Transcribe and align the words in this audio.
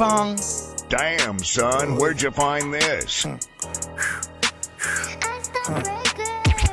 pong. 0.00 0.38
Damn, 0.88 1.38
son, 1.40 1.96
where'd 1.96 2.22
you 2.22 2.30
find 2.30 2.72
this? 2.72 3.24
Hmm. 3.24 3.36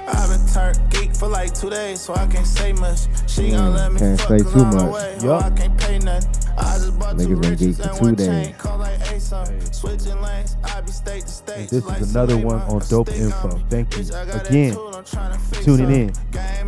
I've 0.07 0.29
been 0.29 0.47
turned 0.53 0.79
geek 0.89 1.13
for 1.13 1.27
like 1.27 1.53
two 1.53 1.69
days, 1.69 1.99
so 1.99 2.15
I 2.15 2.25
can't 2.27 2.47
say 2.47 2.71
much. 2.71 2.99
She 3.27 3.49
hmm, 3.49 3.57
gon' 3.57 3.73
let 3.73 3.91
me 3.91 3.99
can't 3.99 4.19
fuck 4.19 4.29
say 4.29 4.39
'cause 4.39 4.53
too 4.53 4.65
much. 4.65 4.81
away, 4.81 5.17
Yup. 5.21 5.25
Oh, 5.25 5.45
I 5.45 5.49
can't 5.49 5.77
pay 5.77 5.99
nothing. 5.99 6.31
I 6.57 6.77
just 6.77 6.97
bought 6.97 7.15
Niggas 7.17 7.27
two 7.27 7.35
been 7.35 7.49
riches 7.51 7.77
geek 7.77 7.85
for 7.91 7.99
two 7.99 8.15
days. 8.15 8.27
chain, 8.27 8.53
call 8.55 8.77
like 8.79 8.99
ASOS. 8.99 9.75
Switching 9.75 10.21
lanes, 10.21 10.55
I 10.63 10.81
be 10.81 10.91
state 10.91 11.21
to 11.23 11.27
state. 11.27 11.69
This 11.69 11.85
is 11.85 12.15
another 12.15 12.37
one 12.37 12.61
on 12.61 12.79
Dope 12.87 13.09
Info. 13.09 13.49
Thank 13.69 13.93
you 13.97 14.03
Bitch, 14.03 14.15
I 14.15 14.25
got 14.25 14.33
that 14.35 14.49
again 14.49 14.73
tool, 14.73 14.95
I'm 14.95 15.03
tryna 15.03 15.39
fix 15.51 15.65
tuning 15.65 15.91
in. 15.91 16.13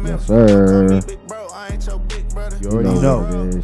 Yes, 0.05 0.27
sir. 0.27 0.89
Call 0.89 0.95
me 0.97 1.01
big 1.07 1.27
bro, 1.27 1.47
I 1.53 1.69
ain't 1.69 1.87
your 1.87 1.99
big 1.99 2.29
brother. 2.29 2.57
You 2.61 2.69
already 2.69 2.89
You 2.89 3.01
know. 3.01 3.61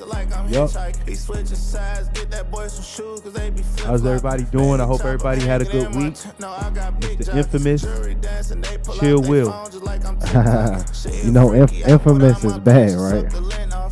What 0.00 0.18
it 0.18 0.28
is. 0.28 0.28
Finna 0.28 0.28
catch 0.28 0.28
some 0.28 0.28
plays 0.28 0.30
like 0.30 0.36
I'm 0.36 0.48
Yup. 0.52 1.08
He 1.08 1.14
switching 1.14 1.46
sides, 1.56 2.08
get 2.10 2.30
that 2.30 2.50
boy 2.50 2.66
some 2.68 2.84
shoes, 2.84 3.20
cause 3.20 3.32
they 3.32 3.50
be 3.50 3.62
How's 3.84 4.04
everybody 4.04 4.44
doing? 4.44 4.80
I 4.80 4.84
hope 4.84 5.04
everybody 5.04 5.40
had 5.42 5.62
a 5.62 5.64
good 5.64 5.94
week. 5.94 6.14
No, 6.38 6.50
I 6.50 6.70
got 6.70 7.00
big 7.00 7.20
It's 7.20 7.28
the 7.28 7.38
infamous 7.38 7.82
Jury 7.82 8.14
dancing, 8.14 8.60
they 8.60 8.78
pull 8.78 8.94
out 8.94 9.00
Chill 9.00 9.20
Will. 9.22 9.50
phone 9.50 9.70
just 9.70 9.82
like 9.84 10.04
I'm 10.04 10.18
TikTok. 10.20 11.24
You 11.24 11.32
know, 11.32 11.52
inf- 11.52 11.86
infamous 11.86 12.44
is 12.44 12.58
bad, 12.58 12.92
right? 12.98 13.32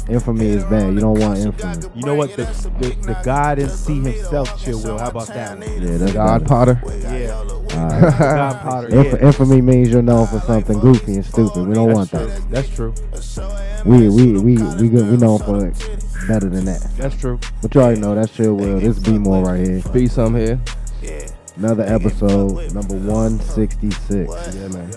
The 0.07 0.13
lint 0.13 0.23
off. 0.23 0.29
Infamy 0.29 0.47
is 0.47 0.65
bad. 0.65 0.95
You 0.95 1.01
don't 1.01 1.19
want 1.19 1.39
infamy. 1.39 1.87
You 1.95 2.07
know 2.07 2.15
what? 2.15 2.31
The, 2.37 2.45
the, 2.81 2.89
the 3.07 3.21
God 3.25 3.59
and 3.59 3.71
see 3.71 4.01
himself, 4.01 4.63
Chill 4.63 4.83
Will. 4.83 4.99
How 4.99 5.11
about 5.11 5.29
that? 5.29 5.59
Yeah, 5.61 5.97
that's 5.99 6.13
God 6.13 6.45
better. 6.45 6.77
Potter. 6.81 6.81
Yeah. 7.03 7.35
Alright. 7.77 8.19
God 8.19 8.61
Potter. 8.63 8.89
Inf- 8.89 9.07
Yeah. 9.21 9.27
infamy 9.27 9.61
means 9.61 9.89
you're 9.91 10.03
known 10.03 10.27
for 10.27 10.41
something 10.41 10.79
goofy 10.79 11.15
and 11.15 11.25
stupid. 11.25 11.67
We 11.67 11.75
don't 11.75 11.93
want 11.93 12.11
That's 12.11 12.41
that. 12.41 12.51
That's 12.51 12.69
true. 12.75 12.95
We 13.85 14.09
we 14.09 14.33
we 14.33 14.57
we 14.81 14.89
good. 14.89 15.11
We 15.11 15.17
known 15.17 15.39
for 15.39 15.67
it 15.67 15.75
better 16.27 16.49
than 16.49 16.65
that. 16.65 16.83
That's 16.97 17.17
true. 17.17 17.39
But 17.63 17.75
you 17.75 17.81
already 17.81 18.01
know 18.01 18.15
that's 18.15 18.35
chill. 18.35 18.55
Will 18.55 18.81
this 18.81 18.99
be 18.99 19.19
more 19.19 19.45
right 19.45 19.67
here? 19.67 19.83
Be 19.93 20.07
some 20.09 20.35
here. 20.35 20.61
Another 21.57 21.85
episode, 21.85 22.73
number 22.75 22.97
one 22.97 23.41
sixty 23.41 23.91
six. 23.91 24.31
Yeah, 24.55 24.69
man. 24.69 24.91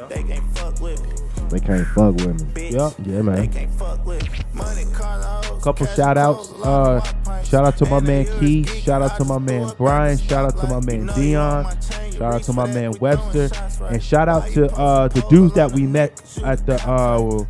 They 1.50 1.59
can't 1.59 1.88
fuck 1.88 2.16
with 2.16 2.42
me. 2.42 2.52
They 2.53 2.53
can't 2.53 2.53
fuck 2.53 2.55
with 2.55 2.55
me. 2.55 2.69
Yup. 2.69 2.94
Yeah, 3.05 3.22
man. 3.22 3.47
can't 3.52 3.73
fuck 3.73 4.05
with 4.05 4.31
me. 4.31 4.39
Money, 4.53 4.86
cars, 4.94 5.45
hoes, 5.45 5.64
Couple 5.64 5.86
shout 5.88 6.17
outs. 6.17 6.52
Uh, 6.64 7.02
shout 7.44 7.66
out 7.66 7.78
to 7.78 7.86
my 7.86 8.00
man 8.00 8.25
And 8.28 8.39
Key. 8.39 8.64
Shout 8.64 9.02
out 9.02 9.17
to 9.17 9.25
my 9.25 9.38
man 9.39 9.72
Brian. 9.78 10.17
Shout 10.17 10.45
out 10.45 10.59
to 10.61 10.67
my 10.67 10.80
man 10.86 11.08
Dion. 11.08 11.66
Shout 12.11 12.33
out 12.33 12.44
to 12.44 12.53
my 12.53 12.67
man 12.73 12.91
Webster. 13.00 13.50
And 13.86 14.02
shout 14.03 14.30
out 14.30 14.47
to 14.52 14.67
uh, 14.75 15.08
the 15.08 15.22
dudes 15.30 15.53
that 15.56 15.72
we 15.72 15.83
met 15.88 16.22
at 16.44 16.66
the. 16.66 16.75
Uh, 16.88 17.45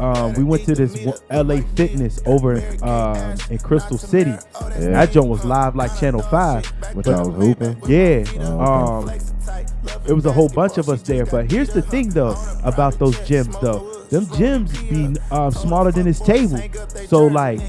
um, 0.00 0.32
we 0.34 0.42
went 0.42 0.64
to 0.64 0.74
this 0.74 1.06
LA 1.30 1.60
Fitness 1.76 2.20
over 2.26 2.54
in, 2.54 2.82
uh, 2.82 3.36
in 3.50 3.58
Crystal 3.58 3.96
City. 3.98 4.30
Yeah. 4.30 4.78
That 4.90 5.12
joint 5.12 5.28
was 5.28 5.44
live 5.44 5.76
like 5.76 5.96
Channel 5.98 6.22
5. 6.22 6.66
Which 6.94 7.06
But- 7.06 7.14
I 7.14 7.22
was 7.22 7.34
hooping. 7.36 7.80
Yeah. 7.86 8.24
Oh, 8.40 9.04
Um, 9.04 9.10
it 10.06 10.12
was 10.12 10.26
a 10.26 10.32
whole 10.32 10.48
bunch 10.48 10.78
of 10.78 10.88
us 10.88 11.02
there. 11.02 11.26
But 11.26 11.50
here's 11.50 11.70
the 11.72 11.82
thing, 11.82 12.08
though, 12.10 12.36
about 12.64 12.98
those 12.98 13.16
gyms, 13.20 13.58
though. 13.60 13.90
Them 14.10 14.26
gyms 14.26 14.70
be 14.88 15.20
um, 15.30 15.50
smaller 15.50 15.90
than 15.92 16.04
this 16.04 16.20
table. 16.20 16.60
So, 17.06 17.26
like, 17.26 17.60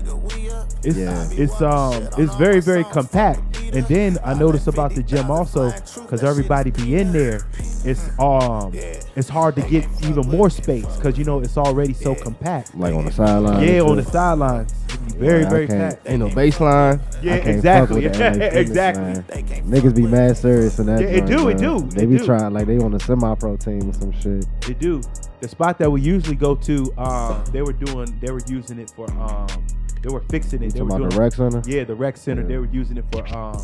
it's 0.84 0.98
Yeah. 0.98 1.28
it's 1.31 1.62
um 1.62 2.08
it's 2.18 2.36
very 2.36 2.59
very 2.59 2.84
compact. 2.84 3.42
And 3.73 3.86
then 3.88 4.18
I 4.23 4.34
noticed 4.36 4.68
about 4.68 4.94
the 4.96 5.03
gym 5.03 5.31
also, 5.31 5.72
because 6.02 6.23
everybody 6.23 6.72
be 6.72 6.96
in 6.96 7.12
there, 7.12 7.42
it's 7.86 8.09
um 8.19 8.72
it's 9.16 9.30
hard 9.30 9.55
to 9.55 9.61
get 9.64 9.88
even 10.03 10.28
more 10.30 10.50
space 10.50 10.86
because 10.97 11.17
you 11.17 11.23
know 11.25 11.39
it's 11.39 11.58
already 11.58 11.94
so 11.94 12.16
compact. 12.16 12.75
Like 12.75 12.94
on 12.94 13.05
the 13.05 13.11
sideline. 13.11 13.64
Yeah, 13.64 13.69
and 13.81 13.88
on 13.89 13.97
the 13.97 14.03
sidelines, 14.03 14.72
very 15.17 15.44
Yeah, 15.44 15.50
very 15.50 15.68
can't- 15.68 15.79
packed. 15.96 16.09
Ain't 16.09 16.19
no 16.19 16.28
baseline. 16.29 17.00
Yeah, 17.23 17.35
I 17.35 17.40
can't 17.40 17.56
exactly. 17.56 18.01
Fuck 18.03 18.12
with 18.12 18.19
that 18.19 18.38
LA 18.53 18.59
exactly. 18.59 19.03
man. 19.03 19.23
Niggas 19.72 19.96
be 19.96 20.01
mad 20.03 20.38
serious 20.38 20.79
in 20.79 20.85
that. 20.88 21.01
Yeah, 21.01 21.07
it 21.07 21.25
joint, 21.25 21.29
do, 21.29 21.50
it 21.50 21.57
do, 21.57 21.79
They 21.96 22.03
it 22.03 22.07
be 22.07 22.18
do. 22.18 22.25
trying 22.25 22.53
like 22.53 22.68
they 22.68 22.78
on 22.78 22.94
a 22.94 23.00
semi-pro 23.00 23.57
team 23.57 23.90
or 23.90 23.94
some 23.94 24.12
shit. 24.13 24.46
They 24.62 24.73
do. 24.73 25.02
The 25.41 25.47
spot 25.47 25.78
that 25.79 25.91
we 25.91 26.02
usually 26.02 26.35
go 26.35 26.56
to, 26.56 26.94
um, 26.97 27.44
they 27.52 27.62
were 27.62 27.73
doing, 27.73 28.17
they 28.19 28.31
were 28.31 28.41
using 28.47 28.79
it 28.79 28.90
for, 28.96 29.09
um, 29.12 29.47
they 30.02 30.09
were 30.09 30.23
fixing 30.29 30.63
it. 30.63 30.73
They 30.73 30.79
Talking 30.79 30.85
were 30.85 30.88
about 30.88 30.97
doing, 30.97 31.09
the 31.09 31.19
rec 31.19 31.34
center. 31.34 31.62
yeah, 31.67 31.84
the 31.84 31.96
rec 31.96 32.17
center. 32.17 32.41
Yeah. 32.41 32.47
They 32.47 32.57
were 32.57 32.69
using 32.72 32.97
it 32.97 33.06
for, 33.12 33.28
um, 33.35 33.62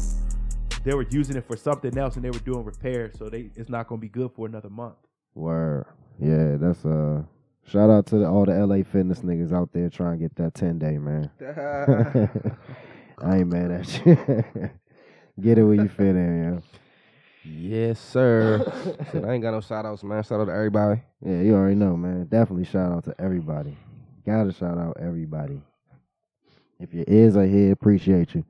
they 0.84 0.94
were 0.94 1.06
using 1.10 1.36
it 1.38 1.46
for 1.48 1.56
something 1.56 1.98
else, 1.98 2.16
and 2.16 2.26
they 2.26 2.32
were 2.32 2.40
doing 2.40 2.64
repairs. 2.64 3.16
So 3.18 3.30
they, 3.30 3.50
it's 3.56 3.70
not 3.70 3.88
gonna 3.88 4.02
be 4.02 4.10
good 4.10 4.32
for 4.36 4.46
another 4.48 4.70
month. 4.70 4.96
Word. 5.36 5.86
Yeah, 6.20 6.58
that's 6.58 6.86
uh. 6.86 7.24
Shout 7.68 7.92
out 7.92 8.08
to 8.08 8.18
the, 8.18 8.28
all 8.28 8.46
the 8.46 8.54
LA 8.54 8.84
fitness 8.84 9.20
niggas 9.20 9.54
out 9.54 9.72
there 9.72 9.88
trying 9.90 10.18
to 10.18 10.24
get 10.24 10.36
that 10.36 10.56
ten 10.56 10.80
day, 10.80 10.98
man. 10.98 11.30
I 13.20 13.38
ain't 13.38 13.48
mad 13.48 13.72
at 13.72 14.06
you. 14.06 14.16
get 15.42 15.58
it 15.58 15.64
where 15.64 15.76
you 15.76 15.88
fit 15.88 16.08
in, 16.08 16.42
man. 16.42 16.64
Yes, 17.44 18.00
sir. 18.00 18.60
Shit, 19.12 19.24
I 19.24 19.34
ain't 19.34 19.44
got 19.44 19.52
no 19.52 19.62
shout 19.62 19.86
outs, 19.86 20.04
man. 20.04 20.24
Shout 20.24 20.42
out 20.42 20.46
to 20.46 20.52
everybody. 20.54 21.02
Yeah, 21.26 21.42
you 21.42 21.56
already 21.56 21.76
know, 21.76 21.96
man. 21.96 22.26
Definitely 22.26 22.66
shout 22.66 22.92
out 22.92 23.04
to 23.06 23.16
everybody. 23.20 23.78
Gotta 24.26 24.52
shout 24.52 24.78
out 24.78 24.98
everybody. 25.00 25.62
If 26.80 26.94
your 26.94 27.06
ears 27.08 27.36
are 27.36 27.46
here, 27.46 27.72
appreciate 27.72 28.36
you. 28.36 28.44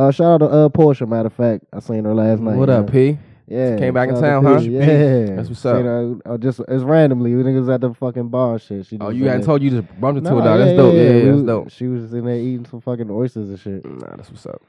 Uh, 0.00 0.10
shout 0.10 0.40
out 0.42 0.46
to 0.46 0.52
uh 0.52 0.68
Portia. 0.70 1.06
Matter 1.06 1.26
of 1.26 1.34
fact, 1.34 1.64
I 1.72 1.80
seen 1.80 2.04
her 2.04 2.14
last 2.14 2.40
night. 2.40 2.56
What 2.56 2.70
up, 2.70 2.92
man. 2.92 3.16
P? 3.16 3.18
Yeah, 3.48 3.76
Came 3.78 3.92
back 3.94 4.08
in 4.08 4.14
town, 4.14 4.44
huh? 4.44 4.60
Yeah, 4.60 5.24
That's 5.36 5.48
what's 5.48 5.66
up. 5.66 5.82
her, 5.82 6.14
uh, 6.24 6.38
just 6.38 6.60
it's 6.68 6.84
randomly. 6.84 7.34
We 7.34 7.42
niggas 7.42 7.72
at 7.74 7.80
the 7.80 7.92
fucking 7.92 8.28
bar 8.28 8.52
and 8.52 8.62
shit. 8.62 8.86
She 8.86 8.96
Oh, 9.00 9.08
you 9.10 9.24
hadn't 9.26 9.44
told 9.44 9.60
you 9.60 9.70
just 9.70 10.00
bumped 10.00 10.18
into 10.18 10.30
Nah, 10.30 10.38
it, 10.38 10.44
dog. 10.44 10.58
That's 10.60 10.76
dope. 10.76 10.94
Yeah, 10.94 11.00
yeah, 11.02 11.12
we 11.24 11.30
that's 11.32 11.42
dope. 11.42 11.70
She 11.72 11.86
was 11.88 12.14
in 12.14 12.24
there 12.26 12.36
eating 12.36 12.64
some 12.66 12.80
fucking 12.80 13.10
oysters 13.10 13.48
and 13.48 13.58
shit. 13.58 13.84
Nah, 13.84 14.14
that's 14.16 14.30
what's 14.30 14.46
up. 14.46 14.62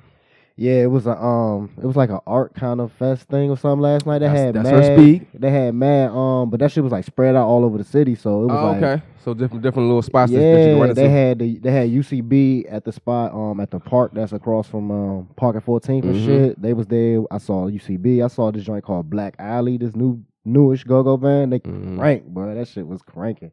Yeah, 0.62 0.84
it 0.84 0.92
was 0.92 1.08
a 1.08 1.18
um, 1.20 1.72
it 1.82 1.86
was 1.86 1.96
like 1.96 2.12
an 2.12 2.20
art 2.28 2.54
kind 2.54 2.80
of 2.82 2.92
fest 2.92 3.28
thing 3.30 3.50
or 3.50 3.58
something 3.58 3.82
last 3.82 4.06
night. 4.06 4.20
They 4.20 4.28
That's- 4.28 4.46
had 4.46 4.54
that's 4.56 4.64
mad, 4.70 4.76
her 4.84 4.96
speed. 4.96 5.28
They 5.34 5.50
had 5.50 5.74
mad 5.74 6.12
um, 6.12 6.52
but 6.52 6.60
that 6.60 6.72
shit 6.72 6.84
was 6.84 6.92
like 6.92 7.04
spread 7.04 7.36
out 7.36 7.48
all 7.48 7.66
over 7.66 7.80
the 7.80 7.84
city, 7.84 8.14
so 8.14 8.44
it 8.44 8.46
was 8.46 8.58
Oh, 8.60 8.66
like 8.68 8.84
okay. 8.84 9.04
So 9.26 9.34
different 9.34 9.64
different 9.64 9.88
little 9.88 10.04
spots 10.04 10.32
that- 10.32 10.38
that 10.38 10.44
you 10.44 10.58
yeah, 10.58 10.66
can 10.74 10.80
run 10.80 10.90
into. 10.90 11.02
they 11.02 11.10
had 11.10 11.40
the 11.40 11.58
they 11.58 11.72
had 11.72 11.90
UCB 11.90 12.66
at 12.72 12.86
the 12.86 12.92
spot 12.92 13.34
um 13.34 13.60
at 13.60 13.72
the 13.72 13.80
park 13.80 14.12
that's 14.14 14.34
across 14.34 14.68
from 14.68 14.92
um 14.92 15.30
Park 15.36 15.56
at 15.56 15.66
14th 15.66 16.04
and 16.04 16.16
Mhm. 16.16 16.26
shit. 16.26 16.62
They 16.62 16.74
was 16.74 16.86
there. 16.86 17.24
I 17.32 17.40
saw 17.40 17.68
UCB. 17.68 18.22
I 18.24 18.28
saw 18.28 18.52
this 18.52 18.64
joint 18.64 18.84
called 18.84 19.10
Black 19.10 19.36
Alley. 19.40 19.78
This 19.78 19.96
new 19.96 20.22
newish 20.46 20.84
go 20.84 21.02
go 21.02 21.18
band. 21.18 21.54
They 21.54 21.60
Mhm. 21.60 21.98
crank, 21.98 22.26
bro. 22.28 22.54
That 22.54 22.68
shit 22.68 22.86
was 22.88 23.02
cranking. 23.02 23.52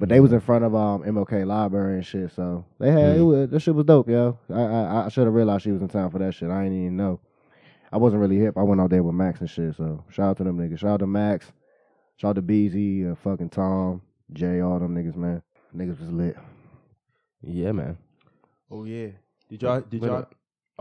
But 0.00 0.08
they 0.08 0.18
was 0.20 0.32
in 0.32 0.40
front 0.40 0.64
of 0.64 0.74
um 0.74 1.02
MLK 1.02 1.46
Library 1.46 1.96
and 1.96 2.06
shit, 2.06 2.32
so 2.34 2.64
they 2.78 2.90
had 2.90 3.16
it 3.16 3.20
Mm. 3.20 3.26
was, 3.26 3.50
that 3.50 3.60
shit 3.60 3.74
was 3.74 3.84
dope, 3.84 4.08
yo. 4.08 4.38
I 4.48 4.60
I, 4.62 5.04
I 5.04 5.08
should 5.10 5.26
have 5.26 5.34
realized 5.34 5.62
she 5.64 5.72
was 5.72 5.82
in 5.82 5.88
town 5.88 6.10
for 6.10 6.18
that 6.18 6.32
shit. 6.34 6.50
I 6.50 6.64
didn't 6.64 6.80
even 6.80 6.96
know. 6.96 7.20
I 7.92 7.98
wasn't 7.98 8.22
really 8.22 8.38
hip. 8.38 8.56
I 8.56 8.62
went 8.62 8.80
out 8.80 8.88
there 8.90 9.02
with 9.02 9.14
Max 9.14 9.40
and 9.40 9.50
shit. 9.50 9.76
So 9.76 10.02
shout 10.08 10.30
out 10.30 10.36
to 10.38 10.44
them 10.44 10.56
niggas. 10.58 10.78
Shout 10.78 10.92
out 10.92 11.00
to 11.00 11.06
Max. 11.06 11.52
Shout 12.16 12.30
out 12.30 12.36
to 12.36 12.42
Beezy, 12.42 13.06
uh, 13.06 13.14
fucking 13.14 13.50
Tom, 13.50 14.00
Jay, 14.32 14.60
all 14.60 14.78
them 14.78 14.94
niggas, 14.94 15.16
man. 15.16 15.42
Niggas 15.76 16.00
was 16.00 16.10
lit. 16.10 16.36
Yeah, 17.42 17.72
man. 17.72 17.98
Oh 18.70 18.84
yeah. 18.84 19.08
Did 19.48 19.62
y'all? 19.62 19.80
Did 19.82 20.02
y'all? 20.02 20.12
minute. 20.12 20.28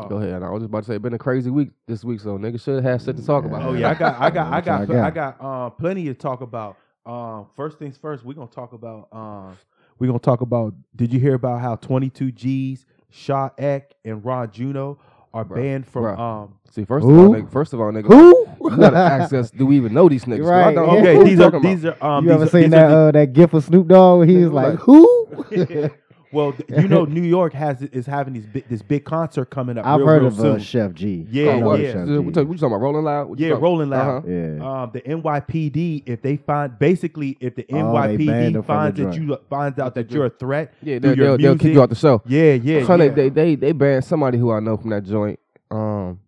Go 0.07 0.17
ahead. 0.17 0.43
I 0.43 0.49
was 0.49 0.61
just 0.61 0.69
about 0.69 0.83
to 0.83 0.87
say, 0.87 0.93
it's 0.95 1.03
been 1.03 1.13
a 1.13 1.17
crazy 1.17 1.49
week 1.49 1.71
this 1.85 2.05
week, 2.05 2.21
so 2.21 2.37
niggas 2.37 2.63
should 2.63 2.81
have 2.81 3.01
shit 3.01 3.17
to 3.17 3.25
talk 3.25 3.43
about. 3.43 3.63
Oh 3.63 3.73
yeah, 3.73 3.89
I 3.89 3.93
got, 3.95 4.21
I 4.21 4.29
got, 4.29 4.53
I 4.53 4.61
got, 4.61 4.87
y'all 4.87 5.01
I 5.03 5.11
got 5.11 5.37
uh, 5.41 5.69
plenty 5.71 6.05
to 6.05 6.13
talk 6.13 6.39
about. 6.39 6.77
Um, 7.09 7.47
first 7.55 7.79
things 7.79 7.97
first, 7.97 8.23
we're 8.23 8.33
gonna 8.35 8.47
talk 8.47 8.73
about. 8.73 9.07
Um, 9.11 9.57
we're 9.97 10.07
gonna 10.07 10.19
talk 10.19 10.41
about. 10.41 10.73
Did 10.95 11.11
you 11.13 11.19
hear 11.19 11.33
about 11.33 11.59
how 11.61 11.75
22 11.75 12.31
G's, 12.31 12.85
Sha 13.09 13.49
EK, 13.57 13.85
and 14.05 14.23
Ron 14.23 14.47
Suno 14.49 14.97
are 15.33 15.43
Bruh, 15.43 15.55
banned 15.55 15.87
from? 15.87 16.03
bruh. 16.03 16.19
Um, 16.19 16.53
See, 16.71 16.85
first 16.85 17.03
Who? 17.03 17.11
of 17.13 17.17
all, 17.29 17.35
nigga, 17.35 17.51
first 17.51 17.73
of 17.73 17.81
all, 17.81 17.91
nigga, 17.91 18.05
Who? 18.05 18.69
you 18.69 18.77
gotta 18.77 18.95
ask 18.97 19.33
us, 19.33 19.49
do 19.49 19.65
we 19.65 19.75
even 19.77 19.91
know 19.93 20.07
these 20.07 20.25
niggas? 20.25 20.41
'Cause 20.41 20.49
I 20.51 20.65
Right. 20.67 20.75
don't 20.75 20.87
know 20.87 20.99
okay, 20.99 21.15
who 21.15 21.23
these 21.23 21.39
are 21.39 21.49
talking 21.51 21.61
these 21.69 21.85
are. 21.85 21.97
Um, 21.99 22.23
you 22.25 22.29
these 22.29 22.35
ever 22.35 22.43
are- 22.43 22.47
seen 22.49 22.61
these 22.61 22.71
that 22.71 22.91
are 22.91 23.07
uh 23.07 23.11
that 23.11 23.33
gif 23.33 23.53
of 23.55 23.63
Snoop 23.63 23.87
Dogg? 23.87 24.27
He 24.27 24.37
was 24.37 24.51
like, 24.51 24.67
like- 24.73 24.79
who? 24.79 25.27
the- 25.49 25.91
well, 26.31 26.53
you 26.69 26.87
know, 26.87 27.05
New 27.05 27.23
York 27.23 27.53
has 27.53 27.81
is 27.81 28.05
having 28.05 28.33
these 28.33 28.45
big, 28.45 28.67
this 28.69 28.81
big 28.81 29.03
concert 29.05 29.45
coming 29.45 29.77
up. 29.77 29.85
I've 29.85 29.99
real, 29.99 30.07
heard 30.07 30.21
real 30.21 30.27
of 30.27 30.35
soon. 30.37 30.55
uh, 30.55 30.59
Chef 30.59 30.93
G. 30.93 31.25
Yeah, 31.29 31.51
I 31.51 31.59
know 31.59 31.75
yeah. 31.75 31.91
Chef 31.93 32.05
G. 32.07 32.11
you 32.11 32.17
talking 32.17 32.23
what 32.23 32.35
you 32.35 32.45
talking 32.45 32.65
about? 32.67 32.81
Rolling 32.81 33.03
Loud? 33.03 33.29
What 33.29 33.39
Yeah, 33.39 33.49
Rolling 33.49 33.89
Loud. 33.89 34.17
Uh-huh. 34.17 34.27
Yeah. 34.27 34.81
Um, 34.83 34.91
the 34.93 35.01
NYPD, 35.01 36.03
if 36.05 36.21
they 36.21 36.37
find 36.37 36.77
basically 36.77 37.37
if 37.39 37.55
the 37.55 37.65
Oh, 37.71 37.75
NYPD 37.75 38.53
them 38.53 38.63
finds 38.63 38.97
the 38.99 39.05
that 39.05 39.15
you 39.15 39.37
finds 39.49 39.79
out 39.79 39.95
that 39.95 40.11
you're 40.11 40.25
a 40.25 40.29
threat, 40.29 40.73
Yeah, 40.81 40.99
through 40.99 41.15
they'll, 41.15 41.17
your 41.17 41.37
they'll, 41.37 41.37
they'll 41.37 41.53
kick 41.55 41.63
you 41.63 41.67
music- 41.69 41.81
out 41.83 41.89
the 41.89 41.95
show. 41.95 42.21
Yeah, 42.25 42.53
yeah, 42.53 42.85
So 42.85 42.95
yeah. 42.95 43.07
they, 43.09 43.09
they 43.09 43.29
they 43.29 43.55
they 43.55 43.71
banned 43.71 44.05
somebody 44.05 44.37
who 44.37 44.51
I 44.51 44.59
know 44.59 44.77
from 44.77 44.91
that 44.91 45.03
joint. 45.03 45.39
Um, 45.71 46.19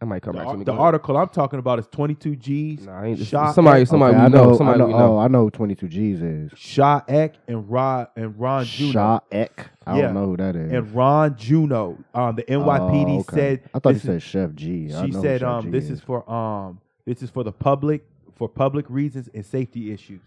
I 0.00 0.04
might 0.04 0.20
come 0.22 0.34
the, 0.36 0.42
back 0.44 0.52
to 0.52 0.58
the 0.58 0.64
Go 0.72 0.78
article 0.78 1.16
I'm 1.16 1.28
talking 1.28 1.58
about 1.58 1.78
is 1.78 1.86
22Gz, 1.88 2.84
Nah, 2.84 3.00
I 3.00 3.06
ain't 3.06 3.18
just, 3.18 3.30
Shot 3.30 3.54
somebody 3.54 3.80
Eck- 3.82 3.88
somebody 3.88 4.12
Okay, 4.14 4.20
we 4.20 4.24
I 4.26 4.28
know, 4.28 4.50
know, 4.50 4.56
somebody 4.58 4.74
I 4.74 4.78
know, 4.78 4.86
we 4.88 4.92
know. 4.92 5.16
Oh, 5.16 5.18
I 5.18 5.28
know 5.28 5.42
who 5.44 5.50
22 5.50 5.88
G's 5.88 6.22
is. 6.22 6.52
Sha 6.54 7.00
EK 7.08 7.32
and 7.48 7.70
Ron 7.70 8.06
and 8.14 8.38
Ron 8.38 8.64
Suno. 8.66 8.92
Sha 8.92 9.20
EK. 9.32 9.62
I 9.86 9.96
Yeah. 9.96 10.02
don't 10.02 10.14
know 10.14 10.26
who 10.26 10.36
that 10.36 10.54
is. 10.54 10.70
And 10.72 10.94
Ron 10.94 11.34
Suno, 11.36 12.04
um, 12.14 12.36
the 12.36 12.42
NYPD 12.42 13.16
Oh, 13.16 13.20
okay. 13.20 13.34
said 13.36 13.60
I 13.74 13.78
thought 13.78 13.94
this 13.94 14.04
you 14.04 14.12
is- 14.12 14.22
said 14.24 14.30
Chef 14.30 14.54
G. 14.54 14.92
I 14.94 15.06
she 15.06 15.12
know 15.12 15.22
said 15.22 15.42
um 15.42 15.64
G 15.64 15.70
this 15.70 15.88
is 15.88 16.00
for 16.02 16.30
um 16.30 16.78
this 17.06 17.22
is 17.22 17.30
for 17.30 17.42
the 17.42 17.52
public 17.52 18.04
for 18.34 18.50
public 18.50 18.84
reasons 18.90 19.30
and 19.32 19.46
safety 19.46 19.92
issues. 19.92 20.20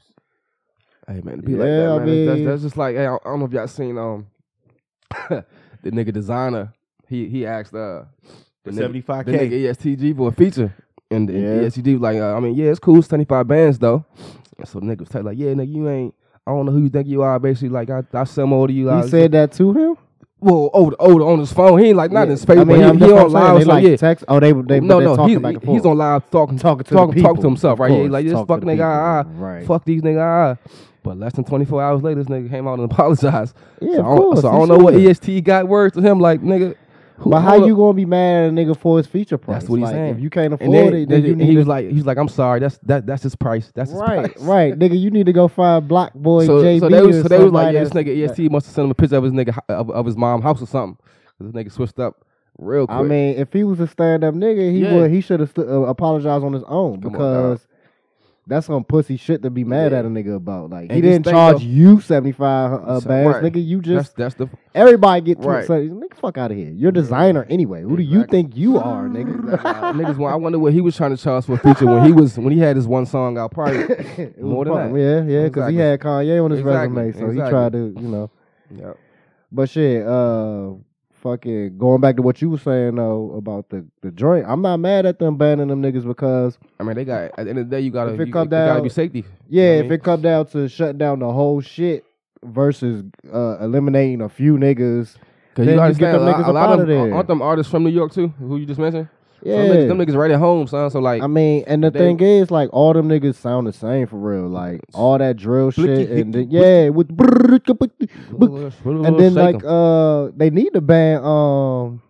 Hey 1.08 1.22
man, 1.24 1.40
it 1.40 1.46
be 1.46 1.54
like 1.56 1.68
Yeah, 1.68 1.76
that, 1.78 1.92
I 2.02 2.06
man. 2.06 2.26
That's- 2.26 2.46
that's, 2.46 2.62
just 2.64 2.78
like 2.78 2.96
hey, 2.96 3.06
I, 3.06 3.14
I 3.14 3.20
don't 3.24 3.40
know 3.40 3.46
if 3.46 3.52
y'all 3.54 3.68
seen 3.68 4.00
um 4.00 4.26
the 5.30 5.46
nigga 5.92 6.10
Desiigner, 6.12 6.74
he 7.08 7.28
he 7.30 7.46
asked 7.46 7.76
uh 7.76 8.06
the 8.76 8.82
nigga, 8.90 9.04
75K. 9.06 9.26
the 9.26 9.32
nigga 9.34 9.70
EST 9.70 10.00
Gee 10.00 10.14
for 10.14 10.30
a 10.30 10.32
feature, 10.32 10.74
and, 11.12 11.30
and 11.30 11.42
Yeah. 11.62 11.68
EST 11.68 11.84
Gee 11.84 11.94
was 11.94 12.02
like, 12.02 12.18
uh, 12.18 12.36
I 12.36 12.40
mean, 12.40 12.56
yeah, 12.56 12.68
it's 12.72 12.80
cool, 12.80 13.00
it's 13.00 13.08
twenty 13.08 13.26
five 13.26 13.48
bands 13.48 13.80
though. 13.80 14.06
And 14.58 14.68
so 14.68 14.80
the 14.80 14.86
nigga 14.86 15.00
was 15.00 15.10
telling 15.10 15.28
like, 15.28 15.38
yeah, 15.38 15.48
nigga, 15.54 15.74
you 15.74 15.90
ain't. 15.90 16.14
I 16.48 16.52
don't 16.52 16.66
know 16.66 16.72
who 16.72 16.82
you 16.82 16.90
think 16.90 17.08
you 17.08 17.22
are. 17.22 17.38
Basically, 17.40 17.70
like 17.70 17.90
I, 17.90 18.04
I 18.14 18.24
sell 18.24 18.48
more 18.48 18.68
to 18.68 18.74
you. 18.74 18.90
I, 18.90 19.04
He 19.04 19.10
said 19.10 19.32
that 19.34 19.52
to 19.54 19.72
him. 19.74 19.98
well, 20.40 20.70
over, 20.74 20.96
over 21.00 21.22
on 21.22 21.40
his 21.40 21.54
phone. 21.54 21.78
He 21.80 21.88
ain't 21.90 21.98
like 21.98 22.12
not 22.12 22.24
in 22.24 22.30
his 22.32 22.44
face, 22.44 22.58
I 22.58 22.64
mean, 22.64 22.78
he, 22.78 23.06
he 23.06 23.12
on 23.12 23.20
I'm 23.28 23.30
saying. 23.30 23.32
live. 23.32 23.58
They 23.60 23.64
So 23.64 23.70
like 23.70 23.84
yeah, 23.86 23.96
text. 23.98 24.26
Oh, 24.28 24.40
they 24.40 24.52
they 24.54 24.80
no, 24.80 25.00
no, 25.00 25.16
talking 25.16 25.36
he, 25.36 25.40
back 25.40 25.54
and 25.56 25.64
he's 25.64 25.82
forth. 25.82 25.86
on 25.92 25.98
live 25.98 26.30
talking, 26.32 26.58
talking 26.58 26.84
to 26.86 26.94
talking, 26.94 27.16
the 27.16 27.22
talking 27.22 27.42
to 27.44 27.48
himself, 27.48 27.74
of 27.74 27.80
right? 27.80 27.92
Yeah, 27.92 28.10
like 28.10 28.26
this 28.26 28.34
talk 28.34 28.48
fuck 28.48 28.62
nigga, 28.62 28.84
ah, 28.84 29.24
right. 29.36 29.66
fuck 29.68 29.86
these 29.86 30.02
nigga, 30.02 30.58
ah. 30.66 30.70
But 31.04 31.18
less 31.18 31.34
than 31.34 31.46
24 31.46 31.82
hours 31.82 32.02
later, 32.04 32.24
this 32.24 32.28
nigga 32.30 32.50
came 32.50 32.68
out 32.68 32.80
and 32.80 32.92
apologized. 32.92 33.56
Yeah, 33.82 33.98
so 33.98 34.00
of 34.00 34.06
I 34.06 34.10
don't, 34.10 34.18
course, 34.18 34.42
so 34.42 34.50
I 34.50 34.52
don't 34.58 34.68
know 34.68 34.78
what. 34.78 34.96
EST 34.96 35.44
got 35.44 35.68
word 35.68 35.94
to 35.94 36.02
him, 36.02 36.20
like 36.20 36.42
nigga. 36.42 36.76
Who, 37.20 37.32
But 37.32 37.42
how 37.42 37.66
you 37.66 37.76
gonna 37.76 37.94
be 37.94 38.06
mad 38.06 38.46
at 38.46 38.50
a 38.50 38.52
nigga 38.54 38.78
for 38.78 38.98
his 38.98 39.06
feature 39.08 39.38
price? 39.38 39.58
That's 39.62 39.70
what 39.70 39.76
he's 39.78 39.84
like, 39.86 39.94
saying. 39.94 40.16
If 40.16 40.22
you 40.22 40.30
can't 40.30 40.54
afford 40.54 40.74
then, 40.74 40.94
it, 40.94 41.10
then 41.10 41.26
you 41.26 41.36
he 41.36 41.52
to, 41.54 41.58
was 41.58 41.68
like, 41.68 41.88
he 41.90 41.96
was 41.96 42.06
like, 42.06 42.18
I'm 42.18 42.30
sorry, 42.30 42.60
that's 42.62 42.78
that 42.80 43.06
that's 43.06 43.24
his 43.24 43.36
price. 43.36 43.72
That's 43.76 43.92
his 43.92 44.00
right, 44.00 44.32
price. 44.34 44.44
right, 44.46 44.80
nigga. 44.80 44.98
You 45.00 45.12
need 45.12 45.26
to 45.26 45.34
go 45.34 45.48
find 45.50 45.90
BlocBoy 45.90 46.46
So, 46.46 46.64
JB 46.64 46.80
so 46.80 46.90
they 46.90 47.02
was 47.02 47.22
so 47.22 47.28
they 47.28 47.40
was 47.44 47.52
like, 47.52 47.74
yeah, 47.74 47.84
this 47.84 47.92
nigga 47.94 48.30
EST 48.30 48.50
must 48.52 48.68
have 48.68 48.76
sent 48.76 48.86
him 48.86 48.92
a 48.92 48.96
picture 48.96 49.18
of 49.18 49.24
his 49.26 49.34
nigga 49.34 49.58
of, 49.68 49.90
of 49.92 50.06
his 50.06 50.16
mom 50.16 50.42
house 50.42 50.62
or 50.62 50.66
something. 50.68 50.98
this 51.40 51.52
nigga 51.52 51.72
switched 51.72 52.00
up 52.00 52.24
real 52.58 52.88
quick. 52.88 52.98
I 52.98 53.04
mean, 53.04 53.36
if 53.38 53.52
he 53.52 53.64
was 53.66 53.80
a 53.82 53.88
stand 53.88 54.24
up 54.24 54.34
nigga, 54.34 54.72
he 54.72 54.80
Yeah. 54.84 54.96
would 54.96 55.12
he 55.12 55.20
should 55.20 55.42
have 55.42 55.50
st- 55.50 55.68
uh, 55.68 55.82
apologized 55.82 56.44
on 56.46 56.54
his 56.54 56.64
own 56.68 57.02
Come 57.02 57.16
on, 57.16 57.20
because 57.58 57.68
that's 58.50 58.68
some 58.68 58.84
pussy 58.84 59.16
shit 59.16 59.42
to 59.44 59.50
be 59.50 59.64
mad 59.64 59.92
Yeah. 59.94 60.00
at 60.00 60.06
a 60.06 60.10
nigga 60.10 60.36
about. 60.36 60.70
Like 60.72 60.90
And 60.90 60.92
he 60.92 61.02
didn't 61.02 61.26
charge 61.26 61.60
though- 61.60 61.64
you 61.64 62.02
seventy 62.02 62.32
five 62.34 62.74
uh, 62.74 63.00
bands, 63.00 63.36
right. 63.36 63.44
nigga. 63.44 63.66
You 63.66 63.80
just 63.82 64.16
that's 64.18 64.36
the 64.36 64.50
everybody 64.76 65.22
get 65.22 65.42
to 65.42 65.48
Right. 65.48 65.66
so, 65.66 65.74
nigga 65.80 66.16
fuck 66.16 66.38
out 66.38 66.52
of 66.52 66.58
here. 66.58 66.72
You're 66.72 66.90
a 66.90 66.94
designer 66.94 67.46
anyway. 67.50 67.84
Who 67.84 67.96
do 67.96 68.04
you 68.04 68.22
Exactly. 68.22 68.42
think 68.44 68.58
you 68.58 68.78
are, 68.80 69.08
nigga? 69.08 69.64
Nah, 69.64 69.94
niggas. 69.94 70.18
want- 70.18 70.34
I 70.34 70.36
wonder 70.38 70.60
what 70.60 70.74
he 70.74 70.82
was 70.82 70.96
trying 70.98 71.16
to 71.16 71.22
charge 71.22 71.46
for 71.46 71.54
a 71.54 71.58
feature 71.58 71.86
when 71.86 72.04
he 72.04 72.12
was 72.12 72.38
when 72.38 72.52
he 72.52 72.60
had 72.60 72.76
his 72.76 72.88
one 72.88 73.06
song 73.06 73.38
out. 73.38 73.52
Probably 73.52 73.78
More 74.42 74.66
than 74.66 74.74
fun. 74.74 74.94
that. 74.94 75.00
Yeah, 75.00 75.16
yeah, 75.22 75.44
because 75.44 75.70
Exactly. 75.70 75.74
he 75.74 75.80
had 75.80 76.00
Kanye 76.00 76.44
on 76.44 76.52
his 76.52 76.60
Exactly, 76.60 77.02
resume, 77.04 77.20
so 77.20 77.30
he 77.44 77.50
tried 77.50 77.72
to, 77.74 77.94
you 78.00 78.08
know. 78.08 78.30
yeah. 78.76 78.94
But 79.52 79.70
shit, 79.70 80.06
uh, 80.06 80.72
fucking 81.22 81.78
going 81.78 82.02
back 82.02 82.16
to 82.18 82.22
what 82.22 82.42
you 82.42 82.50
were 82.50 82.58
saying 82.58 82.96
though 82.96 83.34
about 83.38 83.70
the 83.70 83.86
the 84.02 84.12
joint. 84.12 84.46
I'm 84.48 84.62
not 84.62 84.78
mad 84.78 85.06
at 85.06 85.20
them 85.20 85.38
banning 85.38 85.68
them 85.68 85.82
niggas 85.82 86.06
because 86.06 86.58
I 86.80 86.84
mean, 86.84 86.96
they 86.96 87.06
got 87.06 87.24
at 87.24 87.36
the 87.44 87.50
end 87.50 87.60
of 87.60 87.70
the 87.70 87.76
day, 87.76 87.82
you 87.82 87.92
gotta 87.92 88.14
If 88.14 88.20
it 88.20 88.28
you, 88.28 88.34
come 88.34 88.46
you 88.46 88.50
gotta 88.52 88.74
down- 88.76 88.84
be 88.84 88.90
safety. 88.90 89.26
yeah, 89.48 89.64
You 89.64 89.70
know 89.70 89.78
if 89.80 89.84
mean? 89.86 89.92
it 89.94 90.04
come 90.04 90.22
down 90.22 90.46
to 90.48 90.68
shutting 90.70 90.98
down 90.98 91.20
the 91.20 91.32
whole 91.32 91.62
shit 91.62 92.06
versus 92.44 93.04
uh, 93.34 93.58
eliminating 93.62 94.22
a 94.22 94.30
few 94.30 94.56
niggas, 94.58 95.16
Cause 95.56 95.66
you 95.66 95.72
you 95.74 95.78
get 95.78 95.80
understand 95.80 96.16
them 96.22 96.28
a 96.28 96.34
niggas 96.34 96.48
a 96.48 96.52
lot 96.52 96.80
of 96.80 96.88
there. 96.88 97.06
them 97.06 97.14
aren't 97.14 97.28
them 97.28 97.42
artists 97.42 97.70
from 97.72 97.84
New 97.84 97.90
York 97.90 98.14
too, 98.14 98.30
who 98.40 98.58
you 98.58 98.66
just 98.66 98.80
mentioned. 98.80 99.10
Yeah. 99.44 99.56
Some 99.56 99.66
niggas, 99.76 99.88
them 99.88 99.98
niggas 100.00 100.16
right 100.16 100.32
at 100.32 100.40
home, 100.40 100.68
son. 100.68 100.90
So 100.92 101.00
like, 101.00 101.22
I 101.22 101.28
mean, 101.28 101.64
and 101.68 101.84
the 101.84 101.92
they- 101.92 102.00
thing 102.00 102.20
is, 102.20 102.52
like, 102.52 102.70
all 102.74 102.94
them 102.94 103.08
niggas 103.10 103.36
sound 103.36 103.68
the 103.68 103.74
same 103.74 104.08
for 104.08 104.18
real. 104.18 104.48
Like 104.48 104.82
all 104.94 105.18
that 105.18 105.38
drill 105.38 105.72
shit, 105.72 106.10
and 106.12 106.34
then, 106.34 106.50
yeah, 106.52 106.90
with 106.90 107.10
and 107.10 107.60
then 109.20 109.34
like 109.34 109.64
uh, 109.64 110.30
they 110.36 110.50
need 110.50 110.74
to 110.74 110.82
ban 110.82 111.24
um 111.24 112.02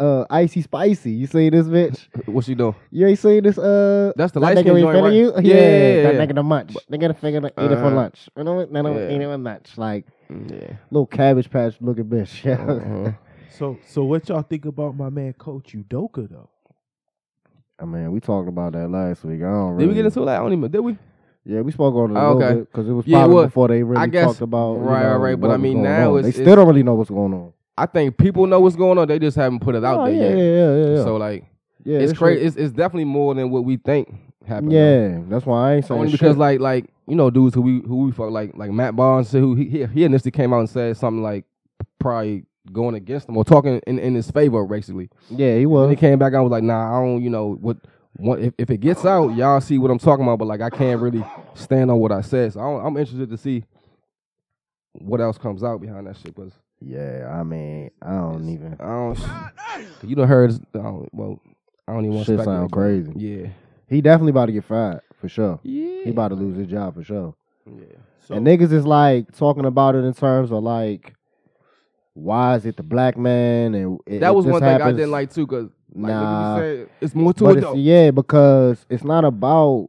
uh 0.00 0.24
icy 0.30 0.62
spicy. 0.62 1.12
You 1.12 1.26
see 1.26 1.50
this 1.50 1.66
bitch? 1.66 2.06
what 2.26 2.46
you 2.48 2.54
doing? 2.54 2.74
You 2.90 3.06
ain't 3.06 3.18
seen 3.18 3.42
this? 3.44 3.58
Uh, 3.58 4.12
That's 4.16 4.32
the 4.32 4.40
that 4.40 4.56
light 4.56 4.58
skin 4.58 4.78
joint, 4.80 5.02
right? 5.02 5.12
you? 5.12 5.32
Yeah, 5.34 5.40
yeah, 5.54 6.02
that 6.02 6.14
yeah. 6.14 6.26
nigga 6.26 6.34
the 6.34 6.42
munch. 6.42 6.74
Nigga 6.90 7.08
the 7.08 7.14
figure 7.14 7.40
to 7.40 7.46
eat 7.48 7.70
it 7.70 7.76
for 7.76 7.84
Uh-huh. 7.86 7.96
lunch. 7.96 8.28
You 8.36 8.44
know 8.44 8.54
what? 8.54 8.72
They 8.72 8.82
don't 8.82 8.96
Yeah. 8.96 9.10
eat 9.14 9.20
it 9.20 9.24
for 9.24 9.38
lunch. 9.38 9.78
Like 9.78 10.06
Yeah. 10.30 10.76
little 10.90 11.06
cabbage 11.06 11.50
patch 11.50 11.74
looking 11.80 12.04
bitch. 12.06 12.44
Yeah. 12.44 12.54
Uh-huh. 12.68 13.12
So 13.58 13.78
so 13.86 14.04
what 14.04 14.28
y'all 14.28 14.42
think 14.42 14.64
about 14.64 14.96
my 14.96 15.10
man 15.10 15.32
Coach 15.34 15.74
Udoka 15.74 16.28
though? 16.30 16.48
I 17.80 17.84
mean, 17.84 18.12
we 18.12 18.20
talked 18.20 18.48
about 18.48 18.72
that 18.74 18.88
last 18.88 19.24
week. 19.24 19.40
I 19.42 19.46
don't 19.46 19.76
Did 19.76 19.84
really. 19.84 19.88
we 19.88 19.94
get 19.94 20.04
into 20.06 20.20
that? 20.20 20.36
I 20.36 20.38
don't 20.38 20.52
even. 20.52 20.70
Did 20.70 20.80
we? 20.80 20.96
Yeah, 21.44 21.60
we 21.62 21.72
spoke 21.72 21.94
on 21.96 22.12
it 22.12 22.14
a 22.14 22.20
Oh, 22.22 22.34
little 22.34 22.42
okay. 22.48 22.54
bit 22.60 22.70
because 22.72 22.88
it 22.88 22.92
was 22.92 23.06
Yeah, 23.06 23.26
well, 23.26 23.44
before 23.46 23.66
they 23.68 23.82
really 23.82 24.00
I 24.00 24.06
guess- 24.06 24.26
talked 24.26 24.40
about. 24.42 24.74
you 24.74 24.80
right, 24.82 25.02
know, 25.02 25.08
right, 25.10 25.16
right. 25.30 25.40
But 25.40 25.50
I 25.50 25.56
mean, 25.56 25.82
now 25.82 26.16
it's- 26.16 26.26
they 26.26 26.30
still 26.30 26.42
it's- 26.42 26.56
don't 26.56 26.68
really 26.68 26.84
know 26.84 26.94
what's 26.94 27.10
going 27.10 27.34
on. 27.34 27.52
I 27.76 27.86
think 27.86 28.16
people 28.18 28.46
know 28.46 28.60
what's 28.60 28.76
going 28.76 28.98
on. 28.98 29.08
They 29.08 29.18
just 29.18 29.36
haven't 29.36 29.60
put 29.60 29.74
it 29.74 29.84
out 29.84 29.98
Oh, 30.00 30.04
there 30.04 30.14
yeah, 30.14 30.22
yet. 30.22 30.36
yeah, 30.36 30.44
yeah, 30.44 30.76
yeah, 30.86 30.96
yeah. 30.98 31.02
So 31.04 31.16
like, 31.16 31.44
yeah, 31.84 31.98
it's 31.98 32.12
this 32.12 32.18
crazy. 32.18 32.44
It's, 32.44 32.56
it's 32.56 32.72
definitely 32.72 33.06
more 33.06 33.34
than 33.34 33.50
what 33.50 33.64
we 33.64 33.76
think 33.78 34.14
happened. 34.46 34.70
though. 34.72 34.76
Yeah, 34.76 35.20
that's 35.28 35.44
why 35.46 35.70
I 35.72 35.74
ain't 35.76 35.84
saying 35.86 35.98
Only 35.98 36.12
shit. 36.12 36.20
because 36.20 36.36
like 36.36 36.60
like 36.60 36.84
you 37.08 37.16
know 37.16 37.30
dudes 37.30 37.54
who 37.56 37.62
we 37.62 37.80
who 37.80 38.04
we 38.04 38.12
fuck 38.12 38.30
like 38.30 38.56
like 38.56 38.70
Matt 38.70 38.94
Barnes 38.94 39.32
who 39.32 39.54
he 39.56 39.64
he, 39.64 39.84
he 39.86 40.04
initially 40.04 40.30
came 40.30 40.52
out 40.52 40.60
and 40.60 40.68
said 40.70 40.96
something 40.96 41.22
like 41.22 41.44
probably 41.98 42.44
going 42.70 42.94
against 42.94 43.28
him 43.28 43.36
or 43.36 43.44
talking 43.44 43.80
in, 43.86 43.98
in 43.98 44.14
his 44.14 44.30
favor 44.30 44.64
basically. 44.66 45.08
yeah, 45.30 45.54
he 45.56 45.62
And 45.62 45.70
was. 45.70 45.90
he 45.90 45.96
came 45.96 46.18
back 46.18 46.32
out 46.34 46.42
was 46.44 46.52
like, 46.52 46.62
nah, 46.62 46.96
I 46.96 47.00
don't 47.04 47.22
you 47.22 47.30
know 47.30 47.54
what. 47.60 47.76
What, 48.16 48.40
if, 48.40 48.52
if 48.58 48.68
it 48.68 48.80
gets 48.80 49.06
out, 49.06 49.34
y'all 49.36 49.58
see 49.62 49.78
what 49.78 49.90
I'm 49.90 49.98
talking 49.98 50.22
about, 50.22 50.38
but 50.38 50.44
like 50.44 50.60
I 50.60 50.68
can't 50.68 51.00
really 51.00 51.24
stand 51.54 51.90
on 51.90 51.96
what 51.98 52.12
I 52.12 52.20
said. 52.20 52.52
So 52.52 52.60
I 52.60 52.64
don't- 52.64 52.86
I'm 52.86 52.96
interested 52.98 53.30
to 53.30 53.38
see 53.38 53.64
what 54.92 55.20
else 55.22 55.38
comes 55.38 55.64
out 55.64 55.80
behind 55.80 56.06
that 56.06 56.18
shit. 56.18 56.36
Cause 56.36 56.52
Yeah, 56.78 57.34
I 57.34 57.42
mean, 57.42 57.90
I 58.02 58.10
don't 58.10 58.46
even. 58.50 58.76
I 58.78 58.84
don't. 58.84 59.18
You 60.10 60.14
done 60.14 60.28
heard? 60.28 60.52
I 60.74 60.78
don't, 60.78 61.08
well, 61.14 61.40
I 61.88 61.92
don't 61.94 62.04
even 62.04 62.16
want 62.16 62.26
to 62.26 62.36
Shit 62.36 62.44
sound 62.44 62.70
crazy. 62.70 63.12
Yeah. 63.16 63.46
He 63.88 64.02
definitely 64.02 64.30
about 64.30 64.46
to 64.46 64.52
get 64.52 64.64
fired 64.64 65.00
for 65.18 65.28
sure. 65.30 65.58
Yeah. 65.62 66.04
He 66.04 66.10
about 66.10 66.28
to 66.28 66.34
lose 66.34 66.56
his 66.58 66.66
job 66.66 66.94
for 66.94 67.02
sure. 67.04 67.34
Yeah. 67.66 67.84
So 68.26 68.34
and 68.34 68.46
niggas 68.46 68.72
is 68.72 68.84
like 68.86 69.32
talking 69.34 69.64
about 69.64 69.94
it 69.94 70.04
in 70.04 70.12
terms 70.12 70.52
of 70.52 70.62
like, 70.62 71.14
why 72.14 72.56
is 72.56 72.66
it 72.66 72.76
the 72.76 72.82
black 72.82 73.16
man? 73.16 73.74
And 73.74 73.98
it, 74.06 74.20
That 74.20 74.30
it 74.30 74.34
was 74.34 74.44
just 74.44 74.52
one 74.52 74.60
thing 74.62 74.82
I 74.82 74.92
didn't 74.92 75.10
like 75.10 75.32
too, 75.32 75.46
cause 75.46 75.68
like 75.94 76.10
Nah. 76.12 76.56
said, 76.58 76.88
it's 77.00 77.14
more 77.14 77.32
to 77.34 77.50
it 77.50 77.60
though. 77.60 77.74
yeah, 77.74 78.10
because 78.10 78.84
it's 78.88 79.04
not 79.04 79.24
about 79.24 79.88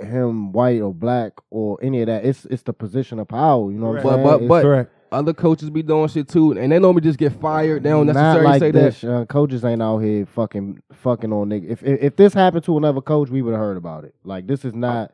him 0.00 0.52
white 0.52 0.80
or 0.80 0.92
black 0.92 1.32
or 1.50 1.78
any 1.82 2.00
of 2.00 2.06
that. 2.06 2.24
It's 2.24 2.44
it's 2.46 2.62
the 2.64 2.72
position 2.72 3.18
of 3.20 3.28
power. 3.28 3.70
You 3.70 3.78
know 3.78 3.90
what 3.90 3.98
I'm 3.98 4.02
But- 4.02 4.10
saying? 4.38 4.48
but- 4.48 4.58
It's 4.58 4.64
but- 4.64 4.90
Other 5.12 5.32
coaches 5.32 5.70
be 5.70 5.80
doing 5.84 6.08
shit 6.08 6.26
too, 6.26 6.50
and 6.58 6.72
they 6.72 6.78
normally 6.80 7.02
just 7.02 7.20
get 7.20 7.30
fired. 7.34 7.84
They 7.84 7.90
don't 7.90 8.06
not 8.06 8.14
necessarily 8.16 8.50
like 8.50 8.58
say 8.58 8.70
this. 8.72 9.00
that. 9.02 9.14
Uh, 9.14 9.24
coaches 9.26 9.64
ain't 9.64 9.80
out 9.80 9.98
here 9.98 10.26
fucking 10.26 10.82
fucking 10.92 11.32
on 11.32 11.50
niggas. 11.50 11.70
If, 11.70 11.82
if 11.84 12.02
if 12.02 12.16
this 12.16 12.34
happened 12.34 12.64
to 12.64 12.76
another 12.76 13.00
coach, 13.00 13.30
we 13.30 13.40
would 13.40 13.52
have 13.52 13.60
heard 13.60 13.76
about 13.76 14.02
it. 14.02 14.14
Like 14.24 14.48
this 14.48 14.64
is 14.64 14.74
not. 14.74 15.12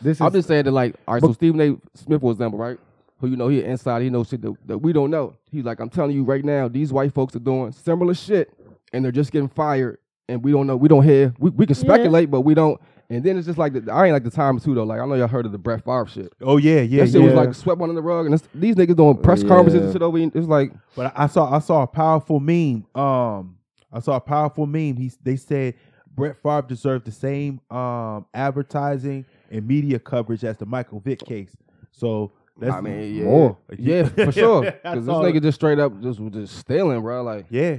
This 0.00 0.20
I'm 0.20 0.32
just 0.32 0.46
saying 0.46 0.64
that, 0.66 0.70
like, 0.70 0.94
all 1.08 1.14
right. 1.14 1.22
So 1.22 1.32
Stephen 1.32 1.60
A. 1.60 1.98
Smith, 1.98 2.20
for 2.20 2.30
example, 2.30 2.60
right? 2.60 2.78
Who 3.20 3.28
you 3.28 3.36
know 3.36 3.48
he 3.48 3.62
inside, 3.62 4.02
he 4.02 4.10
knows 4.10 4.28
shit 4.28 4.40
that, 4.42 4.54
that 4.66 4.78
we 4.78 4.92
don't 4.92 5.10
know. 5.10 5.36
He's 5.50 5.64
like, 5.64 5.78
I'm 5.80 5.90
telling 5.90 6.14
you 6.16 6.24
right 6.24 6.44
now, 6.44 6.68
these 6.68 6.92
white 6.92 7.12
folks 7.12 7.36
are 7.36 7.40
doing 7.40 7.72
similar 7.72 8.14
shit, 8.14 8.52
and 8.92 9.04
they're 9.04 9.12
just 9.12 9.30
getting 9.30 9.48
fired, 9.48 9.98
and 10.28 10.42
we 10.42 10.52
don't 10.52 10.66
know. 10.66 10.76
We 10.76 10.88
don't 10.88 11.04
hear. 11.04 11.34
We, 11.38 11.50
we 11.50 11.66
can 11.66 11.76
Yeah. 11.76 11.80
speculate, 11.82 12.30
but 12.30 12.40
we 12.42 12.54
don't. 12.54 12.80
And 13.10 13.24
then 13.24 13.36
it's 13.36 13.46
just 13.46 13.58
like 13.58 13.72
the, 13.72 13.92
I 13.92 14.04
ain't 14.06 14.12
like 14.12 14.22
the 14.24 14.30
time 14.30 14.58
too 14.60 14.74
though. 14.74 14.84
Like 14.84 15.00
I 15.00 15.04
know 15.06 15.14
y'all 15.14 15.26
heard 15.26 15.44
of 15.44 15.50
the 15.52 15.58
Brett 15.58 15.84
Favre 15.84 16.06
shit. 16.06 16.32
Oh 16.40 16.56
yeah, 16.58 16.80
yeah, 16.80 17.04
that 17.04 17.10
shit 17.10 17.20
yeah. 17.20 17.26
was 17.26 17.34
like 17.34 17.54
swept 17.54 17.80
under 17.82 17.94
the 17.94 18.00
rug, 18.02 18.26
and 18.26 18.34
it's, 18.34 18.44
these 18.54 18.76
niggas 18.76 18.96
doing 18.96 19.16
press 19.18 19.42
conferences 19.42 19.80
and 19.80 19.86
Yeah. 19.88 19.92
shit 19.92 20.02
over. 20.02 20.18
It's 20.18 20.46
like 20.46 20.72
But 20.94 21.12
I 21.16 21.26
saw 21.26 21.52
I 21.52 21.58
saw 21.58 21.82
a 21.82 21.86
powerful 21.88 22.38
meme. 22.40 22.86
Um, 22.94 23.56
I 23.92 23.98
saw 24.00 24.14
a 24.16 24.20
powerful 24.20 24.64
meme. 24.64 24.96
He 24.96 25.10
they 25.24 25.34
said 25.36 25.74
Brett 26.14 26.36
Favre 26.42 26.62
deserved 26.68 27.04
the 27.04 27.12
same 27.12 27.60
um 27.70 28.26
advertising 28.32 29.26
and 29.50 29.66
media 29.66 29.98
coverage 29.98 30.44
as 30.44 30.56
the 30.58 30.66
Michael 30.66 31.00
Vick 31.00 31.18
case. 31.24 31.56
So 31.90 32.30
that's 32.60 32.74
I 32.76 32.80
mean, 32.80 33.14
yeah, 33.16 33.24
more. 33.24 33.56
yeah, 33.78 34.04
for 34.04 34.32
sure. 34.32 34.62
Because 34.64 35.06
this 35.06 35.06
saw 35.06 35.22
nigga 35.22 35.36
it. 35.36 35.42
just 35.42 35.56
straight 35.56 35.78
up 35.78 36.00
just 36.00 36.20
was 36.20 36.32
just 36.32 36.56
stealing, 36.58 37.00
bro. 37.02 37.22
Like 37.22 37.46
yeah, 37.50 37.78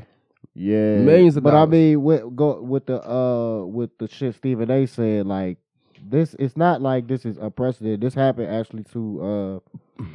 yeah 0.54 0.98
Millions 0.98 1.38
of 1.38 1.44
But 1.44 1.54
I 1.54 1.66
mean, 1.66 2.02
with 2.04 2.36
go 2.36 2.62
with 2.62 2.88
the 2.88 3.02
uh 3.08 3.64
with 3.66 3.98
the 3.98 4.08
shit 4.08 4.36
Stephen 4.36 4.70
A. 4.72 4.86
said, 4.88 5.26
like 5.28 5.58
this, 6.04 6.36
it's 6.40 6.58
not 6.58 6.82
like 6.82 7.08
this 7.08 7.26
is 7.26 7.38
unprecedented. 7.38 8.02
This 8.02 8.14
happened 8.16 8.48
actually 8.54 8.84
to 8.92 9.62
uh 10.02 10.06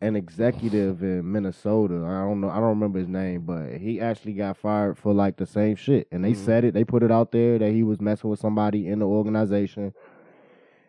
an 0.00 0.14
executive 0.14 1.02
in 1.02 1.30
Minnesota. 1.30 1.96
I 2.06 2.20
don't 2.24 2.40
know. 2.40 2.48
I 2.48 2.56
don't 2.56 2.68
remember 2.68 3.00
his 3.00 3.08
name, 3.08 3.40
but 3.42 3.74
he 3.78 4.00
actually 4.00 4.32
got 4.34 4.56
fired 4.56 4.96
for 4.96 5.12
like 5.12 5.36
the 5.36 5.46
same 5.46 5.74
shit. 5.74 6.06
And 6.12 6.24
they 6.24 6.32
Mhm. 6.32 6.36
said 6.36 6.64
it. 6.64 6.72
They 6.72 6.84
put 6.84 7.02
it 7.02 7.10
out 7.10 7.32
there 7.32 7.58
that 7.58 7.72
he 7.72 7.82
was 7.82 8.00
messing 8.00 8.30
with 8.30 8.38
somebody 8.38 8.86
in 8.86 9.00
the 9.00 9.06
organization, 9.06 9.92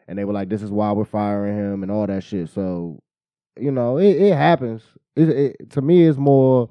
and 0.07 0.17
they 0.17 0.25
were 0.25 0.33
like, 0.33 0.49
"This 0.49 0.61
is 0.61 0.71
why 0.71 0.91
we're 0.91 1.05
firing 1.05 1.57
him" 1.57 1.81
and 1.83 1.91
all 1.91 2.05
that 2.05 2.23
shit. 2.23 2.49
So, 2.49 3.01
you 3.61 3.71
know, 3.71 3.97
it, 3.97 4.15
it 4.15 4.35
happens. 4.35 4.83
It, 5.15 5.29
it, 5.29 5.69
to 5.71 5.81
me, 5.81 6.05
it's 6.05 6.17
more 6.17 6.69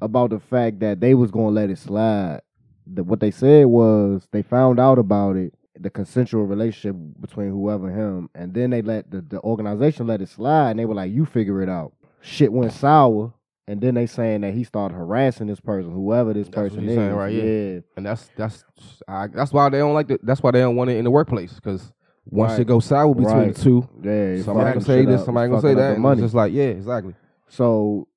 about 0.00 0.30
the 0.30 0.40
fact 0.40 0.80
that 0.80 1.00
they 1.00 1.14
was 1.14 1.30
gonna 1.30 1.48
let 1.50 1.70
it 1.70 1.78
slide. 1.78 2.40
The, 2.86 3.02
what 3.02 3.20
they 3.20 3.30
said 3.30 3.66
was 3.66 4.28
they 4.30 4.42
found 4.42 4.78
out 4.78 4.98
about 4.98 5.36
it, 5.36 5.54
the 5.78 5.90
consensual 5.90 6.44
relationship 6.44 6.96
between 7.20 7.50
whoever 7.50 7.88
and 7.88 7.98
him, 7.98 8.30
and 8.34 8.54
then 8.54 8.70
they 8.70 8.82
let 8.82 9.10
the, 9.10 9.20
the 9.20 9.40
organization 9.40 10.06
let 10.06 10.20
it 10.20 10.28
slide, 10.28 10.70
and 10.70 10.78
they 10.78 10.84
were 10.84 10.94
like, 10.94 11.12
"You 11.12 11.24
figure 11.26 11.62
it 11.62 11.68
out." 11.68 11.92
Shit 12.20 12.52
went 12.52 12.72
sour, 12.72 13.32
and 13.68 13.80
then 13.80 13.94
they 13.94 14.06
saying 14.06 14.42
that 14.42 14.54
he 14.54 14.64
started 14.64 14.94
harassing 14.94 15.48
this 15.48 15.60
person, 15.60 15.92
whoever 15.92 16.32
this 16.32 16.46
That's 16.46 16.54
person 16.56 16.88
is. 16.88 16.94
saying, 16.94 17.12
right, 17.12 17.32
yeah. 17.32 17.42
yeah. 17.42 17.80
And 17.96 18.06
that's 18.06 18.30
that's 18.36 18.64
I, 19.08 19.26
that's 19.26 19.52
why 19.52 19.68
they 19.68 19.78
don't 19.78 19.94
like 19.94 20.10
it. 20.10 20.24
That's 20.24 20.42
why 20.42 20.52
they 20.52 20.60
don't 20.60 20.76
want 20.76 20.90
it 20.90 20.96
in 20.96 21.04
the 21.04 21.10
workplace 21.10 21.54
because 21.54 21.92
once 22.28 22.52
Right. 22.52 22.60
it 22.60 22.66
goes 22.66 22.84
sour 22.84 23.14
between 23.14 23.34
Right. 23.34 23.54
the 23.54 23.60
two, 23.62 23.88
Yeah, 24.02 24.42
somebody 24.42 24.72
gonna 24.72 24.80
say 24.84 25.04
this, 25.04 25.20
up. 25.20 25.26
somebody 25.26 25.48
gonna 25.50 25.62
say 25.62 25.74
that. 25.74 25.98
money. 25.98 26.20
It's 26.20 26.26
just 26.26 26.34
like 26.34 26.52
yeah, 26.52 26.64
exactly. 26.68 27.14
So 27.48 28.08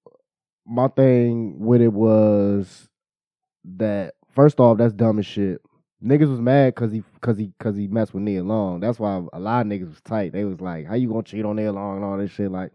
my 0.65 0.87
thing 0.87 1.59
with 1.59 1.81
it 1.81 1.93
was 1.93 2.89
that 3.77 4.13
first 4.29 4.59
off, 4.59 4.77
that's 4.77 4.93
dumb 4.93 5.19
as 5.19 5.25
shit. 5.25 5.61
Niggas 6.03 6.29
was 6.29 6.39
mad 6.39 6.75
cause 6.75 6.91
he 6.91 7.03
cause 7.21 7.37
he 7.37 7.51
cause 7.59 7.75
he 7.75 7.87
messed 7.87 8.13
with 8.13 8.23
Nia 8.23 8.43
Long. 8.43 8.79
That's 8.79 8.99
why 8.99 9.21
a 9.33 9.39
lot 9.39 9.65
of 9.65 9.71
niggas 9.71 9.89
was 9.89 10.01
tight. 10.01 10.31
They 10.31 10.45
was 10.45 10.61
like, 10.61 10.85
"How 10.87 10.95
you 10.95 11.09
gonna 11.09 11.23
cheat 11.23 11.43
on 11.43 11.57
Nia 11.57 11.73
Long 11.73 11.97
and 11.97 12.05
all 12.05 12.17
this 12.17 12.31
shit?" 12.31 12.49
Like, 12.49 12.71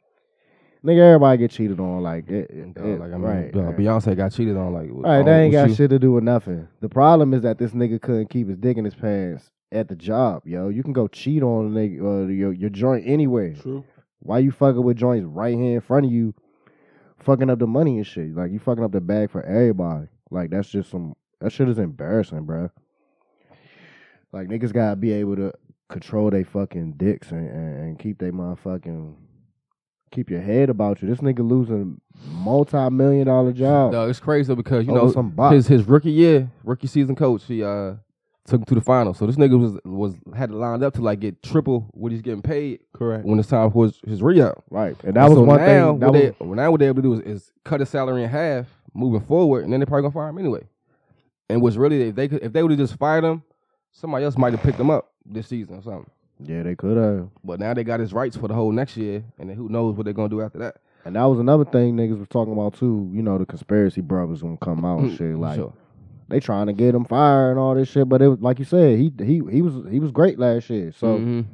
nigga, 0.84 0.98
everybody 1.14 1.38
get 1.38 1.50
cheated 1.50 1.80
on. 1.80 2.02
Like, 2.02 2.28
it, 2.28 2.50
it- 2.50 2.76
it- 2.76 3.00
like 3.00 3.12
I 3.12 3.14
mean, 3.16 3.22
right, 3.22 3.56
right. 3.56 3.76
Beyonce 3.76 4.14
got 4.14 4.32
cheated 4.32 4.58
on. 4.58 4.74
Like, 4.74 4.90
Right, 4.92 5.20
on- 5.20 5.24
that 5.24 5.40
ain't 5.40 5.52
got 5.52 5.70
you. 5.70 5.74
shit 5.74 5.88
to 5.90 5.98
do 5.98 6.12
with 6.12 6.22
nothing. 6.24 6.68
The 6.80 6.88
problem 6.90 7.32
is 7.32 7.40
that 7.42 7.56
this 7.58 7.72
nigga 7.72 8.00
couldn't 8.00 8.28
keep 8.28 8.48
his 8.48 8.58
dick 8.58 8.76
in 8.76 8.84
his 8.84 8.94
pants 8.94 9.50
at 9.72 9.88
the 9.88 9.96
job, 9.96 10.42
yo. 10.46 10.68
You 10.68 10.82
can 10.82 10.92
go 10.92 11.08
cheat 11.08 11.42
on 11.42 11.66
a 11.66 11.70
nigga, 11.70 12.00
uh, 12.00 12.28
your 12.28 12.52
your 12.52 12.70
joint 12.70 13.04
anywhere. 13.06 13.54
True. 13.54 13.84
Why 14.20 14.38
you 14.38 14.50
fucking 14.50 14.82
with 14.82 14.96
joints 14.96 15.26
right 15.26 15.54
here 15.54 15.74
in 15.74 15.80
front 15.80 16.06
of 16.06 16.12
you, 16.12 16.34
fucking 17.18 17.50
up 17.50 17.58
the 17.58 17.66
money 17.66 17.98
and 17.98 18.06
shit? 18.06 18.34
Like 18.34 18.52
you 18.52 18.58
fucking 18.58 18.82
up 18.82 18.92
the 18.92 19.00
bag 19.00 19.30
for 19.30 19.42
everybody. 19.42 20.08
Like 20.30 20.50
that's 20.50 20.68
just 20.68 20.90
some 20.90 21.14
that 21.40 21.52
shit 21.52 21.68
is 21.68 21.78
embarrassing, 21.78 22.44
bro. 22.44 22.70
Like 24.32 24.48
niggas 24.48 24.72
gotta 24.72 24.96
be 24.96 25.12
able 25.12 25.36
to 25.36 25.52
control 25.88 26.30
their 26.30 26.44
fucking 26.44 26.92
dicks 26.92 27.30
and, 27.30 27.48
and, 27.48 27.78
and 27.78 27.98
keep 27.98 28.18
their 28.18 28.32
motherfucking 28.32 29.14
keep 30.10 30.30
your 30.30 30.40
head 30.40 30.70
about 30.70 31.02
you. 31.02 31.08
This 31.08 31.18
nigga 31.18 31.46
losing 31.46 32.00
multi 32.28 32.88
million 32.90 33.26
dollar 33.26 33.52
job. 33.52 33.92
No, 33.92 34.08
it's 34.08 34.20
crazy 34.20 34.48
though 34.48 34.56
because 34.56 34.86
you 34.86 34.92
Over 34.92 35.06
know 35.06 35.12
some 35.12 35.36
his 35.52 35.66
his 35.66 35.84
rookie 35.84 36.10
year, 36.10 36.50
rookie 36.62 36.86
season 36.86 37.14
coach, 37.16 37.44
he 37.44 37.62
uh 37.62 37.94
took 38.46 38.60
him 38.60 38.64
to 38.66 38.74
the 38.74 38.80
finals. 38.80 39.18
So 39.18 39.26
this 39.26 39.36
nigga 39.36 39.58
was 39.58 39.78
was 39.84 40.14
had 40.36 40.50
it 40.50 40.54
lined 40.54 40.82
up 40.82 40.94
to 40.94 41.02
like 41.02 41.20
get 41.20 41.42
triple 41.42 41.88
what 41.92 42.12
he's 42.12 42.22
getting 42.22 42.42
paid 42.42 42.80
Correct. 42.92 43.24
when 43.24 43.38
it's 43.38 43.48
time 43.48 43.70
for 43.70 43.84
his, 43.86 44.00
his 44.06 44.22
re-up. 44.22 44.62
Right. 44.70 44.96
And 45.02 45.14
that 45.16 45.24
was 45.28 45.38
so 45.38 45.42
one 45.42 45.58
now, 45.60 45.66
thing. 45.92 45.98
That 46.00 46.06
what 46.12 46.20
was, 46.22 46.32
they, 46.40 46.46
now 46.54 46.70
what 46.70 46.80
they 46.80 46.86
able 46.86 46.96
to 46.96 47.02
do 47.02 47.14
is, 47.14 47.20
is 47.20 47.52
cut 47.64 47.80
his 47.80 47.88
salary 47.88 48.22
in 48.22 48.28
half 48.28 48.66
moving 48.92 49.20
forward, 49.26 49.64
and 49.64 49.72
then 49.72 49.80
they're 49.80 49.86
probably 49.86 50.02
gonna 50.02 50.12
fire 50.12 50.28
him 50.28 50.38
anyway. 50.38 50.62
And 51.48 51.60
what's 51.60 51.76
really 51.76 52.02
if 52.08 52.14
they 52.14 52.28
could, 52.28 52.42
if 52.42 52.52
they 52.52 52.62
would 52.62 52.70
have 52.70 52.78
just 52.80 52.96
fired 52.98 53.24
him, 53.24 53.42
somebody 53.92 54.24
else 54.24 54.36
might 54.38 54.52
have 54.52 54.62
picked 54.62 54.78
him 54.80 54.90
up 54.90 55.10
this 55.26 55.48
season 55.48 55.76
or 55.78 55.82
something. 55.82 56.10
yeah, 56.40 56.62
they 56.62 56.74
could 56.74 56.96
have. 56.96 57.28
But 57.42 57.60
now 57.60 57.74
they 57.74 57.84
got 57.84 58.00
his 58.00 58.12
rights 58.12 58.36
for 58.36 58.48
the 58.48 58.54
whole 58.54 58.72
next 58.72 58.96
year, 58.96 59.24
and 59.38 59.48
then 59.48 59.56
who 59.56 59.68
knows 59.68 59.96
what 59.96 60.04
they're 60.04 60.12
gonna 60.14 60.28
do 60.28 60.42
after 60.42 60.58
that. 60.58 60.76
And 61.06 61.16
that 61.16 61.24
was 61.24 61.38
another 61.38 61.64
thing 61.66 61.96
niggas 61.96 62.18
was 62.18 62.28
talking 62.28 62.52
about 62.54 62.74
too. 62.74 63.10
You 63.12 63.22
know, 63.22 63.36
the 63.36 63.44
conspiracy 63.46 64.00
brothers 64.00 64.40
gonna 64.42 64.56
come 64.56 64.84
out 64.84 65.00
and 65.00 65.10
Mm, 65.12 65.18
shit. 65.18 65.36
Like 65.36 65.56
sure. 65.56 65.72
They 66.28 66.40
trying 66.40 66.66
to 66.66 66.72
get 66.72 66.94
him 66.94 67.04
fired 67.04 67.50
and 67.50 67.58
all 67.58 67.74
this 67.74 67.88
shit. 67.88 68.08
But 68.08 68.22
it 68.22 68.28
was 68.28 68.40
like 68.40 68.58
you 68.58 68.64
said, 68.64 68.98
he 68.98 69.12
he 69.18 69.40
he 69.50 69.62
was 69.62 69.74
he 69.90 70.00
was 70.00 70.10
great 70.10 70.38
last 70.38 70.70
year. 70.70 70.92
So 70.92 71.18
Mhm. 71.18 71.44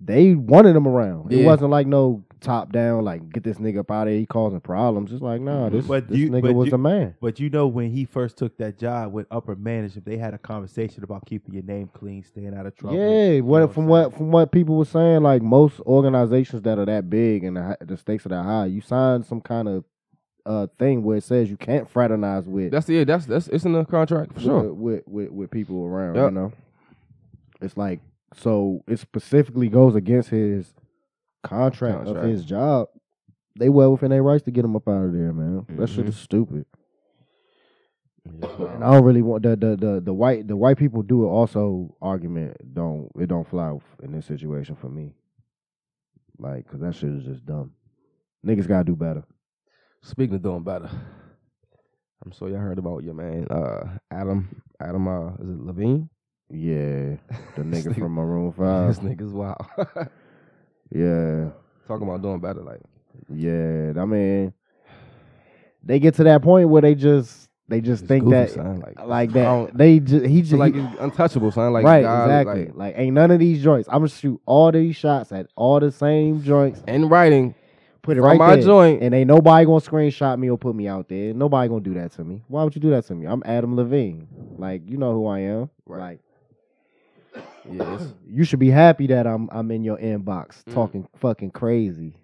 they 0.00 0.34
wanted 0.34 0.74
him 0.74 0.86
around. 0.88 1.32
It 1.32 1.44
wasn't 1.44 1.70
like 1.70 1.86
no 1.86 2.24
top 2.40 2.72
down, 2.72 3.04
like 3.04 3.30
get 3.30 3.44
this 3.44 3.58
nigga 3.58 3.78
up 3.80 3.90
out 3.92 4.08
of 4.08 4.12
here. 4.12 4.18
He 4.18 4.26
causing 4.26 4.58
problems. 4.60 5.12
It's 5.12 5.22
like 5.22 5.40
nah, 5.40 5.68
this, 5.68 5.86
But 5.86 6.08
this 6.08 6.18
you- 6.18 6.28
nigga 6.30 6.42
but 6.42 6.54
was 6.54 6.66
you- 6.66 6.70
the 6.72 6.78
man. 6.78 7.14
But 7.20 7.38
you 7.38 7.48
know, 7.50 7.68
when 7.68 7.90
he 7.92 8.04
first 8.04 8.36
took 8.36 8.56
that 8.58 8.78
job 8.78 9.12
with 9.12 9.28
upper 9.30 9.54
management, 9.54 10.06
they 10.06 10.16
had 10.16 10.34
a 10.34 10.38
conversation 10.38 11.04
about 11.04 11.24
keeping 11.24 11.54
your 11.54 11.62
name 11.62 11.88
clean, 11.92 12.24
staying 12.24 12.52
out 12.54 12.66
of 12.66 12.74
trouble. 12.74 12.96
Yeah, 12.98 13.30
You 13.34 13.44
what 13.44 13.72
from 13.72 13.82
saying? 13.84 13.88
what 13.88 14.14
from 14.14 14.32
what 14.32 14.50
people 14.50 14.76
were 14.76 14.84
saying, 14.84 15.22
like 15.22 15.40
most 15.40 15.78
organizations 15.80 16.62
that 16.62 16.80
are 16.80 16.86
that 16.86 17.08
big 17.08 17.44
and 17.44 17.56
the, 17.56 17.76
the 17.80 17.96
stakes 17.96 18.26
are 18.26 18.30
that 18.30 18.42
high, 18.42 18.66
you 18.66 18.80
sign 18.80 19.22
some 19.22 19.40
kind 19.40 19.68
of 19.68 19.84
uh 20.44 20.66
thing 20.78 21.02
where 21.04 21.16
it 21.18 21.24
says 21.24 21.48
you 21.50 21.56
can't 21.56 21.88
fraternize 21.88 22.46
with 22.48 22.72
That's 22.72 22.88
yeah, 22.88 23.04
that's 23.04 23.26
that's 23.26 23.48
it's 23.48 23.64
in 23.64 23.72
the 23.72 23.84
contract 23.84 24.34
for 24.34 24.40
sure. 24.40 24.60
with, 24.72 24.72
with, 24.72 25.08
with 25.08 25.30
with 25.30 25.50
people 25.50 25.84
around. 25.86 26.16
Yep. 26.16 26.24
You 26.24 26.30
know, 26.32 26.52
it's 27.60 27.76
like 27.76 28.00
so 28.34 28.82
it 28.88 28.98
specifically 28.98 29.68
goes 29.68 29.94
against 29.94 30.30
his 30.30 30.72
contract, 31.44 32.00
of 32.00 32.04
Contract. 32.06 32.28
his 32.28 32.44
job. 32.44 32.88
They 33.58 33.68
well 33.68 33.92
within 33.92 34.10
their 34.10 34.22
rights 34.22 34.44
to 34.44 34.50
get 34.50 34.64
him 34.64 34.74
up 34.74 34.88
out 34.88 35.04
of 35.04 35.12
there, 35.12 35.32
man. 35.32 35.66
That 35.76 35.88
shit 35.88 36.06
Mhm. 36.06 36.08
is 36.08 36.16
stupid. 36.16 36.64
And 38.24 38.84
I 38.84 38.92
don't 38.92 39.04
really 39.04 39.20
want 39.22 39.42
the, 39.42 39.56
the 39.56 39.76
the 39.76 40.00
the 40.00 40.12
white 40.12 40.46
the 40.46 40.56
white 40.56 40.78
people 40.78 41.02
do 41.02 41.24
it 41.24 41.28
also 41.28 41.94
argument 42.00 42.56
don't 42.72 43.10
it 43.18 43.26
don't 43.26 43.46
fly 43.48 43.76
in 44.02 44.12
this 44.12 44.26
situation 44.26 44.76
for 44.76 44.88
me. 44.88 45.12
Like, 46.38 46.68
cause 46.68 46.80
that 46.80 46.94
shit 46.94 47.10
is 47.10 47.24
just 47.24 47.44
dumb. 47.44 47.72
Niggas 48.46 48.66
gotta 48.68 48.84
do 48.84 48.96
better. 48.96 49.24
Speaking 50.02 50.34
of 50.36 50.42
doing 50.42 50.62
better, 50.62 50.90
I'm 52.24 52.32
sure 52.32 52.48
y'all 52.48 52.58
heard 52.58 52.78
about 52.78 53.04
your 53.04 53.14
man 53.14 53.46
uh, 53.50 53.98
Adam 54.10 54.62
Adam 54.80 55.06
uh, 55.08 55.28
is 55.34 55.48
it 55.48 55.60
Levine? 55.64 56.08
Yeah, 56.50 57.16
the 57.56 57.62
This 57.64 57.86
nigga 57.86 57.98
from 57.98 58.12
Maroon 58.12 58.48
this 58.88 58.98
Five. 58.98 59.04
nigga's 59.08 59.32
wild. 59.32 59.64
Yeah, 60.94 61.48
Talking 61.88 62.06
about 62.06 62.20
doing 62.20 62.38
better, 62.40 62.60
like 62.60 62.80
yeah. 63.32 63.94
I 63.96 64.04
mean, 64.04 64.52
they 65.82 65.98
get 66.00 66.14
to 66.16 66.24
that 66.24 66.42
point 66.42 66.68
where 66.68 66.82
they 66.82 66.94
just 66.94 67.48
they 67.66 67.80
just 67.80 68.02
it's 68.02 68.08
think 68.08 68.24
goofy, 68.24 68.36
that 68.36 68.50
son. 68.50 68.80
like 68.80 69.00
like 69.06 69.32
that 69.32 69.70
they 69.74 70.00
just 70.00 70.26
he 70.26 70.42
just 70.42 70.52
like 70.52 70.74
he- 70.74 70.80
untouchable, 71.00 71.50
son. 71.50 71.72
Like 71.72 71.84
right 71.86 72.02
God, 72.02 72.24
exactly 72.26 72.64
like, 72.66 72.76
like, 72.76 72.94
ain't 72.98 73.14
none 73.14 73.30
of 73.30 73.38
these 73.38 73.62
joints. 73.62 73.88
I'm 73.90 74.00
gonna 74.00 74.08
shoot 74.10 74.38
all 74.44 74.70
these 74.70 74.94
shots 74.94 75.32
at 75.32 75.46
all 75.56 75.80
the 75.80 75.90
same 75.90 76.42
joints. 76.42 76.82
in 76.86 77.08
writing, 77.08 77.54
Put 78.02 78.16
it 78.16 78.20
right 78.22 78.36
my 78.38 78.56
there. 78.56 78.64
joint. 78.64 79.02
and 79.02 79.14
ain't 79.14 79.28
nobody 79.28 79.64
gonna 79.64 79.80
screenshot 79.80 80.38
me 80.38 80.50
or 80.50 80.58
put 80.58 80.74
me 80.74 80.88
out 80.88 81.08
there. 81.08 81.32
Nobody 81.32 81.68
gonna 81.68 81.80
do 81.82 81.94
that 81.94 82.12
to 82.12 82.24
me. 82.24 82.42
Why 82.48 82.64
would 82.64 82.74
you 82.74 82.80
do 82.80 82.90
that 82.90 83.06
to 83.06 83.14
me? 83.14 83.26
I'm 83.26 83.42
Adam 83.46 83.76
Levine. 83.76 84.26
Like 84.58 84.82
you 84.88 84.96
know 84.96 85.12
who 85.12 85.26
I 85.26 85.38
am. 85.40 85.70
Right. 85.86 86.18
Like 87.34 87.44
yes, 87.70 88.12
you 88.26 88.44
should 88.44 88.58
be 88.58 88.70
happy 88.70 89.06
that 89.08 89.26
I'm 89.26 89.48
I'm 89.52 89.70
in 89.70 89.84
your 89.84 89.98
inbox 89.98 90.64
Mm. 90.64 90.74
talking 90.74 91.08
fucking 91.16 91.52
crazy. 91.52 92.16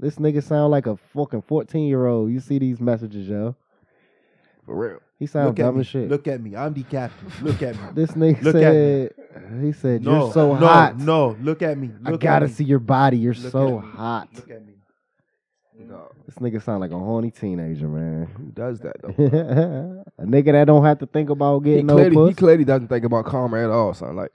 This 0.00 0.16
nigga 0.16 0.42
sound 0.42 0.70
like 0.70 0.86
a 0.86 0.96
fucking 0.96 1.42
14 1.42 1.86
year 1.88 2.06
old. 2.06 2.30
You 2.30 2.40
see 2.40 2.58
these 2.58 2.80
messages, 2.80 3.28
yo. 3.28 3.54
for 4.64 4.76
real. 4.76 4.98
He 5.18 5.26
sound 5.26 5.48
Look 5.48 5.56
dumb 5.56 5.74
me. 5.74 5.80
as 5.80 5.88
shit. 5.88 6.08
Look 6.08 6.28
at 6.28 6.40
me. 6.40 6.54
I'm 6.54 6.72
the 6.72 6.84
captain. 6.84 7.30
Look 7.42 7.60
at 7.62 7.74
me. 7.74 7.82
this 7.94 8.12
nigga 8.12 8.40
Look 8.42 8.54
at 8.54 8.62
said 8.62 9.12
he 9.60 9.72
said 9.72 10.02
no, 10.04 10.24
you're 10.24 10.32
so 10.32 10.54
no, 10.56 10.66
hot. 10.66 10.96
No, 10.98 11.36
look 11.42 11.60
at 11.62 11.76
me. 11.76 11.90
I 12.04 12.12
gotta 12.16 12.44
at 12.44 12.50
me. 12.50 12.54
see 12.54 12.64
your 12.64 12.78
body. 12.78 13.18
You're 13.18 13.34
Look 13.34 13.52
so 13.52 13.78
hot. 13.78 14.28
Look 14.34 14.48
at 14.50 14.64
me. 14.64 14.74
Dog, 15.86 16.12
This 16.26 16.34
nigga 16.36 16.60
sound 16.62 16.80
like 16.80 16.90
a 16.90 16.98
horny 16.98 17.30
teenager, 17.30 17.86
man. 17.88 18.26
who 18.36 18.50
does 18.50 18.80
that 18.80 18.96
though? 19.00 19.08
a 20.18 20.26
nigga 20.26 20.52
that 20.52 20.64
don't 20.64 20.84
have 20.84 20.98
to 20.98 21.06
think 21.06 21.30
about 21.30 21.60
he, 21.60 21.70
getting 21.70 21.86
no 21.86 21.94
clearly, 21.94 22.10
he 22.10 22.16
pussy. 22.16 22.34
clearly 22.34 22.64
doesn't 22.64 22.88
think 22.88 23.04
about 23.04 23.26
karma 23.26 23.62
at 23.62 23.70
all, 23.70 23.94
son. 23.94 24.16
Like 24.16 24.32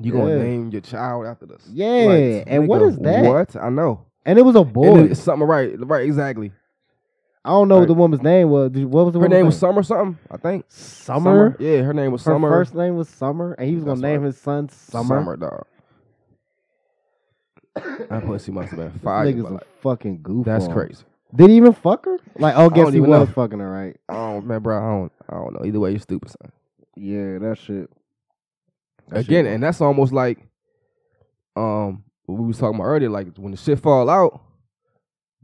you 0.00 0.12
gonna 0.12 0.38
name 0.38 0.70
your 0.70 0.80
child 0.80 1.26
after 1.26 1.46
this? 1.46 1.62
Yeah, 1.70 1.86
Like, 1.86 2.44
and 2.46 2.68
what 2.68 2.82
is 2.82 2.96
that? 2.98 3.24
What 3.24 3.56
I 3.56 3.68
know. 3.68 4.06
And 4.24 4.38
it 4.38 4.42
was 4.42 4.56
a 4.56 4.64
boy. 4.64 5.04
it's 5.04 5.20
something 5.20 5.46
right, 5.46 5.74
right, 5.78 6.04
exactly. 6.04 6.52
I 7.44 7.50
don't 7.50 7.68
know 7.68 7.78
what 7.78 7.86
the 7.88 7.94
woman's 7.94 8.22
name 8.22 8.50
was. 8.50 8.72
What 8.72 9.04
was 9.04 9.12
the 9.14 9.20
Her 9.20 9.28
name 9.28 9.46
was 9.46 9.56
Summer 9.56 9.82
something, 9.84 10.18
I 10.30 10.36
think. 10.36 10.64
Summer. 10.68 11.56
Yeah, 11.60 11.82
her 11.82 11.94
name 11.94 12.10
was 12.10 12.22
Summer. 12.22 12.48
Her 12.48 12.64
first 12.64 12.74
name 12.74 12.96
was 12.96 13.08
Summer, 13.08 13.52
and 13.52 13.68
he 13.68 13.76
was 13.76 13.84
gonna 13.84 14.00
name 14.00 14.22
right. 14.22 14.26
his 14.26 14.38
son 14.38 14.68
Summer. 14.68 15.16
Summer, 15.16 15.36
dog. 15.36 15.64
That 18.08 18.24
pussy 18.24 18.52
must 18.52 18.70
have 18.70 18.78
been 18.78 18.98
fire. 19.00 19.26
nigga's 19.26 19.42
but 19.42 19.50
a 19.50 19.54
like, 19.54 19.80
fucking 19.82 20.22
goof. 20.22 20.44
that's 20.46 20.68
crazy. 20.68 21.04
Did 21.34 21.50
he 21.50 21.56
even 21.56 21.72
fuck 21.72 22.04
her? 22.06 22.18
Like, 22.38 22.54
oh, 22.56 22.70
guess 22.70 22.92
he 22.92 23.00
was 23.00 23.10
know. 23.10 23.26
fucking 23.26 23.58
her, 23.58 23.70
right? 23.70 23.96
I 24.08 24.14
don't, 24.14 24.46
man, 24.46 24.60
bro. 24.62 24.76
I 24.78 24.80
don't, 24.98 25.12
I 25.28 25.34
don't 25.34 25.54
know. 25.54 25.66
Either 25.66 25.80
way, 25.80 25.90
you're 25.90 25.98
stupid, 26.00 26.30
son. 26.30 26.52
Yeah, 26.96 27.38
that 27.38 27.58
shit. 27.58 27.90
That 29.08 29.20
Again, 29.20 29.44
was- 29.44 29.54
and 29.54 29.62
that's 29.62 29.80
almost 29.80 30.12
like, 30.12 30.38
um, 31.56 32.04
what 32.26 32.38
we 32.40 32.46
was 32.46 32.58
talking 32.58 32.76
about 32.76 32.86
earlier. 32.88 33.10
Like 33.10 33.36
when 33.36 33.50
the 33.52 33.56
shit 33.56 33.78
fall 33.80 34.08
out, 34.08 34.40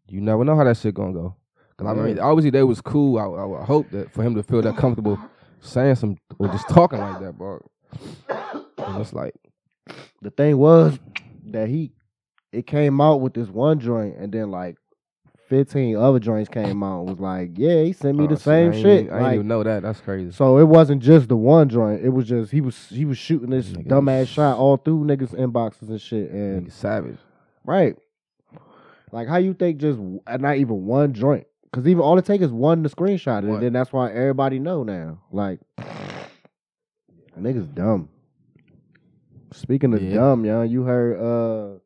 you 0.09 0.21
never 0.21 0.45
know 0.45 0.57
how 0.57 0.65
that 0.65 0.77
shit 0.77 0.95
gonna 0.95 1.13
go. 1.13 1.37
Cause 1.77 1.89
I 1.89 1.95
mean, 1.95 2.19
obviously 2.19 2.51
they 2.51 2.63
was 2.63 2.81
cool. 2.81 3.19
I, 3.19 3.25
I 3.25 3.45
would 3.45 3.63
hope 3.65 3.91
that 3.91 4.13
for 4.13 4.23
him 4.23 4.35
to 4.35 4.43
feel 4.43 4.63
that 4.63 4.77
comfortable 4.77 5.19
saying 5.61 5.95
some 5.97 6.17
or 6.39 6.49
just 6.49 6.69
talking 6.69 6.99
like 7.01 7.21
that, 7.21 7.37
bro. 7.39 7.61
And 8.29 9.01
it's 9.01 9.13
like, 9.13 9.35
the 10.21 10.31
thing 10.31 10.59
was 10.59 10.99
that 11.47 11.69
he 11.69 11.93
it 12.53 12.67
came 12.67 13.01
out 13.01 13.21
with 13.21 13.35
this 13.35 13.49
one 13.49 13.79
joint, 13.81 14.17
and 14.19 14.31
then 14.33 14.51
like 14.51 14.77
fifteen 15.49 15.97
other 15.97 16.19
joints 16.19 16.49
came 16.49 16.83
out. 16.83 17.01
and 17.01 17.09
Was 17.11 17.19
like, 17.21 17.51
yeah, 17.57 17.83
he 17.83 17.93
sent 17.93 18.17
me 18.19 18.25
oh, 18.25 18.29
the 18.29 18.37
shit, 18.37 18.43
same 18.43 18.71
I 18.71 18.75
ain't 18.75 18.83
shit. 18.83 18.85
even- 19.05 19.11
I 19.13 19.17
didn't 19.17 19.23
Like, 19.23 19.35
even 19.35 19.49
know 19.49 19.63
that. 19.63 19.83
That's 19.83 20.01
crazy. 20.01 20.31
so 20.33 20.59
it 20.59 20.65
wasn't 20.65 21.03
just 21.03 21.29
the 21.29 21.37
one 21.37 21.69
joint. 21.69 22.05
It 22.05 22.11
was 22.11 22.27
just 22.27 22.53
he 22.53 22.61
was 22.61 22.89
he 22.89 23.05
was 23.05 23.19
shooting 23.19 23.51
this 23.51 23.69
Nigga 23.71 23.87
dumbass 23.89 24.29
shot 24.29 24.59
all 24.59 24.77
through 24.77 25.05
niggas 25.05 25.35
inboxes 25.35 25.89
and 25.89 26.01
shit. 26.01 26.31
And 26.31 26.67
Nigga 26.67 26.73
savage. 26.73 27.19
right, 27.65 27.97
like 29.13 29.29
how 29.29 29.37
you 29.39 29.55
think 29.55 29.79
just 29.79 29.99
w- 29.99 30.21
uh, 30.27 30.37
not 30.39 30.57
even 30.57 30.87
one 30.87 31.13
joint? 31.13 31.47
Because 31.65 31.87
even 31.89 32.03
all 32.03 32.19
it 32.19 32.27
take 32.27 32.43
is 32.43 32.51
one 32.53 32.83
to 32.83 32.91
screenshot 32.91 33.45
it, 33.45 33.47
One. 33.47 33.55
and 33.55 33.63
then 33.63 33.73
that's 33.73 33.93
why 33.93 34.11
everybody 34.13 34.59
know 34.59 34.83
now. 34.85 35.21
Like 35.31 35.61
niggas 37.39 37.75
dumb. 37.75 38.09
Speaking 39.53 39.93
of 39.95 40.03
Yeah. 40.03 40.15
dumb, 40.15 40.45
y'all, 40.45 40.65
you 40.65 40.83
heard 40.83 41.19
uh 41.19 41.79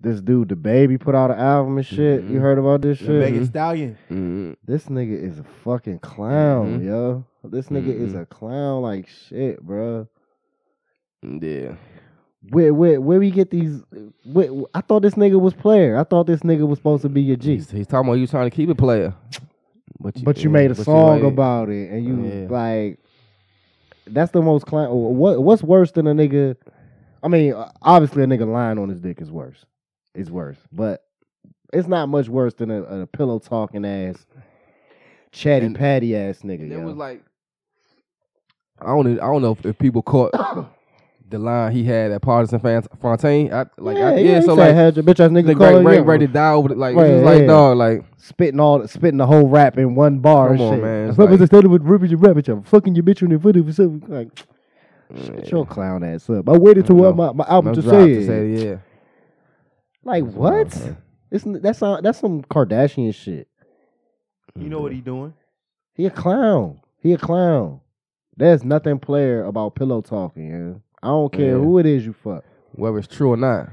this 0.00 0.20
dude, 0.20 0.48
DaBaby, 0.48 0.98
put 1.00 1.14
out 1.14 1.30
an 1.30 1.38
album 1.38 1.76
and 1.76 1.86
shit. 1.86 2.22
You 2.24 2.38
Mhm. 2.38 2.40
heard 2.40 2.58
about 2.58 2.80
this 2.82 2.98
The 2.98 3.04
shit? 3.06 3.20
Megan 3.20 3.44
Stallion. 3.46 3.98
Mm-hmm. 4.10 4.52
This 4.64 4.86
nigga 4.86 5.22
is 5.22 5.38
a 5.38 5.44
fucking 5.64 5.98
clown, 5.98 6.80
Mhm. 6.80 6.84
yo. 6.86 7.24
This 7.44 7.68
nigga 7.68 7.88
is 7.88 8.12
Mhm. 8.14 8.22
a 8.22 8.26
clown 8.26 8.82
like 8.82 9.06
shit, 9.08 9.64
bruh. 9.64 10.06
Yeah. 11.22 11.74
Where 12.50 12.72
where 12.72 13.00
where 13.00 13.18
we 13.18 13.30
get 13.30 13.50
these? 13.50 13.82
Where, 14.24 14.48
I 14.74 14.80
thought 14.80 15.00
this 15.02 15.14
nigga 15.14 15.38
was 15.38 15.52
player. 15.52 15.96
I 15.98 16.04
thought 16.04 16.26
this 16.26 16.40
nigga 16.40 16.66
was 16.66 16.78
supposed 16.78 17.02
to 17.02 17.10
be 17.10 17.20
your 17.20 17.36
G. 17.36 17.56
He's, 17.56 17.70
he's 17.70 17.86
talking 17.86 18.08
about 18.08 18.18
you 18.18 18.26
trying 18.26 18.48
to 18.48 18.54
keep 18.56 18.70
it 18.70 18.78
player. 18.78 19.14
But 19.98 20.24
But 20.24 20.42
you 20.42 20.48
made 20.48 20.70
a 20.70 20.74
but 20.74 20.84
song 20.84 21.18
ain't. 21.18 21.26
about 21.26 21.68
it, 21.68 21.90
and 21.90 22.04
you 22.04 22.24
Yeah. 22.24 22.46
like. 22.48 22.98
That's 24.06 24.32
the 24.32 24.40
most 24.42 24.64
clown. 24.66 24.88
What 24.90 25.42
what's 25.42 25.62
worse 25.62 25.92
than 25.92 26.06
a 26.06 26.14
nigga? 26.14 26.56
I 27.22 27.28
mean, 27.28 27.54
obviously 27.82 28.22
a 28.22 28.26
nigga 28.26 28.50
lying 28.50 28.78
on 28.78 28.88
his 28.88 29.00
dick 29.00 29.20
is 29.20 29.30
worse. 29.30 29.66
It's 30.14 30.30
worse, 30.30 30.58
but 30.72 31.04
it's 31.72 31.86
not 31.88 32.08
much 32.08 32.28
worse 32.28 32.54
than 32.54 32.70
a, 32.70 32.82
a 32.82 33.06
pillow 33.06 33.38
talking 33.38 33.84
ass, 33.84 34.26
chatty 35.32 35.66
And- 35.66 35.76
patty 35.76 36.16
ass 36.16 36.40
nigga. 36.40 36.62
It 36.62 36.68
yo. 36.72 36.80
was 36.80 36.96
like 36.96 37.22
I 38.80 38.86
don't 38.86 39.06
I 39.20 39.26
don't 39.26 39.42
know 39.42 39.52
if, 39.52 39.64
if 39.66 39.78
people 39.78 40.02
caught 40.02 40.32
the 41.28 41.38
line 41.38 41.70
he 41.72 41.84
had 41.84 42.10
at 42.10 42.22
Pardison 42.22 42.60
Fan- 42.60 42.82
Fontaine. 43.00 43.52
I, 43.52 43.66
like 43.78 43.98
yeah, 43.98 44.08
I, 44.08 44.14
yeah, 44.16 44.18
yeah, 44.32 44.36
he 44.40 44.42
so 44.42 44.56
said, 44.56 44.66
like 44.66 44.74
had 44.74 44.96
your 44.96 45.04
bitch 45.04 45.20
ass 45.20 45.30
nigga 45.30 45.56
like 45.58 45.84
ready, 45.86 46.00
ready, 46.02 46.26
to 46.26 46.32
die 46.32 46.52
over 46.52 46.72
it. 46.72 46.78
Like 46.78 46.96
Right, 46.96 47.12
like 47.22 47.46
dog, 47.46 47.76
like 47.76 48.04
spitting 48.16 48.58
all 48.58 48.86
spitting 48.88 49.18
the 49.18 49.26
whole 49.26 49.46
rap 49.46 49.78
in 49.78 49.94
one 49.94 50.18
bar 50.18 50.48
Come 50.48 50.60
on, 50.62 50.74
shit. 50.74 50.82
man, 50.82 51.08
it's 51.10 51.18
I 51.18 51.24
was 51.24 51.38
like- 51.40 51.46
started 51.46 51.68
with 51.70 51.82
ripping 51.82 52.10
your 52.10 52.18
rabbit, 52.18 52.48
I'm 52.48 52.62
fucking 52.64 52.94
your 52.96 53.04
bitch 53.04 53.22
on 53.22 53.28
the 53.28 53.38
footy 53.38 53.62
for 53.62 53.72
something. 53.72 54.10
Like, 54.12 54.28
shut 55.24 55.50
your 55.52 55.66
clown 55.66 56.02
ass 56.02 56.28
up. 56.30 56.48
I 56.48 56.56
waited 56.58 56.86
to 56.86 56.94
No. 56.94 57.12
my, 57.12 57.32
my 57.32 57.44
album 57.46 57.74
no 57.74 57.80
to 57.80 57.88
say, 57.88 58.14
to 58.14 58.26
say 58.26 58.52
it, 58.54 58.64
yeah. 58.66 58.76
Like 60.04 60.24
what? 60.24 60.66
It's 61.30 61.44
that's 61.44 61.80
not, 61.80 62.02
that's 62.02 62.18
some 62.18 62.42
Kardashian 62.42 63.14
shit. 63.14 63.48
You 64.58 64.68
know 64.68 64.80
what 64.80 64.92
he 64.92 65.00
doing? 65.00 65.34
He 65.94 66.06
a 66.06 66.10
clown. 66.10 66.80
He 67.02 67.12
a 67.12 67.18
clown. 67.18 67.80
There's 68.36 68.64
nothing 68.64 68.98
player 68.98 69.44
about 69.44 69.74
pillow 69.74 70.00
talking. 70.00 70.50
Yeah? 70.50 70.74
I 71.02 71.08
don't 71.08 71.32
care 71.32 71.56
Yeah. 71.56 71.62
who 71.62 71.78
it 71.78 71.86
is 71.86 72.04
you 72.04 72.12
fuck. 72.12 72.44
Whether 72.72 72.98
it's 72.98 73.06
true 73.14 73.30
or 73.30 73.36
not. 73.36 73.68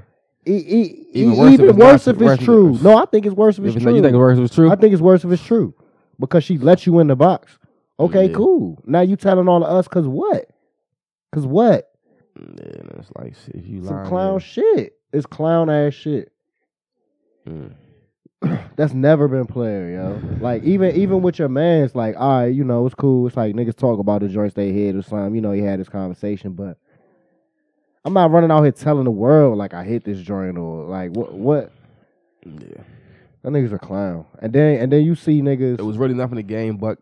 E- 0.46 0.52
e- 0.54 1.06
Even 1.14 1.38
worse 1.38 1.54
if 1.54 1.60
it's 1.62 1.78
worse 1.78 2.08
not- 2.08 2.16
if 2.16 2.22
it's 2.22 2.24
worse 2.30 2.40
true. 2.40 2.68
it's- 2.70 2.84
No, 2.84 2.98
I 2.98 3.06
think 3.06 3.26
it's 3.26 3.36
worse 3.36 3.58
if 3.58 3.64
If 3.64 3.68
it's 3.68 3.76
it's 3.78 3.84
true. 3.84 3.92
not, 3.92 3.96
you 3.98 4.02
think 4.04 4.14
the 4.14 4.20
worst 4.20 4.42
was 4.42 4.52
true? 4.52 4.70
I 4.72 4.76
think 4.76 4.94
it's 4.94 5.02
worse 5.02 5.26
if 5.26 5.32
it's 5.32 5.44
true 5.44 5.74
because 6.20 6.44
she 6.44 6.58
let 6.58 6.86
you 6.86 7.00
in 7.00 7.08
the 7.08 7.16
box. 7.16 7.58
Okay, 8.00 8.28
Yeah. 8.28 8.34
cool. 8.36 8.78
Now 8.86 9.02
you 9.02 9.16
telling 9.16 9.48
all 9.48 9.64
of 9.64 9.70
us 9.76 9.88
because 9.88 10.08
what? 10.08 10.50
Because 11.32 11.46
what? 11.48 11.90
Yeah, 12.40 13.02
like 13.16 13.36
shit, 13.46 13.64
you 13.66 13.84
Some 13.84 13.96
lying. 13.98 14.08
clown 14.10 14.34
yeah. 14.34 14.40
shit. 14.40 14.94
It's 15.14 15.26
clown 15.26 15.70
ass 15.70 15.94
shit. 15.94 16.32
Mm. 17.48 17.74
That's 18.76 18.94
never 18.94 19.28
been 19.28 19.46
player, 19.46 19.90
yo. 19.92 20.22
Like 20.40 20.64
even 20.64 20.96
even 20.96 21.22
with 21.22 21.40
your 21.40 21.50
man, 21.50 21.84
it's 21.84 21.96
like, 21.96 22.16
all 22.18 22.42
right, 22.42 22.46
you 22.54 22.64
know, 22.64 22.86
it's 22.86 22.96
cool. 22.96 23.26
It's 23.28 23.36
like 23.38 23.56
niggas 23.56 23.76
talk 23.76 24.00
about 24.00 24.22
the 24.22 24.28
joints 24.30 24.54
they 24.56 24.72
hit 24.72 24.96
or 24.96 25.02
something. 25.02 25.34
You 25.36 25.42
know, 25.42 25.52
he 25.52 25.62
had 25.62 25.80
this 25.80 25.90
conversation, 25.90 26.54
but 26.54 26.78
I'm 28.06 28.14
not 28.14 28.32
running 28.32 28.52
out 28.52 28.62
here 28.64 28.72
telling 28.72 29.06
the 29.06 29.12
world 29.12 29.58
like 29.58 29.74
I 29.74 29.84
hit 29.84 30.04
this 30.04 30.20
joint 30.20 30.58
or 30.58 30.86
like 30.86 31.12
what 31.12 31.34
what 31.34 31.72
Yeah. 32.46 32.84
that 33.44 33.50
nigga's 33.52 33.74
a 33.74 33.80
clown. 33.80 34.26
And 34.40 34.54
then 34.54 34.80
and 34.82 34.92
then 34.92 35.04
you 35.04 35.16
see 35.16 35.42
niggas 35.42 35.80
It 35.80 35.84
was 35.86 35.98
really 35.98 36.14
nothing 36.14 36.36
to 36.36 36.44
game, 36.44 36.78
but 36.78 37.00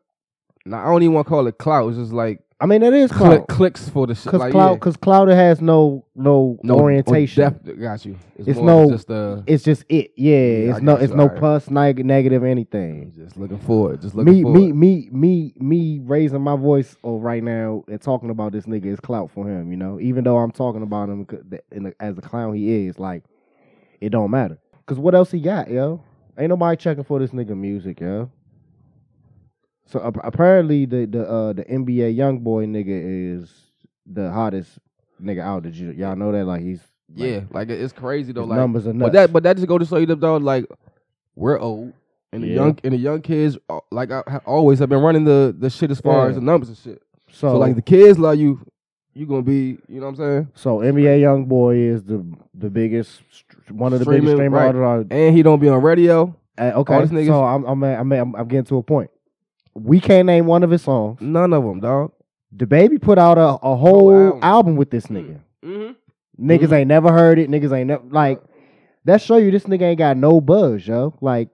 now 0.65 0.79
I 0.81 0.85
don't 0.85 1.03
even 1.03 1.13
want 1.13 1.25
to 1.27 1.29
call 1.29 1.47
it 1.47 1.57
clout. 1.57 1.89
It's 1.89 1.97
just 1.97 2.13
like 2.13 2.39
I 2.57 2.67
mean, 2.67 2.83
it 2.83 2.93
is 2.93 3.11
click, 3.11 3.45
clout. 3.45 3.47
clicks 3.49 3.89
for 3.89 4.07
the 4.07 4.15
shit. 4.15 4.25
Because 4.25 4.39
like, 4.39 4.51
cloud, 4.51 4.79
yeah. 4.85 4.91
cloud 5.01 5.27
has 5.27 5.59
no 5.59 6.05
no, 6.15 6.57
no 6.63 6.79
orientation. 6.79 7.43
or 7.43 7.49
depth- 7.49 7.79
got 7.81 8.05
you. 8.05 8.17
It's, 8.37 8.47
It's 8.47 8.59
no- 8.59 8.89
just 8.89 9.11
uh, 9.11 9.41
It's 9.45 9.63
just 9.63 9.83
it. 9.89 10.13
Yeah, 10.15 10.35
Yeah, 10.35 10.71
it's 10.71 10.81
no 10.81 10.95
it's 10.95 11.13
no 11.13 11.27
plus 11.27 11.69
neg- 11.69 12.05
negative 12.05 12.45
anything. 12.45 13.11
just 13.13 13.35
looking 13.35 13.59
forward. 13.59 14.01
Just 14.01 14.15
looking 14.15 14.33
Me 14.33 14.41
forward. 14.43 14.59
me 14.59 14.71
me 14.71 15.09
me 15.13 15.53
me 15.57 15.99
raising 16.01 16.41
my 16.41 16.55
voice 16.55 16.95
oh, 17.03 17.19
right 17.19 17.43
now 17.43 17.83
and 17.89 18.01
talking 18.01 18.29
about 18.29 18.53
this 18.53 18.65
nigga 18.65 18.85
is 18.85 19.01
clout 19.01 19.31
for 19.31 19.45
him. 19.49 19.69
You 19.71 19.77
know, 19.77 19.99
even 19.99 20.23
though 20.23 20.37
I'm 20.37 20.51
talking 20.51 20.81
about 20.81 21.09
him 21.09 21.27
in 21.71 21.83
the, 21.83 21.95
as 21.99 22.17
a 22.17 22.21
clown 22.21 22.53
he 22.55 22.87
is, 22.87 22.97
like 22.97 23.23
it 23.99 24.09
don't 24.11 24.31
matter. 24.31 24.57
Cause 24.85 24.97
what 24.97 25.13
else 25.13 25.29
he 25.31 25.41
got, 25.41 25.69
yo? 25.69 26.01
Ain't 26.37 26.49
nobody 26.49 26.77
checking 26.77 27.03
for 27.03 27.19
this 27.19 27.31
nigga 27.31 27.57
music, 27.57 27.99
yo. 27.99 28.29
So 29.85 30.01
ap- 30.03 30.23
apparently 30.23 30.85
the 30.85 31.05
the 31.05 31.27
uh 31.29 31.53
the 31.53 31.63
NBA 31.65 32.15
YoungBoy 32.17 32.67
nigga 32.67 33.39
is 33.41 33.51
the 34.05 34.31
hottest 34.31 34.79
nigga 35.21 35.41
out. 35.41 35.63
Did 35.63 35.75
you 35.75 35.91
y'all 35.91 36.15
know 36.15 36.31
that? 36.31 36.45
Like 36.45 36.61
he's 36.61 36.81
like, 37.15 37.29
yeah, 37.29 37.39
like 37.51 37.69
it's 37.69 37.93
crazy 37.93 38.31
though. 38.33 38.45
Like, 38.45 38.57
numbers 38.57 38.87
are 38.87 38.93
nuts. 38.93 39.11
but 39.11 39.13
that 39.13 39.33
but 39.33 39.43
that 39.43 39.55
just 39.57 39.67
go 39.67 39.77
to 39.77 39.85
show 39.85 39.97
you 39.97 40.07
that 40.07 40.19
though. 40.19 40.37
Like 40.37 40.65
we're 41.35 41.59
old. 41.59 41.93
And 42.33 42.43
the 42.43 42.47
Yeah. 42.47 42.55
young 42.55 42.79
and 42.83 42.93
the 42.93 42.97
young 42.97 43.21
kids, 43.21 43.57
uh, 43.69 43.79
like 43.91 44.11
I 44.11 44.21
always 44.45 44.79
have 44.79 44.89
been 44.89 45.01
running 45.01 45.23
the, 45.23 45.55
the 45.57 45.69
shit 45.69 45.91
as 45.91 46.01
far 46.01 46.23
Yeah. 46.25 46.29
as 46.29 46.35
the 46.35 46.41
numbers 46.41 46.69
and 46.69 46.77
shit. 46.77 47.01
so, 47.31 47.49
So, 47.53 47.57
like 47.59 47.75
the 47.75 47.81
kids 47.81 48.17
love 48.19 48.37
you, 48.37 48.59
you 49.13 49.25
gonna 49.25 49.41
be, 49.43 49.77
you 49.87 49.99
know 50.01 50.07
what 50.07 50.09
I'm 50.09 50.15
saying? 50.17 50.47
so 50.55 50.79
NBA 50.79 51.21
YoungBoy 51.21 51.93
is 51.93 52.03
the 52.03 52.25
the 52.53 52.69
biggest 52.69 53.21
one 53.69 53.93
of 53.93 53.99
the 53.99 54.05
biggest 54.05 54.23
Streaming, 54.23 54.35
streamer 54.35 54.73
right. 54.73 55.05
And 55.11 55.35
he 55.35 55.43
don't 55.43 55.59
be 55.59 55.69
on 55.69 55.81
radio. 55.81 56.35
Uh, 56.57 56.71
okay, 56.75 56.93
All 56.95 57.01
these 57.01 57.11
niggas- 57.11 57.27
so 57.27 57.43
I'm 57.43 57.63
I'm 57.65 57.83
I'm, 57.83 58.11
I'm 58.11 58.35
I'm 58.35 58.47
getting 58.47 58.65
to 58.65 58.77
a 58.77 58.83
point. 58.83 59.09
We 59.75 59.99
can't 59.99 60.25
name 60.25 60.45
one 60.45 60.63
of 60.63 60.71
his 60.71 60.81
songs. 60.83 61.19
None 61.21 61.53
of 61.53 61.63
them, 61.63 61.79
dog. 61.81 62.13
DaBaby 62.55 63.01
put 63.01 63.17
out 63.17 63.37
a, 63.37 63.59
a 63.65 63.75
whole 63.75 64.13
album. 64.13 64.39
album. 64.43 64.75
with 64.77 64.89
this 64.89 65.07
nigga. 65.07 65.41
Mm-hmm. 65.63 66.47
Niggas 66.49 66.71
ain't 66.71 66.87
never 66.87 67.11
heard 67.11 67.37
it. 67.39 67.49
Niggas 67.49 67.75
ain't 67.77 67.87
never 67.87 68.03
like. 68.09 68.41
That 69.03 69.21
show 69.21 69.37
you 69.37 69.51
this 69.51 69.63
nigga 69.65 69.81
ain't 69.83 69.97
got 69.99 70.17
no 70.17 70.41
buzz, 70.41 70.87
yo. 70.87 71.13
Like, 71.21 71.49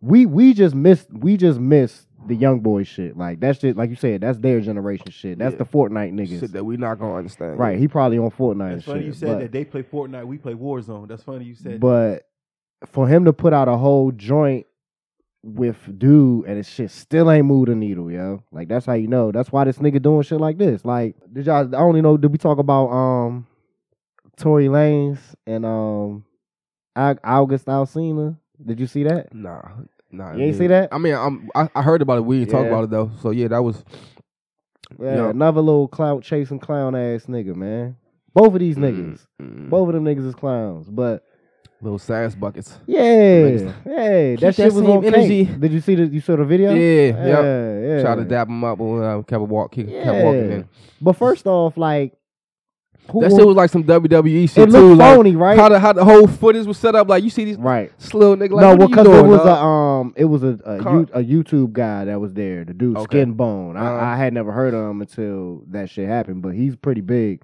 we 0.00 0.26
we 0.26 0.52
just 0.54 0.74
missed 0.74 1.12
we 1.12 1.36
just 1.36 1.58
missed 1.58 2.06
the 2.26 2.36
YoungBoy 2.36 2.86
shit. 2.86 3.16
Like 3.16 3.40
that 3.40 3.58
shit, 3.60 3.76
like 3.76 3.90
you 3.90 3.96
said, 3.96 4.20
that's 4.20 4.38
their 4.38 4.60
generation 4.60 5.10
shit. 5.10 5.38
That's 5.38 5.52
Yeah. 5.54 5.58
the 5.58 5.64
Fortnite 5.64 6.12
niggas. 6.12 6.40
Shit 6.40 6.52
that 6.52 6.64
we 6.64 6.76
not 6.76 6.98
gonna 6.98 7.14
understand. 7.16 7.58
right? 7.58 7.78
He 7.78 7.88
probably 7.88 8.18
on 8.18 8.30
Fortnite. 8.30 8.66
and 8.68 8.74
That's 8.76 8.84
funny 8.84 9.00
shit, 9.00 9.06
you 9.06 9.12
said 9.14 9.28
but- 9.28 9.38
that 9.40 9.52
they 9.52 9.64
play 9.64 9.82
Fortnite, 9.82 10.26
we 10.26 10.38
play 10.38 10.54
Warzone. 10.54 11.08
That's 11.08 11.22
funny 11.24 11.44
you 11.46 11.54
said. 11.54 11.80
But 11.80 12.28
for 12.86 13.08
him 13.08 13.24
to 13.24 13.32
put 13.32 13.52
out 13.52 13.68
a 13.68 13.76
whole 13.76 14.12
joint 14.12 14.66
with 15.44 15.98
dude 15.98 16.46
and 16.46 16.56
his 16.56 16.68
shit 16.68 16.90
still 16.90 17.30
ain't 17.30 17.46
moved 17.46 17.68
a 17.68 17.74
needle, 17.74 18.10
yo. 18.10 18.42
Like 18.52 18.68
that's 18.68 18.86
how 18.86 18.92
you 18.92 19.08
know. 19.08 19.32
That's 19.32 19.50
why 19.50 19.64
this 19.64 19.78
nigga 19.78 20.00
doing 20.00 20.22
shit 20.22 20.40
like 20.40 20.58
this. 20.58 20.84
Like 20.84 21.16
did 21.32 21.46
y'all 21.46 21.74
I 21.74 21.78
only 21.80 22.00
know 22.00 22.16
did 22.16 22.30
we 22.30 22.38
talk 22.38 22.58
about 22.58 22.88
um 22.90 23.46
Tory 24.36 24.66
Lanez 24.66 25.18
and 25.46 25.64
um 25.66 26.24
August 26.96 27.66
Alsina? 27.66 28.36
Did 28.64 28.78
you 28.78 28.86
see 28.86 29.02
that? 29.04 29.34
Nah, 29.34 29.62
nah. 30.10 30.32
You 30.34 30.44
ain't 30.44 30.52
yeah. 30.54 30.58
see 30.58 30.66
that? 30.68 30.88
I 30.92 30.98
mean, 30.98 31.14
I'm, 31.14 31.48
I 31.54 31.68
I 31.74 31.82
heard 31.82 32.02
about 32.02 32.18
it. 32.18 32.24
We 32.24 32.38
didn't 32.40 32.50
talk 32.52 32.66
about 32.66 32.84
it 32.84 32.90
though. 32.90 33.10
So 33.20 33.30
yeah, 33.30 33.48
that 33.48 33.62
was 33.62 33.82
Yeah, 35.00 35.14
Yeah. 35.16 35.30
another 35.30 35.60
little 35.60 35.88
clout 35.88 36.22
chasing 36.22 36.58
clown 36.60 36.94
ass 36.94 37.26
nigga, 37.26 37.56
man. 37.56 37.96
Both 38.34 38.54
of 38.54 38.60
these 38.60 38.76
niggas. 38.76 39.26
mm, 39.40 39.68
Both 39.68 39.88
of 39.88 39.94
them 39.94 40.04
niggas 40.04 40.26
is 40.26 40.34
clowns. 40.34 40.88
But 40.88 41.24
little 41.82 41.98
sass 41.98 42.34
buckets. 42.34 42.78
yeah, 42.86 43.72
hey, 43.84 44.36
that 44.36 44.54
shit 44.54 44.72
was 44.72 44.78
on 44.84 45.04
energy. 45.04 45.40
energy. 45.40 45.44
Did 45.44 45.72
you 45.72 45.80
see 45.80 45.94
the 45.96 46.06
you 46.06 46.20
saw 46.20 46.36
the 46.36 46.44
video? 46.44 46.72
Yeah, 46.72 46.80
yeah, 47.08 47.26
yep. 47.26 47.96
yeah. 47.98 48.02
Try 48.02 48.14
to 48.16 48.24
dap 48.24 48.48
him 48.48 48.62
up, 48.64 48.78
but 48.78 48.84
uh, 48.94 49.22
kept 49.22 49.42
walk, 49.42 49.72
kept, 49.72 49.88
kept 49.90 50.24
walking. 50.24 50.52
In. 50.52 50.68
But 51.00 51.14
first 51.14 51.46
off, 51.46 51.76
like 51.76 52.14
who 53.10 53.20
That 53.20 53.32
shit 53.32 53.44
was 53.44 53.56
like 53.56 53.68
some 53.68 53.82
WWE 53.82 54.48
shit 54.48 54.68
it 54.68 54.70
too. 54.70 54.78
looked 54.78 54.98
Like 54.98 55.16
phony, 55.16 55.34
right? 55.34 55.58
how 55.58 55.68
the 55.68 55.80
how 55.80 55.92
the 55.92 56.04
whole 56.04 56.28
footage 56.28 56.66
was 56.66 56.78
set 56.78 56.94
up. 56.94 57.08
Like 57.08 57.24
you 57.24 57.30
see 57.30 57.44
these 57.44 57.56
right. 57.56 57.90
slow 57.98 58.36
nigga. 58.36 58.52
Like, 58.52 58.62
no, 58.62 58.76
what 58.76 58.82
are 58.82 58.88
because 58.88 59.06
it 59.06 59.10
doing, 59.10 59.26
was 59.28 59.40
a 59.40 59.54
um, 59.56 60.14
it 60.16 60.24
was 60.26 60.42
a 60.44 60.58
a, 60.64 60.78
Car- 60.78 61.20
you, 61.20 61.42
YouTube 61.42 61.72
guy 61.72 62.04
that 62.04 62.20
was 62.20 62.32
there. 62.32 62.64
The 62.64 62.72
dude 62.74 62.96
Okay. 62.96 63.24
Skinbone. 63.24 63.76
I, 63.76 63.80
Uh-huh. 63.86 64.04
I 64.06 64.16
had 64.16 64.32
never 64.32 64.52
heard 64.52 64.72
of 64.72 64.88
him 64.88 65.00
until 65.00 65.64
that 65.70 65.90
shit 65.90 66.08
happened, 66.08 66.42
but 66.42 66.50
he's 66.54 66.76
pretty 66.76 67.00
big. 67.00 67.42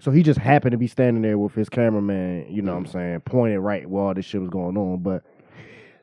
So 0.00 0.10
he 0.10 0.22
just 0.22 0.38
happened 0.40 0.72
to 0.72 0.78
be 0.78 0.86
standing 0.86 1.22
there 1.22 1.38
with 1.38 1.54
his 1.54 1.68
cameraman. 1.68 2.46
You 2.50 2.62
know 2.62 2.72
what 2.72 2.78
I'm 2.78 2.86
saying, 2.86 3.20
pointed 3.20 3.60
right 3.60 3.88
while 3.88 4.06
all 4.06 4.14
this 4.14 4.24
shit 4.24 4.40
was 4.40 4.50
going 4.50 4.76
on. 4.76 5.02
But 5.02 5.22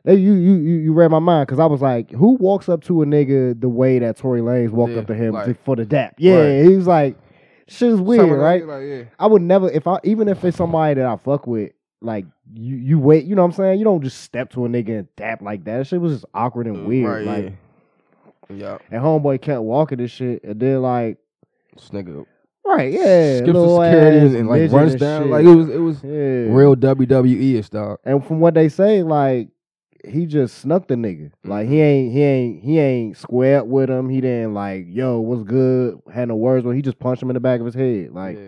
hey, 0.05 0.15
you 0.15 0.33
you 0.33 0.53
you, 0.55 0.75
you 0.77 0.93
read 0.93 1.09
my 1.11 1.19
mind 1.19 1.47
because 1.47 1.59
I 1.59 1.65
was 1.65 1.81
like, 1.81 2.11
who 2.11 2.33
walks 2.35 2.69
up 2.69 2.83
to 2.83 3.01
a 3.01 3.05
nigga 3.05 3.59
the 3.59 3.69
way 3.69 3.99
that 3.99 4.17
Tory 4.17 4.41
Lanez 4.41 4.69
walked 4.69 4.93
Yeah, 4.93 4.99
up 4.99 5.07
to 5.07 5.15
him 5.15 5.33
like- 5.33 5.45
to- 5.47 5.53
for 5.55 5.75
the 5.75 5.85
dap? 5.85 6.15
Yeah, 6.19 6.39
Right. 6.41 6.65
he 6.65 6.75
was 6.75 6.85
like, 6.87 7.17
shit 7.67 7.89
is 7.91 7.99
weird, 7.99 8.21
Something 8.21 8.37
right? 8.37 8.65
Like, 8.65 8.83
yeah. 8.85 9.03
I 9.19 9.25
would 9.27 9.41
never 9.41 9.69
if 9.71 9.87
I 9.87 9.99
even 10.03 10.27
if 10.27 10.45
it's 10.45 10.57
somebody 10.57 10.93
that 10.95 11.05
I 11.05 11.17
fuck 11.17 11.47
with, 11.47 11.71
like 11.99 12.25
you 12.53 12.75
you 12.75 12.99
wait, 12.99 13.25
you 13.25 13.35
know 13.35 13.41
what 13.41 13.47
I'm 13.47 13.53
saying? 13.53 13.79
You 13.79 13.85
don't 13.85 14.03
just 14.03 14.21
step 14.21 14.51
to 14.51 14.65
a 14.65 14.69
nigga 14.69 14.99
and 14.99 15.15
dap 15.15 15.41
like 15.41 15.63
that. 15.65 15.79
That 15.79 15.87
shit 15.87 15.99
was 15.99 16.13
just 16.13 16.25
awkward 16.35 16.67
and 16.67 16.77
mm, 16.77 16.85
weird. 16.85 17.25
Right, 17.25 17.25
like 17.25 17.43
yeah. 17.45 17.51
Yeah, 18.49 18.77
and 18.91 19.01
homeboy 19.03 19.41
kept 19.41 19.61
walking 19.61 19.97
this 19.97 20.11
shit 20.11 20.43
and 20.43 20.59
then 20.59 20.81
like 20.83 21.17
this 21.75 21.89
nigga 21.89 22.25
right, 22.67 22.91
yeah. 22.91 23.37
skips 23.37 23.53
the 23.53 23.59
little 23.59 23.81
security 23.81 24.17
ass 24.17 24.23
and, 24.23 24.35
and, 24.35 24.49
like 24.49 24.71
runs 24.71 24.91
and 24.93 24.99
down. 24.99 25.21
shit. 25.23 25.31
Like 25.31 25.45
it 25.45 25.55
was 25.55 25.69
it 25.69 25.77
was 25.79 26.03
yeah. 26.03 26.53
real 26.53 26.75
WWE 26.75 27.59
ish 27.59 27.69
dog. 27.69 27.99
And 28.03 28.25
from 28.25 28.39
what 28.39 28.53
they 28.53 28.69
say, 28.69 29.03
like 29.03 29.49
he 30.05 30.25
just 30.25 30.59
snuck 30.59 30.87
the 30.87 30.95
nigga. 30.95 31.31
Like 31.43 31.65
Mm-hmm. 31.65 31.73
he 31.73 31.81
ain't 31.81 32.13
he 32.13 32.23
ain't 32.23 32.63
he 32.63 32.79
ain't 32.79 33.17
squared 33.17 33.67
with 33.67 33.89
him. 33.89 34.09
He 34.09 34.21
didn't 34.21 34.53
like, 34.53 34.85
yo, 34.89 35.19
what's 35.19 35.43
good? 35.43 35.99
Had 36.13 36.29
no 36.29 36.35
words 36.35 36.65
with 36.65 36.73
him. 36.73 36.77
He 36.77 36.81
just 36.81 36.99
punched 36.99 37.21
him 37.21 37.29
in 37.29 37.33
the 37.35 37.39
back 37.39 37.59
of 37.59 37.65
his 37.65 37.75
head. 37.75 38.11
Like 38.11 38.37
yeah. 38.37 38.47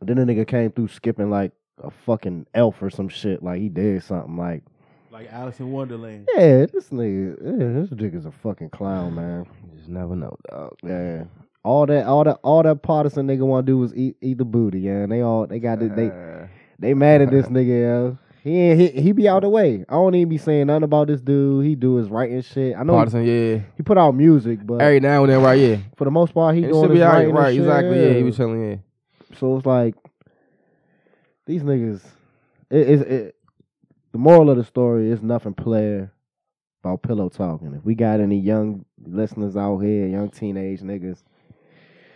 then 0.00 0.16
the 0.16 0.32
nigga 0.32 0.46
came 0.46 0.70
through 0.70 0.88
skipping 0.88 1.30
like 1.30 1.52
a 1.82 1.90
fucking 1.90 2.46
elf 2.54 2.82
or 2.82 2.90
some 2.90 3.08
shit. 3.08 3.42
Like 3.42 3.60
he 3.60 3.68
did 3.68 4.02
something 4.02 4.36
like 4.36 4.62
like 5.10 5.32
Alice 5.32 5.58
in 5.58 5.72
Wonderland. 5.72 6.28
Yeah, 6.36 6.66
this 6.66 6.90
nigga, 6.90 7.36
yeah, 7.42 7.80
this 7.80 7.90
nigga's 7.90 8.26
a 8.26 8.30
fucking 8.30 8.70
clown, 8.70 9.14
man. 9.16 9.46
You 9.72 9.78
just 9.78 9.88
never 9.88 10.14
know, 10.14 10.36
dog. 10.50 10.76
Yeah, 10.84 11.24
All 11.64 11.86
that, 11.86 12.06
all 12.06 12.24
that, 12.24 12.38
all 12.42 12.62
that 12.62 12.82
Pardison 12.82 13.26
nigga 13.26 13.40
want 13.40 13.66
to 13.66 13.72
do 13.72 13.82
is 13.82 13.94
eat, 13.94 14.16
eat 14.20 14.38
the 14.38 14.44
booty, 14.44 14.80
yeah. 14.80 15.02
And 15.02 15.12
they 15.12 15.20
all, 15.20 15.46
they 15.46 15.58
got, 15.58 15.80
the, 15.80 15.88
they, 15.88 16.06
Uh, 16.08 16.46
they 16.78 16.94
mad 16.94 17.20
at 17.20 17.30
this 17.30 17.46
nigga, 17.46 18.16
yeah. 18.16 18.16
He 18.42 18.56
ain't, 18.56 18.80
he, 18.80 19.00
he 19.02 19.12
be 19.12 19.28
out 19.28 19.42
the 19.42 19.48
way. 19.48 19.84
I 19.88 19.94
don't 19.94 20.14
even 20.14 20.28
be 20.28 20.38
saying 20.38 20.68
nothing 20.68 20.84
about 20.84 21.08
this 21.08 21.20
dude. 21.20 21.66
He 21.66 21.74
do 21.74 21.96
his 21.96 22.08
writing 22.08 22.40
shit. 22.40 22.76
I 22.76 22.82
know 22.84 22.98
he, 22.98 23.04
Pardison, 23.04 23.26
yeah. 23.26 23.62
he 23.76 23.82
put 23.82 23.98
out 23.98 24.12
music, 24.12 24.60
but 24.64 24.80
Every 24.80 25.00
now 25.00 25.24
and 25.24 25.32
then, 25.32 25.42
right? 25.42 25.58
Yeah. 25.58 25.76
for 25.96 26.04
the 26.04 26.10
most 26.10 26.32
part, 26.32 26.54
he 26.54 26.62
It 26.62 26.68
doing 26.68 26.90
his 26.90 26.98
be 26.98 27.02
all 27.02 27.12
right, 27.12 27.32
writing 27.32 27.36
and 27.36 27.54
shit, 27.54 27.60
Exactly. 27.62 28.04
Yeah, 28.04 28.12
he 28.14 28.22
was 28.22 28.36
telling 28.36 28.70
Yeah. 28.70 28.76
So 29.38 29.56
it's 29.56 29.66
like 29.66 29.94
these 31.46 31.62
niggas. 31.62 32.02
It, 32.70 32.88
it, 32.88 33.00
it, 33.00 33.36
the 34.12 34.18
moral 34.18 34.50
of 34.50 34.56
the 34.56 34.64
story 34.64 35.10
is 35.10 35.22
nothing 35.22 35.54
player 35.54 36.12
about 36.82 37.02
pillow 37.02 37.28
talking. 37.28 37.74
If 37.74 37.84
we 37.84 37.94
got 37.94 38.20
any 38.20 38.38
young 38.38 38.84
listeners 39.04 39.56
out 39.56 39.78
here, 39.78 40.06
young 40.06 40.30
teenage 40.30 40.80
niggas, 40.80 41.22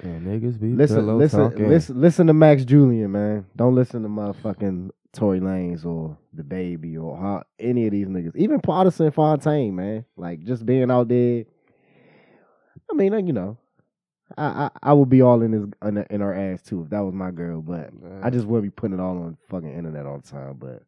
Yeah, 0.03 0.19
niggas 0.19 0.61
be 0.61 0.73
listen, 0.73 1.07
listen, 1.17 1.51
talking. 1.51 1.69
listen, 1.69 2.01
listen 2.01 2.27
to 2.27 2.33
Max 2.33 2.65
Julian, 2.65 3.13
man. 3.13 3.47
Don't 3.55 3.77
listen 3.77 4.03
to 4.03 4.09
motherfucking 4.09 4.91
Tory 5.13 5.39
Lanez 5.39 5.87
or 5.87 6.19
DaBaby 6.37 7.01
or 7.01 7.17
how, 7.17 7.45
any 7.61 7.87
of 7.87 7.93
these 7.93 8.09
niggas. 8.09 8.35
Even 8.35 8.61
Pardison 8.61 9.15
Fontaine, 9.15 9.77
man. 9.77 10.05
Like 10.17 10.43
just 10.43 10.67
being 10.67 10.91
out 10.91 11.07
there. 11.07 11.45
I 12.91 12.95
mean, 12.95 13.13
like, 13.13 13.27
you 13.27 13.33
know, 13.33 13.59
I, 14.37 14.45
I 14.45 14.71
I 14.83 14.93
would 14.93 15.09
be 15.09 15.23
all 15.23 15.43
in 15.43 15.53
his 15.53 15.67
in, 15.83 16.05
in 16.11 16.21
her 16.21 16.35
ass 16.35 16.63
too 16.63 16.83
if 16.83 16.91
that 16.91 17.01
was 17.01 17.15
my 17.15 17.31
girl, 17.31 17.61
but 17.61 17.91
I 18.23 18.31
just 18.31 18.47
wouldn't 18.47 18.73
be 18.73 18.75
putting 18.75 18.99
it 18.99 19.03
all 19.03 19.19
on 19.19 19.37
fucking 19.51 19.73
internet 19.73 20.07
all 20.07 20.19
the 20.19 20.29
time. 20.29 20.57
But 20.59 20.83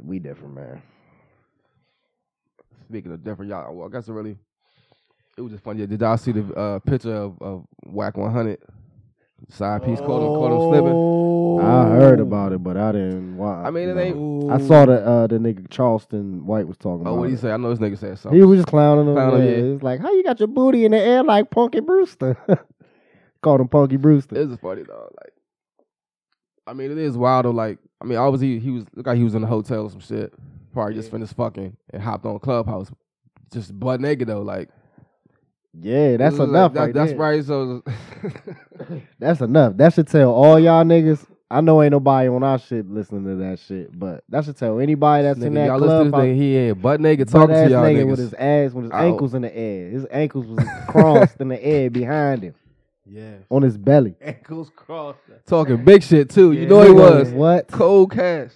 we 0.00 0.18
different, 0.18 0.54
man. 0.54 0.82
Speaking 2.88 3.12
of 3.12 3.24
different, 3.24 3.50
y'all. 3.50 3.74
Well, 3.74 3.88
I 3.88 3.90
guess 3.90 4.08
it 4.08 4.12
really. 4.12 4.38
It 5.36 5.42
was 5.42 5.52
just 5.52 5.64
funny. 5.64 5.86
Did 5.86 6.00
y'all 6.00 6.16
see 6.16 6.32
the 6.32 6.54
uh, 6.54 6.78
picture 6.80 7.14
of, 7.14 7.40
of 7.42 7.66
Wack 7.84 8.16
100? 8.16 8.58
Side 9.50 9.84
piece 9.84 10.00
caught 10.00 10.22
him, 10.22 10.34
caught 10.34 10.50
him 10.50 10.70
slipping. 10.70 11.60
I 11.60 11.88
heard 12.00 12.20
about 12.20 12.52
it, 12.52 12.64
but 12.64 12.76
I 12.76 12.92
didn't. 12.92 13.36
Watch, 13.36 13.66
I 13.66 13.70
mean, 13.70 13.90
it 13.90 13.96
ain't. 13.96 14.50
I 14.50 14.58
saw 14.58 14.86
the 14.86 15.06
uh, 15.06 15.26
the 15.26 15.36
nigga 15.36 15.70
Charleston 15.70 16.44
White 16.46 16.66
was 16.66 16.76
talking 16.78 17.02
about. 17.02 17.10
Oh, 17.10 17.12
about. 17.12 17.20
what 17.20 17.28
he 17.28 17.34
it. 17.34 17.40
say? 17.40 17.52
I 17.52 17.56
know 17.56 17.72
this 17.72 17.78
nigga 17.78 17.98
said 17.98 18.18
something. 18.18 18.38
He 18.38 18.44
was 18.44 18.58
just 18.58 18.68
clowning 18.68 19.06
him. 19.08 19.14
Clowning 19.14 19.42
him, 19.42 19.48
yeah. 19.48 19.72
yeah. 19.74 19.78
Like, 19.82 20.00
"How 20.00 20.12
you 20.12 20.24
got 20.24 20.40
your 20.40 20.48
booty 20.48 20.84
in 20.84 20.92
the 20.92 20.98
air 20.98 21.22
like 21.22 21.50
Punky 21.50 21.80
Brewster?" 21.80 22.36
Called 23.42 23.60
him 23.60 23.68
Punky 23.68 23.98
Brewster. 23.98 24.36
It's 24.36 24.52
a 24.52 24.56
funny 24.56 24.82
though. 24.82 25.10
Like, 25.22 25.32
I 26.66 26.72
mean, 26.72 26.90
it 26.90 26.98
is 26.98 27.16
wild 27.16 27.44
though. 27.44 27.50
Like, 27.50 27.78
I 28.00 28.04
mean, 28.04 28.18
obviously 28.18 28.58
he 28.58 28.70
was 28.70 28.84
look 28.94 29.06
like 29.06 29.18
he 29.18 29.24
was 29.24 29.34
in 29.34 29.44
a 29.44 29.46
hotel 29.46 29.84
or 29.84 29.90
some 29.90 30.00
shit. 30.00 30.32
Probably 30.72 30.94
just 30.94 31.10
finished 31.10 31.34
fucking 31.34 31.76
and 31.90 32.02
hopped 32.02 32.24
on 32.24 32.38
Clubhouse, 32.40 32.90
just 33.52 33.78
butt 33.78 34.00
naked 34.00 34.28
though. 34.28 34.42
Like, 34.42 34.70
yeah, 35.80 36.16
that's 36.16 36.36
enough. 36.38 36.74
Like, 36.74 36.86
right 36.86 36.94
that's 36.94 37.10
there. 37.10 37.18
right. 37.18 37.44
So, 37.44 37.82
That's 39.18 39.40
enough. 39.40 39.76
That 39.76 39.92
should 39.94 40.08
tell 40.08 40.30
all 40.32 40.58
y'all 40.58 40.84
niggas. 40.84 41.24
I 41.48 41.60
know 41.60 41.80
ain't 41.80 41.92
nobody 41.92 42.28
on 42.28 42.42
our 42.42 42.58
shit 42.58 42.90
listening 42.90 43.24
to 43.24 43.36
that 43.36 43.60
shit, 43.60 43.96
but 43.96 44.24
that 44.30 44.44
should 44.44 44.56
tell 44.56 44.80
anybody 44.80 45.22
that's 45.22 45.38
in 45.38 45.52
nigga, 45.52 45.54
that 45.54 45.66
y'all 45.66 45.78
listen 45.78 46.04
to 46.06 46.10
club. 46.10 46.22
this 46.24 46.30
nigga. 46.30 46.36
He 46.36 46.56
ain't 46.56 46.82
butt 46.82 47.00
naked 47.00 47.30
butt 47.30 47.40
talking 47.48 47.54
to 47.54 47.70
y'all 47.70 47.84
nigga 47.84 47.96
niggas. 48.04 48.10
with 48.10 48.18
his 48.18 48.34
ass, 48.34 48.72
with 48.72 48.84
his 48.86 48.92
Ow. 48.92 48.96
ankles 48.98 49.34
in 49.34 49.42
the 49.42 49.56
air. 49.56 49.88
His 49.90 50.06
ankles 50.10 50.46
was 50.46 50.66
crossed 50.88 51.40
in 51.40 51.48
the 51.48 51.64
air 51.64 51.88
behind 51.88 52.42
him, 52.42 52.54
Yeah. 53.06 53.34
on 53.48 53.62
his 53.62 53.78
belly. 53.78 54.16
Ankles 54.20 54.70
crossed. 54.74 55.20
Talking 55.46 55.84
big 55.84 56.02
shit 56.02 56.30
too. 56.30 56.50
You 56.50 56.66
know 56.66 56.82
he 56.82 56.90
was 56.90 57.30
what? 57.30 57.68
cold 57.68 58.10
cash 58.10 58.50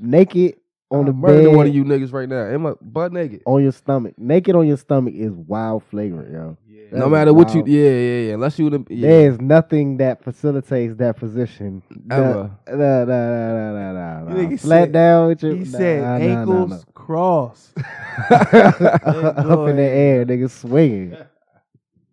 Naked 0.00 0.56
on 0.90 1.04
the 1.04 1.10
I'm 1.10 1.18
murdering 1.18 1.46
bed, 1.46 1.56
one 1.56 1.66
of 1.66 1.74
you 1.74 1.84
niggas 1.84 2.12
right 2.12 2.28
now. 2.28 2.44
Am 2.46 2.66
I 2.66 2.72
butt 2.80 3.12
naked? 3.12 3.42
on 3.44 3.62
your 3.62 3.72
stomach. 3.72 4.14
Naked 4.18 4.54
on 4.54 4.66
your 4.66 4.76
stomach 4.76 5.14
is 5.14 5.32
wild 5.32 5.84
flagrant, 5.84 6.32
yo. 6.32 6.56
Yeah. 6.66 6.98
no 7.00 7.08
matter 7.08 7.34
what 7.34 7.54
you, 7.54 7.62
yeah, 7.66 7.90
yeah, 7.90 8.20
yeah. 8.28 8.34
Unless 8.34 8.58
you, 8.58 8.86
yeah. 8.88 9.08
There's 9.08 9.40
nothing 9.40 9.98
that 9.98 10.24
facilitates 10.24 10.96
that 10.96 11.16
position. 11.16 11.82
Ever. 12.10 12.50
Nah, 12.66 12.74
nah, 12.74 13.04
nah, 13.04 13.04
nah, 13.04 13.72
nah, 13.72 13.92
nah, 13.92 14.24
nah, 14.24 14.36
You 14.36 14.48
nah. 14.48 14.56
Flat 14.56 14.84
said- 14.84 14.92
down 14.92 15.28
with 15.28 15.42
your. 15.42 15.54
He 15.54 15.64
nah, 15.64 15.78
said 15.78 16.02
nah, 16.02 16.18
nah, 16.18 16.24
ankles 16.24 16.70
nah, 16.70 16.78
crossed. 16.94 17.72
Up 18.30 18.52
in 18.52 19.76
the 19.76 19.82
ahead. 19.82 19.96
air, 19.98 20.26
nigga 20.26 20.50
swinging. 20.50 21.16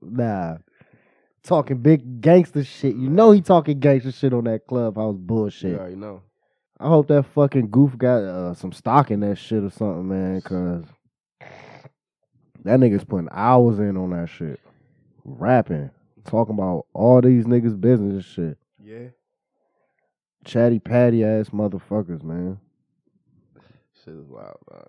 Nah. 0.08 0.58
Talking 1.42 1.78
big 1.78 2.22
gangster 2.22 2.64
shit. 2.64 2.96
You 2.96 3.10
know 3.10 3.32
he 3.32 3.42
talking 3.42 3.80
gangster 3.80 4.12
shit 4.12 4.34
on 4.34 4.44
that 4.44 4.68
clubhouse 4.68 5.16
bullshit. 5.18 5.72
You 5.72 5.78
already 5.80 5.96
know. 5.96 6.22
I 6.80 6.88
hope 6.88 7.08
that 7.08 7.24
fucking 7.24 7.70
goof 7.70 7.98
got 7.98 8.24
uh, 8.24 8.54
some 8.54 8.74
stock 8.74 9.10
in 9.10 9.22
that 9.22 9.38
shit 9.38 9.64
or 9.64 9.70
something, 9.70 10.08
man, 10.10 10.42
cause 10.42 10.84
that 12.64 12.80
nigga's 12.80 13.06
putting 13.06 13.30
hours 13.32 13.80
in 13.80 13.96
on 13.96 14.10
that 14.10 14.28
shit. 14.28 14.60
Rapping. 15.24 15.92
Talking 16.26 16.56
about 16.56 16.88
all 16.94 17.22
these 17.22 17.46
niggas' 17.46 17.80
business 17.80 18.14
and 18.14 18.26
shit. 18.26 18.58
Yeah. 18.84 19.10
Chatty 20.44 20.80
patty 20.80 21.24
ass 21.24 21.50
motherfuckers, 21.50 22.24
man. 22.24 22.60
Shit 24.04 24.16
is 24.16 24.28
wild, 24.28 24.58
man. 24.72 24.84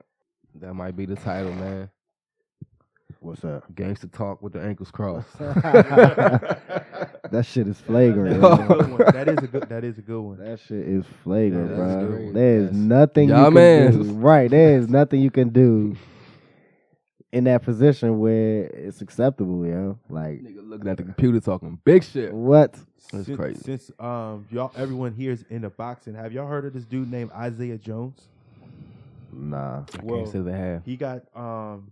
That 0.57 0.75
might 0.75 0.97
be 0.97 1.07
the 1.07 1.17
title, 1.17 1.53
man. 1.53 1.91
What's 3.21 3.45
up? 3.45 3.65
Gangster 3.75 4.07
talk 4.09 4.43
with 4.43 4.53
the 4.53 4.61
ankles 4.61 4.91
crossed. 4.91 5.29
That 7.33 7.45
shit 7.45 7.67
is 7.67 7.77
flagrant. 7.81 8.41
Yo. 8.41 8.57
man. 8.57 8.69
Good 8.69 8.89
one. 8.89 8.99
That 9.13 9.29
is 9.29 9.39
a 9.43 9.47
good. 9.49 9.69
That 9.69 9.83
is 9.83 9.99
a 9.99 10.01
good 10.01 10.21
one. 10.21 10.39
That 10.39 10.61
shit 10.61 10.87
is 10.87 11.05
flagrant, 11.25 11.71
Yeah, 11.71 11.77
bro. 11.77 12.07
great. 12.07 12.35
There's 12.35 12.63
That's- 12.67 12.77
nothing 12.81 13.29
Y'all 13.31 13.39
you 13.39 13.45
can 13.47 13.55
mans. 13.55 13.97
do. 13.97 14.13
Right, 14.13 14.49
there 14.49 14.79
is 14.79 14.89
nothing 14.89 15.21
you 15.21 15.31
can 15.33 15.49
do 15.49 15.97
in 17.33 17.43
that 17.45 17.63
position 17.65 18.21
where 18.21 18.67
it's 18.67 19.01
acceptable, 19.01 19.67
yo. 19.67 19.99
Like 20.09 20.41
Nigga 20.41 20.69
looking 20.69 20.89
at 20.89 20.99
the 20.99 21.03
computer 21.03 21.41
talking 21.41 21.81
big 21.85 22.05
shit. 22.05 22.33
what? 22.33 22.75
That's 23.13 23.27
since, 23.27 23.37
crazy. 23.37 23.61
Since 23.61 23.91
um 23.99 24.47
y'all 24.53 24.71
everyone 24.77 25.13
here 25.13 25.33
is 25.33 25.45
into 25.51 25.69
boxing, 25.69 26.15
have 26.15 26.33
y'all 26.33 26.47
heard 26.47 26.65
of 26.65 26.75
this 26.75 26.85
dude 26.85 27.11
named 27.11 27.33
Isaiah 27.33 27.77
Jones? 27.77 28.23
Nah. 29.33 29.83
Well, 30.05 30.21
Can't 30.21 30.33
say 30.33 30.39
they 30.43 30.53
have. 30.57 30.85
he 30.85 30.97
got 30.97 31.23
um 31.35 31.91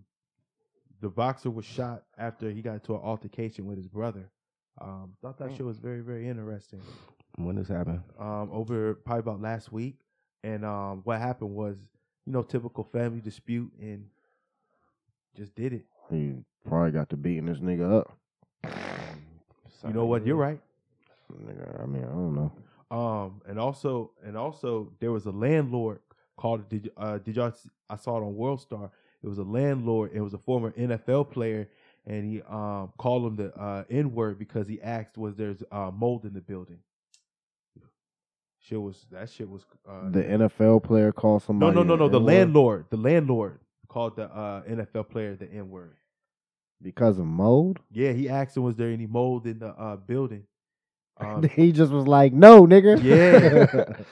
the 1.05 1.11
boxer 1.11 1.51
was 1.51 1.67
shot 1.67 2.03
after 2.17 2.51
he 2.51 2.63
got 2.63 2.73
into 2.73 2.95
an 2.95 3.01
altercation 3.03 3.67
with 3.67 3.77
his 3.77 3.87
brother. 3.87 4.31
Um, 4.81 5.13
thought 5.21 5.37
that 5.39 5.51
shit 5.53 5.65
was 5.65 5.77
very 5.77 6.01
very 6.01 6.27
interesting. 6.27 6.81
When 7.37 7.57
this 7.57 7.69
happened? 7.69 8.03
Um, 8.19 8.49
over 8.51 8.95
probably 8.95 9.21
about 9.21 9.43
last 9.43 9.71
week, 9.71 9.99
and 10.43 10.65
um, 10.65 11.03
what 11.05 11.21
happened 11.21 11.55
was 11.55 11.77
you 12.25 12.33
know 12.33 12.43
typical 12.43 12.85
family 12.85 13.21
dispute 13.21 13.71
and 13.79 14.07
just 15.37 15.55
did 15.55 15.75
it. 15.75 15.85
He 16.11 16.37
probably 16.67 16.93
got 16.93 17.11
to 17.11 17.19
beating 17.19 17.47
this 17.47 17.59
nigga 17.59 18.01
up. 18.01 18.17
You 19.87 19.93
know 19.93 20.07
what? 20.07 20.27
You're 20.27 20.37
right. 20.37 20.61
Nigga, 21.31 21.83
I 21.83 21.87
mean, 21.87 22.05
I 22.05 22.09
don't 22.09 22.35
know. 22.35 22.53
Um, 22.91 23.43
and 23.47 23.59
also, 23.59 24.13
and 24.25 24.39
also, 24.39 24.91
there 25.01 25.13
was 25.13 25.27
a 25.27 25.33
landlord 25.33 26.01
called. 26.39 26.67
Did 26.71 26.91
uh, 26.97 27.19
did 27.19 27.37
y'all? 27.37 27.53
I 27.91 27.97
saw 27.97 28.17
it 28.17 28.23
on 28.23 28.35
World 28.35 28.63
Star. 28.63 28.91
It 29.25 29.29
was 29.29 29.39
a 29.39 29.43
landlord. 29.43 30.11
It 30.13 30.21
was 30.21 30.35
a 30.35 30.39
former 30.39 30.71
NFL 30.73 31.31
player, 31.31 31.69
and 32.07 32.31
he 32.31 32.43
um 32.43 32.93
called 32.99 33.25
him 33.27 33.37
the 33.37 33.55
uh, 33.59 33.85
N 33.89 34.13
word 34.15 34.39
because 34.39 34.69
he 34.69 34.83
asked, 34.83 35.17
"Was 35.17 35.35
there's 35.35 35.63
uh, 35.73 35.91
mold 35.91 36.27
in 36.27 36.35
the 36.35 36.43
building?" 36.43 36.79
Shit 38.61 38.81
was 38.81 39.07
that 39.11 39.31
shit 39.31 39.49
was 39.49 39.65
uh, 39.89 40.11
The 40.11 40.23
NFL 40.23 40.83
player 40.85 41.11
called 41.13 41.43
no 41.43 41.47
somebody. 41.47 41.75
no 41.77 41.83
no 41.83 41.97
no 41.97 42.05
an 42.07 42.13
the 42.13 42.19
N-word 42.19 42.33
landlord 42.35 42.87
the 42.91 42.97
landlord 42.99 43.61
called 43.89 44.17
the 44.17 44.25
uh, 44.25 44.63
NFL 44.65 45.09
player 45.09 45.35
the 45.37 45.51
N 45.51 45.71
word. 45.71 45.97
because 46.83 47.19
of 47.19 47.25
mold. 47.27 47.81
Yeah, 47.91 48.13
he 48.13 48.29
asked 48.29 48.57
him, 48.59 48.63
"Was 48.65 48.77
there 48.77 48.91
any 48.91 49.07
mold 49.07 49.47
in 49.47 49.59
the 49.59 49.69
uh, 49.69 49.97
building?" 49.97 50.45
Um, 51.19 51.45
he 51.55 51.73
just 51.73 51.93
was 51.93 52.07
like, 52.07 52.35
"No, 52.35 52.67
nigga." 52.67 54.05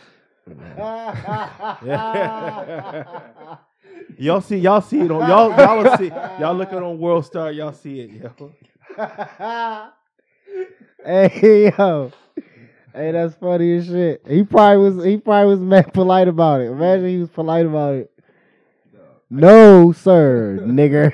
y'all 4.18 4.40
see, 4.40 4.56
y'all 4.56 4.80
see 4.80 5.00
it 5.00 5.10
on 5.10 5.28
y'all. 5.28 5.50
Y'all 5.56 5.82
will 5.82 5.96
see, 5.96 6.08
y'all 6.40 6.54
looking 6.54 6.78
on 6.78 6.98
World 6.98 7.24
Star. 7.24 7.52
Y'all 7.52 7.72
see 7.72 8.00
it, 8.00 8.10
yo. 8.10 8.52
hey 11.04 11.72
yo, 11.76 12.12
hey, 12.94 13.12
that's 13.12 13.34
funny 13.36 13.76
as 13.76 13.86
shit. 13.86 14.22
He 14.28 14.42
probably 14.44 14.90
was. 14.90 15.04
He 15.04 15.16
probably 15.16 15.50
was 15.50 15.60
mad 15.60 15.92
polite 15.92 16.28
about 16.28 16.60
it. 16.60 16.66
Imagine 16.66 17.08
he 17.08 17.18
was 17.18 17.30
polite 17.30 17.66
about 17.66 17.94
it. 17.94 18.12
No, 19.30 19.92
sir, 19.92 20.58
nigga. 20.60 21.10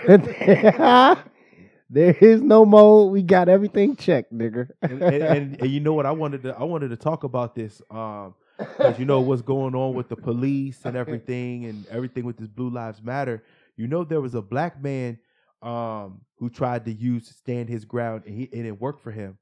there 1.90 2.16
is 2.20 2.42
no 2.42 2.64
mode. 2.66 3.12
We 3.12 3.22
got 3.22 3.48
everything 3.48 3.94
checked, 3.94 4.32
nigga. 4.32 4.70
And, 4.82 5.02
and, 5.02 5.22
and, 5.22 5.62
and 5.62 5.70
you 5.70 5.78
know 5.78 5.94
what? 5.94 6.04
I 6.04 6.10
wanted 6.10 6.42
to 6.42 6.56
I 6.56 6.64
wanted 6.64 6.88
to 6.88 6.96
talk 6.96 7.22
about 7.22 7.54
this. 7.54 7.80
Um, 7.90 8.34
because 8.58 8.98
you 8.98 9.04
know 9.04 9.20
what's 9.22 9.42
going 9.42 9.74
on 9.74 9.94
with 9.94 10.08
the 10.08 10.16
police 10.16 10.84
and 10.84 10.96
everything, 10.96 11.66
and 11.66 11.86
everything 11.88 12.24
with 12.24 12.36
this 12.36 12.48
Blue 12.48 12.70
Lives 12.70 13.02
Matter. 13.02 13.42
You 13.76 13.86
know 13.86 14.04
there 14.04 14.20
was 14.20 14.34
a 14.34 14.42
black 14.42 14.82
man 14.82 15.18
um 15.62 16.20
who 16.36 16.48
tried 16.48 16.84
to 16.84 16.92
use 16.92 17.28
stand 17.28 17.68
his 17.68 17.84
ground, 17.84 18.24
and 18.26 18.34
he 18.34 18.48
and 18.52 18.66
it 18.66 18.80
worked 18.80 19.02
for 19.02 19.10
him. 19.10 19.38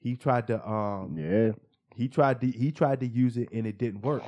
He 0.00 0.16
tried 0.16 0.46
to 0.48 0.66
um 0.68 1.16
yeah, 1.18 1.52
he 1.94 2.08
tried 2.08 2.40
to 2.40 2.50
he 2.50 2.72
tried 2.72 3.00
to 3.00 3.06
use 3.06 3.36
it 3.36 3.48
and 3.52 3.66
it 3.66 3.78
didn't 3.78 4.02
work. 4.02 4.22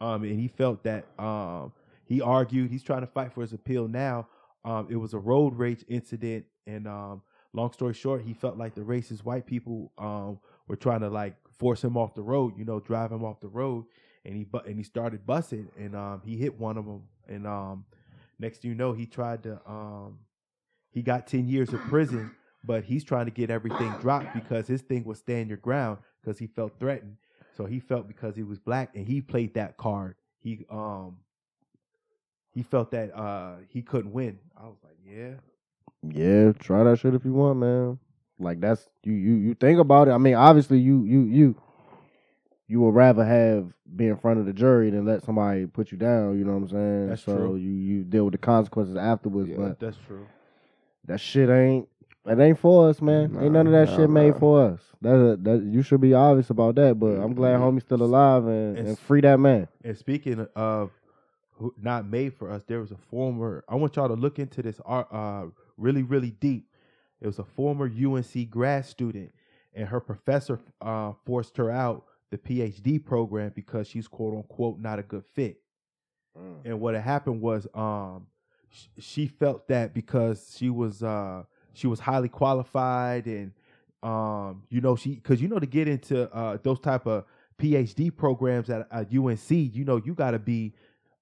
Um, 0.00 0.22
and 0.24 0.38
he 0.38 0.48
felt 0.48 0.82
that 0.84 1.06
um 1.18 1.72
he 2.04 2.20
argued 2.20 2.70
he's 2.70 2.82
trying 2.82 3.02
to 3.02 3.06
fight 3.06 3.32
for 3.32 3.40
his 3.40 3.52
appeal 3.52 3.86
now. 3.88 4.28
Um, 4.64 4.88
it 4.90 4.96
was 4.96 5.14
a 5.14 5.18
road 5.18 5.56
rage 5.56 5.84
incident, 5.88 6.44
and 6.66 6.86
um, 6.86 7.22
long 7.54 7.72
story 7.72 7.94
short, 7.94 8.22
he 8.22 8.34
felt 8.34 8.58
like 8.58 8.74
the 8.74 8.82
racist 8.82 9.24
white 9.24 9.46
people 9.46 9.92
um 9.98 10.38
were 10.68 10.76
trying 10.76 11.00
to 11.00 11.08
like 11.08 11.34
force 11.60 11.84
him 11.84 11.96
off 11.96 12.14
the 12.14 12.22
road, 12.22 12.54
you 12.56 12.64
know, 12.64 12.80
drive 12.80 13.12
him 13.12 13.22
off 13.22 13.38
the 13.40 13.48
road, 13.48 13.84
and 14.24 14.34
he 14.34 14.44
bu- 14.44 14.66
and 14.66 14.76
he 14.78 14.82
started 14.82 15.24
busting, 15.26 15.68
and 15.78 15.94
um 15.94 16.22
he 16.24 16.36
hit 16.36 16.58
one 16.58 16.76
of 16.78 16.86
them, 16.86 17.02
and 17.28 17.46
um 17.46 17.84
next 18.38 18.64
you 18.64 18.74
know, 18.74 18.92
he 18.92 19.06
tried 19.06 19.42
to 19.44 19.60
um 19.66 20.18
he 20.90 21.02
got 21.02 21.26
ten 21.26 21.46
years 21.46 21.72
of 21.72 21.80
prison, 21.82 22.32
but 22.64 22.82
he's 22.84 23.04
trying 23.04 23.26
to 23.26 23.30
get 23.30 23.50
everything 23.50 23.92
dropped 24.00 24.34
because 24.34 24.66
his 24.66 24.80
thing 24.80 25.04
was 25.04 25.18
stand 25.18 25.48
your 25.50 25.58
ground 25.58 25.98
because 26.20 26.38
he 26.38 26.46
felt 26.46 26.72
threatened, 26.80 27.16
so 27.54 27.66
he 27.66 27.78
felt 27.78 28.08
because 28.08 28.34
he 28.34 28.42
was 28.42 28.58
black 28.58 28.96
and 28.96 29.06
he 29.06 29.20
played 29.20 29.54
that 29.54 29.76
card, 29.76 30.16
he 30.40 30.64
um 30.70 31.18
he 32.52 32.62
felt 32.62 32.90
that 32.90 33.14
uh 33.14 33.56
he 33.68 33.82
couldn't 33.82 34.12
win. 34.12 34.38
I 34.56 34.64
was 34.64 34.78
like, 34.82 34.96
yeah. 35.04 35.34
Yeah, 36.02 36.52
try 36.52 36.82
that 36.84 36.98
shit 36.98 37.14
if 37.14 37.26
you 37.26 37.34
want, 37.34 37.58
man. 37.58 37.98
Like 38.40 38.60
that's 38.60 38.88
you 39.04 39.12
you 39.12 39.34
you 39.34 39.54
think 39.54 39.78
about 39.78 40.08
it. 40.08 40.12
I 40.12 40.18
mean, 40.18 40.34
obviously 40.34 40.78
you 40.78 41.04
you 41.04 41.22
you 41.22 41.54
you 42.68 42.80
would 42.80 42.94
rather 42.94 43.24
have 43.24 43.72
be 43.96 44.06
in 44.06 44.16
front 44.16 44.38
of 44.40 44.46
the 44.46 44.52
jury 44.52 44.90
than 44.90 45.04
let 45.04 45.24
somebody 45.24 45.66
put 45.66 45.90
you 45.92 45.98
down, 45.98 46.38
you 46.38 46.44
know 46.44 46.52
what 46.52 46.62
I'm 46.62 46.68
saying? 46.68 47.08
That's 47.08 47.22
so 47.24 47.36
true. 47.36 47.56
you 47.56 47.70
you 47.70 48.04
deal 48.04 48.24
with 48.24 48.32
the 48.32 48.38
consequences 48.38 48.96
afterwards, 48.96 49.50
Yeah. 49.50 49.56
but 49.56 49.80
That's 49.80 49.96
true. 50.06 50.26
that 51.06 51.20
shit 51.20 51.48
ain't 51.50 51.88
it 52.26 52.38
ain't 52.38 52.58
for 52.58 52.88
us, 52.88 53.00
man. 53.02 53.36
ain't 53.40 53.52
none 53.52 53.66
of 53.66 53.72
that 53.72 53.88
Nah, 53.90 53.96
shit 53.96 54.10
made 54.10 54.34
nah. 54.34 54.38
for 54.38 54.62
us. 54.72 54.80
That 55.02 55.40
that 55.42 55.62
you 55.62 55.82
should 55.82 56.00
be 56.00 56.14
obvious 56.14 56.50
about 56.50 56.76
that, 56.76 56.98
but 56.98 57.18
I'm 57.18 57.34
glad 57.34 57.54
Mm-hmm. 57.58 57.76
homie's 57.76 57.82
still 57.82 58.02
alive 58.02 58.46
and, 58.46 58.76
and 58.78 58.86
It's- 58.88 58.98
free 59.00 59.20
that 59.22 59.40
man. 59.40 59.66
And 59.84 59.96
speaking 59.98 60.46
of 60.54 60.90
not 61.82 62.06
made 62.06 62.32
for 62.34 62.50
us, 62.50 62.62
there 62.64 62.80
was 62.80 62.90
a 62.90 62.96
former. 63.10 63.64
I 63.68 63.74
want 63.74 63.96
y'all 63.96 64.08
to 64.08 64.14
look 64.14 64.38
into 64.38 64.62
this 64.62 64.80
art 64.86 65.08
uh, 65.12 65.46
really, 65.76 66.02
really 66.02 66.30
deep. 66.30 66.66
It 67.20 67.26
was 67.26 67.38
a 67.38 67.44
former 67.44 67.86
UNC 67.86 68.50
grad 68.50 68.86
student, 68.86 69.32
and 69.74 69.88
her 69.88 70.00
professor 70.00 70.60
uh, 70.80 71.12
forced 71.26 71.56
her 71.58 71.70
out 71.70 72.04
the 72.30 72.38
PhD 72.38 73.04
program 73.04 73.52
because 73.54 73.88
she's 73.88 74.08
quote 74.08 74.34
unquote 74.34 74.78
not 74.78 74.98
a 74.98 75.02
good 75.02 75.24
fit. 75.34 75.60
And 76.64 76.80
what 76.80 76.94
had 76.94 77.02
happened 77.02 77.40
was, 77.40 77.66
um, 77.74 78.26
sh- 78.70 78.86
she 78.98 79.26
felt 79.26 79.68
that 79.68 79.92
because 79.94 80.54
she 80.56 80.70
was 80.70 81.02
uh, 81.02 81.42
she 81.72 81.86
was 81.86 82.00
highly 82.00 82.28
qualified, 82.28 83.26
and 83.26 83.52
um, 84.02 84.62
you 84.70 84.80
know 84.80 84.96
she 84.96 85.16
because 85.16 85.42
you 85.42 85.48
know 85.48 85.58
to 85.58 85.66
get 85.66 85.88
into 85.88 86.32
uh, 86.34 86.58
those 86.62 86.80
type 86.80 87.06
of 87.06 87.24
PhD 87.58 88.16
programs 88.16 88.70
at, 88.70 88.86
at 88.90 89.14
UNC, 89.14 89.50
you 89.50 89.84
know 89.84 90.00
you 90.04 90.14
got 90.14 90.30
to 90.30 90.38
be 90.38 90.72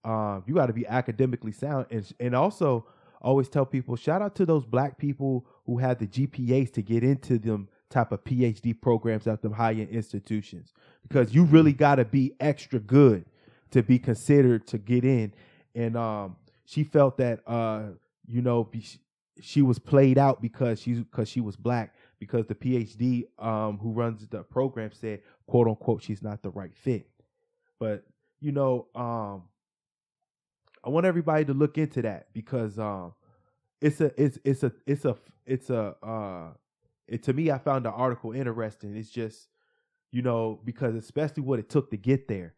um, 0.04 0.44
you 0.46 0.54
got 0.54 0.66
to 0.66 0.72
be 0.72 0.86
academically 0.86 1.52
sound, 1.52 1.86
and 1.90 2.12
and 2.20 2.34
also 2.34 2.86
always 3.20 3.48
tell 3.48 3.66
people 3.66 3.96
shout 3.96 4.22
out 4.22 4.34
to 4.36 4.46
those 4.46 4.64
black 4.64 4.98
people 4.98 5.46
who 5.66 5.78
had 5.78 5.98
the 5.98 6.06
GPAs 6.06 6.72
to 6.74 6.82
get 6.82 7.02
into 7.02 7.38
them 7.38 7.68
type 7.90 8.12
of 8.12 8.22
PhD 8.24 8.78
programs 8.78 9.26
at 9.26 9.42
them 9.42 9.52
high 9.52 9.72
end 9.72 9.88
institutions 9.88 10.72
because 11.02 11.34
you 11.34 11.44
really 11.44 11.72
got 11.72 11.96
to 11.96 12.04
be 12.04 12.34
extra 12.38 12.78
good 12.78 13.24
to 13.70 13.82
be 13.82 13.98
considered 13.98 14.66
to 14.66 14.78
get 14.78 15.04
in. 15.04 15.32
And 15.74 15.96
um, 15.96 16.36
she 16.64 16.84
felt 16.84 17.16
that 17.18 17.40
uh, 17.46 17.90
you 18.26 18.42
know 18.42 18.64
be, 18.64 18.84
she 19.40 19.62
was 19.62 19.78
played 19.78 20.18
out 20.18 20.42
because 20.42 20.80
she's 20.80 20.98
because 20.98 21.28
she 21.28 21.40
was 21.40 21.56
black 21.56 21.94
because 22.18 22.46
the 22.46 22.54
PhD 22.54 23.24
um, 23.38 23.78
who 23.78 23.92
runs 23.92 24.26
the 24.28 24.42
program 24.42 24.90
said 24.92 25.20
quote 25.46 25.68
unquote 25.68 26.02
she's 26.02 26.22
not 26.22 26.42
the 26.42 26.50
right 26.50 26.74
fit. 26.74 27.08
But 27.78 28.04
you 28.40 28.52
know, 28.52 28.86
um, 28.94 29.44
I 30.88 30.90
want 30.90 31.04
everybody 31.04 31.44
to 31.44 31.52
look 31.52 31.76
into 31.76 32.00
that 32.00 32.28
because 32.32 32.78
um, 32.78 33.12
it's 33.82 34.00
a 34.00 34.10
it's 34.16 34.38
it's 34.42 34.62
a 34.62 34.72
it's 34.86 35.04
a 35.04 35.16
it's 35.44 35.68
a 35.68 35.94
uh, 36.02 36.46
it 37.06 37.22
to 37.24 37.34
me 37.34 37.50
I 37.50 37.58
found 37.58 37.84
the 37.84 37.90
article 37.90 38.32
interesting. 38.32 38.96
It's 38.96 39.10
just 39.10 39.48
you 40.10 40.22
know 40.22 40.58
because 40.64 40.94
especially 40.94 41.42
what 41.42 41.58
it 41.58 41.68
took 41.68 41.90
to 41.90 41.98
get 41.98 42.26
there. 42.26 42.54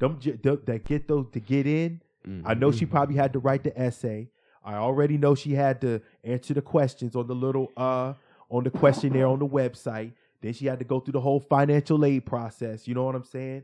Them, 0.00 0.18
that 0.66 0.82
get 0.86 1.06
those 1.06 1.26
to 1.30 1.38
get 1.40 1.68
in. 1.68 2.00
I 2.44 2.54
know 2.54 2.70
Mm-hmm. 2.70 2.78
she 2.78 2.86
probably 2.86 3.14
had 3.14 3.32
to 3.34 3.38
write 3.38 3.62
the 3.62 3.78
essay. 3.80 4.28
I 4.64 4.74
already 4.74 5.16
know 5.16 5.36
she 5.36 5.52
had 5.54 5.80
to 5.82 6.02
answer 6.24 6.54
the 6.54 6.62
questions 6.62 7.14
on 7.14 7.28
the 7.28 7.34
little 7.34 7.70
uh 7.76 8.14
on 8.50 8.64
the 8.64 8.70
questionnaire 8.70 9.28
on 9.28 9.38
the 9.38 9.46
website. 9.46 10.14
Then 10.42 10.52
she 10.52 10.66
had 10.66 10.80
to 10.80 10.84
go 10.84 10.98
through 10.98 11.12
the 11.12 11.20
whole 11.20 11.38
financial 11.38 12.04
aid 12.04 12.26
process. 12.26 12.88
You 12.88 12.94
know 12.94 13.04
what 13.04 13.14
I'm 13.14 13.24
saying? 13.24 13.62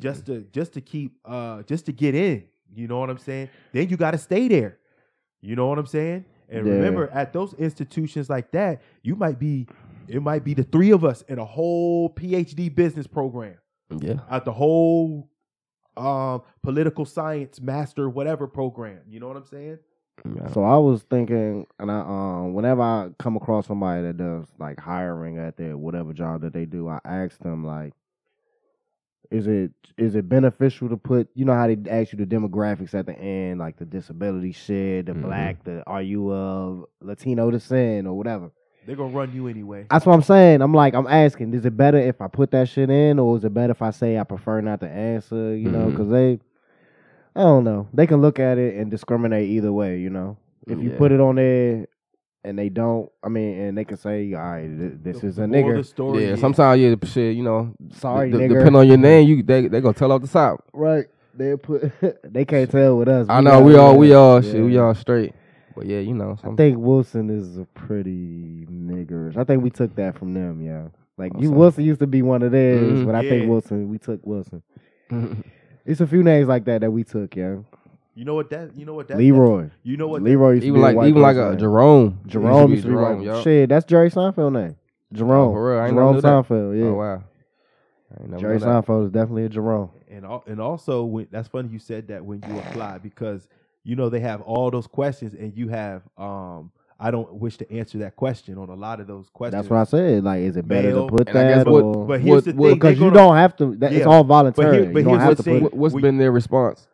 Just 0.00 0.24
to 0.26 0.40
just 0.52 0.72
to 0.72 0.80
keep 0.80 1.18
uh 1.26 1.62
just 1.64 1.84
to 1.84 1.92
get 1.92 2.14
in. 2.14 2.44
You 2.74 2.88
know 2.88 2.98
what 3.00 3.10
I'm 3.10 3.18
saying? 3.18 3.48
Then 3.72 3.88
you 3.88 3.96
got 3.96 4.10
to 4.12 4.18
stay 4.18 4.48
there. 4.48 4.78
You 5.40 5.56
know 5.56 5.66
what 5.68 5.78
I'm 5.78 5.86
saying? 5.86 6.24
And 6.48 6.66
Yeah. 6.66 6.72
remember, 6.74 7.08
at 7.10 7.32
those 7.32 7.54
institutions 7.54 8.28
like 8.30 8.50
that, 8.52 8.82
you 9.02 9.16
might 9.16 9.38
be 9.38 9.66
it 10.08 10.22
might 10.22 10.44
be 10.44 10.54
the 10.54 10.62
three 10.62 10.92
of 10.92 11.04
us 11.04 11.22
in 11.22 11.38
a 11.40 11.44
whole 11.44 12.08
PhD 12.10 12.72
business 12.72 13.08
program 13.08 13.56
Yeah. 13.90 14.20
at 14.30 14.44
the 14.44 14.52
whole 14.52 15.28
um, 15.96 16.42
political 16.62 17.04
science 17.04 17.60
master 17.60 18.08
whatever 18.08 18.46
program. 18.46 19.00
You 19.08 19.18
know 19.18 19.28
what 19.28 19.36
I'm 19.36 19.46
saying? 19.46 19.78
yeah. 20.34 20.48
So 20.52 20.62
I 20.62 20.76
was 20.76 21.02
thinking, 21.02 21.66
and 21.78 21.90
I 21.90 22.00
um, 22.00 22.54
whenever 22.54 22.82
I 22.82 23.10
come 23.18 23.36
across 23.36 23.66
somebody 23.66 24.02
that 24.02 24.16
does 24.16 24.46
like 24.58 24.78
hiring 24.78 25.38
at 25.38 25.56
their 25.56 25.76
whatever 25.76 26.12
job 26.12 26.42
that 26.42 26.52
they 26.52 26.66
do, 26.66 26.86
I 26.88 27.00
ask 27.04 27.38
them 27.40 27.64
like, 27.64 27.92
is 29.30 29.46
it 29.46 29.72
is 29.98 30.14
it 30.14 30.28
beneficial 30.28 30.88
to 30.90 30.96
put? 30.96 31.28
You 31.34 31.44
know 31.46 31.54
how 31.54 31.66
they 31.66 31.78
ask 31.90 32.12
you 32.12 32.18
the 32.18 32.26
demographics 32.26 32.94
at 32.94 33.06
the 33.06 33.18
end, 33.18 33.58
like 33.58 33.76
the 33.78 33.84
disability 33.86 34.52
shit, 34.52 35.06
the 35.06 35.12
Mhm. 35.12 35.22
black, 35.22 35.64
the 35.64 35.82
are 35.86 36.02
you 36.02 36.30
of 36.32 36.84
Latino 37.00 37.50
descent 37.50 38.06
or 38.06 38.14
whatever. 38.14 38.50
They're 38.86 38.94
gonna 38.96 39.14
run 39.16 39.32
you 39.32 39.48
anyway. 39.48 39.86
That's 39.90 40.04
what 40.06 40.12
I'm 40.14 40.22
saying. 40.22 40.60
I'm 40.62 40.74
like, 40.74 40.94
I'm 40.94 41.06
asking, 41.08 41.54
is 41.54 41.64
it 41.64 41.76
better 41.76 41.98
if 41.98 42.20
I 42.20 42.28
put 42.28 42.50
that 42.52 42.68
shit 42.68 42.88
in, 42.90 43.18
or 43.18 43.36
is 43.36 43.44
it 43.44 43.52
better 43.54 43.72
if 43.72 43.82
I 43.82 43.90
say 43.90 44.18
I 44.18 44.22
prefer 44.24 44.60
not 44.60 44.80
to 44.80 44.88
answer? 44.88 45.56
You 45.56 45.70
know, 45.70 45.86
Mhm. 45.86 45.90
because 45.92 46.08
they, 46.10 46.38
I 47.34 47.40
don't 47.42 47.64
know, 47.64 47.88
they 47.92 48.06
can 48.06 48.20
look 48.20 48.38
at 48.38 48.58
it 48.58 48.76
and 48.76 48.90
discriminate 48.90 49.48
either 49.48 49.72
way. 49.72 49.98
You 49.98 50.10
know, 50.10 50.36
if 50.68 50.80
you 50.80 50.90
Yeah. 50.90 50.98
put 50.98 51.10
it 51.12 51.20
on 51.20 51.34
there 51.36 51.86
and 52.46 52.58
they 52.58 52.68
don't, 52.68 53.10
I 53.22 53.28
mean, 53.28 53.58
and 53.58 53.76
they 53.78 53.84
can 53.84 53.96
say, 53.96 54.32
all 54.34 54.40
right, 54.40 54.66
th- 54.66 54.92
this 55.02 55.20
The- 55.20 55.26
is 55.26 55.38
a 55.38 55.46
moral 55.48 55.64
of 55.70 55.74
nigger. 55.74 55.78
the 55.80 55.84
story 55.84 56.22
yeah, 56.24 56.32
is- 56.34 56.40
sometimes 56.40 56.80
yeah, 56.80 56.94
shit, 57.04 57.36
you 57.36 57.42
know. 57.42 57.74
Sorry, 57.92 58.30
d- 58.30 58.38
d- 58.38 58.44
nigger. 58.44 58.48
Depending 58.50 58.76
on 58.76 58.86
your 58.88 58.96
name, 58.98 59.28
you 59.28 59.42
they 59.42 59.68
they 59.68 59.80
gonna 59.80 59.92
tell 59.94 60.12
off 60.12 60.22
the 60.22 60.28
top. 60.28 60.64
Right? 60.72 61.06
They 61.34 61.56
put, 61.56 61.92
they 62.24 62.44
can't 62.44 62.70
tell 62.70 62.96
with 62.98 63.08
us. 63.08 63.26
I 63.28 63.38
We 63.40 63.44
know 63.44 63.60
we 63.62 63.74
all 63.76 63.98
we 63.98 64.10
yeah, 64.10 64.16
all 64.16 64.40
shit, 64.40 64.62
we 64.62 64.78
all 64.78 64.94
straight. 64.94 65.34
But 65.74 65.84
yeah, 65.86 65.98
you 65.98 66.14
know, 66.14 66.38
I 66.42 66.54
think 66.54 66.78
Wilson 66.78 67.28
is 67.28 67.58
a 67.58 67.66
pretty 67.74 68.66
niggerish. 68.70 69.36
I 69.36 69.44
think 69.44 69.62
we 69.62 69.68
took 69.70 69.94
that 69.96 70.16
from 70.18 70.32
them, 70.32 70.62
yeah. 70.62 70.88
Like 71.18 71.32
you, 71.34 71.48
Awesome. 71.48 71.54
Wilson 71.58 71.84
used 71.84 72.00
to 72.00 72.06
be 72.06 72.22
one 72.22 72.42
of 72.42 72.52
theirs, 72.52 73.00
Mhm. 73.00 73.06
but 73.06 73.14
I 73.14 73.20
Yeah. 73.22 73.30
think 73.30 73.50
Wilson, 73.50 73.88
we 73.90 73.98
took 73.98 74.24
Wilson. 74.24 74.62
It's 75.84 76.00
a 76.00 76.06
few 76.06 76.22
names 76.24 76.48
like 76.48 76.64
that 76.64 76.80
that 76.80 76.90
we 76.90 77.04
took, 77.04 77.36
yeah. 77.36 77.58
You 78.16 78.24
know 78.24 78.34
what 78.34 78.50
that? 78.50 78.74
You 78.76 78.84
know 78.86 78.94
what 78.94 79.08
that? 79.08 79.18
Leroy. 79.18 79.70
You 79.84 79.96
know 79.98 80.08
what? 80.08 80.22
Leroy 80.22 80.52
used 80.52 80.62
to 80.62 80.66
even 80.68 80.80
be 80.80 80.80
a 80.80 80.86
like 80.86 80.96
white 80.96 81.08
even 81.08 81.22
like 81.22 81.36
person 81.36 81.46
a 81.46 81.50
name. 81.50 81.58
Jerome. 81.60 82.18
Jerome 82.26 82.70
used 82.72 82.82
to 82.84 82.88
be 82.88 82.94
Jerome, 82.94 83.18
white. 83.18 83.26
yup. 83.26 83.44
Shit, 83.44 83.68
that's 83.68 83.84
Jerry 83.84 84.10
Seinfeld 84.10 84.52
name. 84.52 84.76
Jerome. 85.12 85.50
Oh, 85.50 85.52
for 85.52 85.70
real? 85.72 85.80
I 85.80 85.86
ain't 85.86 85.94
Jerome 85.94 86.14
never 86.14 86.14
knew 86.14 86.20
that. 86.22 86.48
Seinfeld, 86.48 86.78
yeah. 86.80 86.84
Oh 86.86 86.94
wow. 86.94 87.24
I 88.18 88.22
ain't 88.22 88.30
never 88.30 88.40
Jerry 88.40 88.54
knew 88.54 88.64
that. 88.64 88.84
Seinfeld 88.86 89.04
is 89.06 89.10
definitely 89.12 89.44
a 89.44 89.48
Jerome. 89.50 89.90
and 90.10 90.24
al- 90.24 90.44
and 90.46 90.60
also 90.60 91.04
when 91.04 91.28
that's 91.30 91.48
funny 91.48 91.68
you 91.68 91.78
said 91.78 92.08
that 92.08 92.24
when 92.24 92.42
you 92.48 92.58
apply 92.58 92.98
because 92.98 93.46
you 93.84 93.96
know 93.96 94.08
they 94.08 94.20
have 94.20 94.40
all 94.40 94.70
those 94.70 94.86
questions 94.86 95.34
and 95.34 95.54
you 95.56 95.68
have 95.68 96.02
um 96.16 96.72
I 96.98 97.10
don't 97.10 97.34
wish 97.34 97.58
to 97.58 97.70
answer 97.70 97.98
that 97.98 98.16
question 98.16 98.56
on 98.56 98.70
a 98.70 98.74
lot 98.74 99.00
of 99.00 99.06
those 99.06 99.28
questions. 99.28 99.62
That's 99.64 99.68
what 99.70 99.80
I 99.80 99.84
said. 99.84 100.24
Like, 100.24 100.40
is 100.40 100.56
it 100.56 100.66
better 100.66 100.88
Male. 100.88 101.06
to 101.10 101.12
put 101.18 101.28
And 101.28 101.38
I 101.38 101.48
guess 101.48 101.64
that 101.64 101.70
what- 101.70 101.82
or 101.84 102.06
But 102.06 102.20
here's 102.22 102.44
the 102.44 102.52
What- 102.52 102.56
what- 102.56 102.68
thing, 102.70 102.74
because 102.76 102.94
you 102.98 103.04
gonna- 103.10 103.14
don't 103.16 103.36
have 103.36 103.54
to. 103.56 103.76
That, 103.76 103.92
It's 103.92 104.00
Yeah. 104.06 104.10
all 104.10 104.24
voluntary. 104.24 104.84
here- 104.84 104.92
but 104.94 104.98
you 105.00 105.04
don't 105.04 105.12
here's 105.20 105.22
have 105.22 105.36
the 105.36 105.42
to 105.42 105.42
thing. 105.42 105.60
put. 105.60 105.72
What, 105.74 105.74
what's 105.74 105.94
We- 105.94 106.00
been 106.00 106.16
their 106.16 106.32
response? 106.32 106.88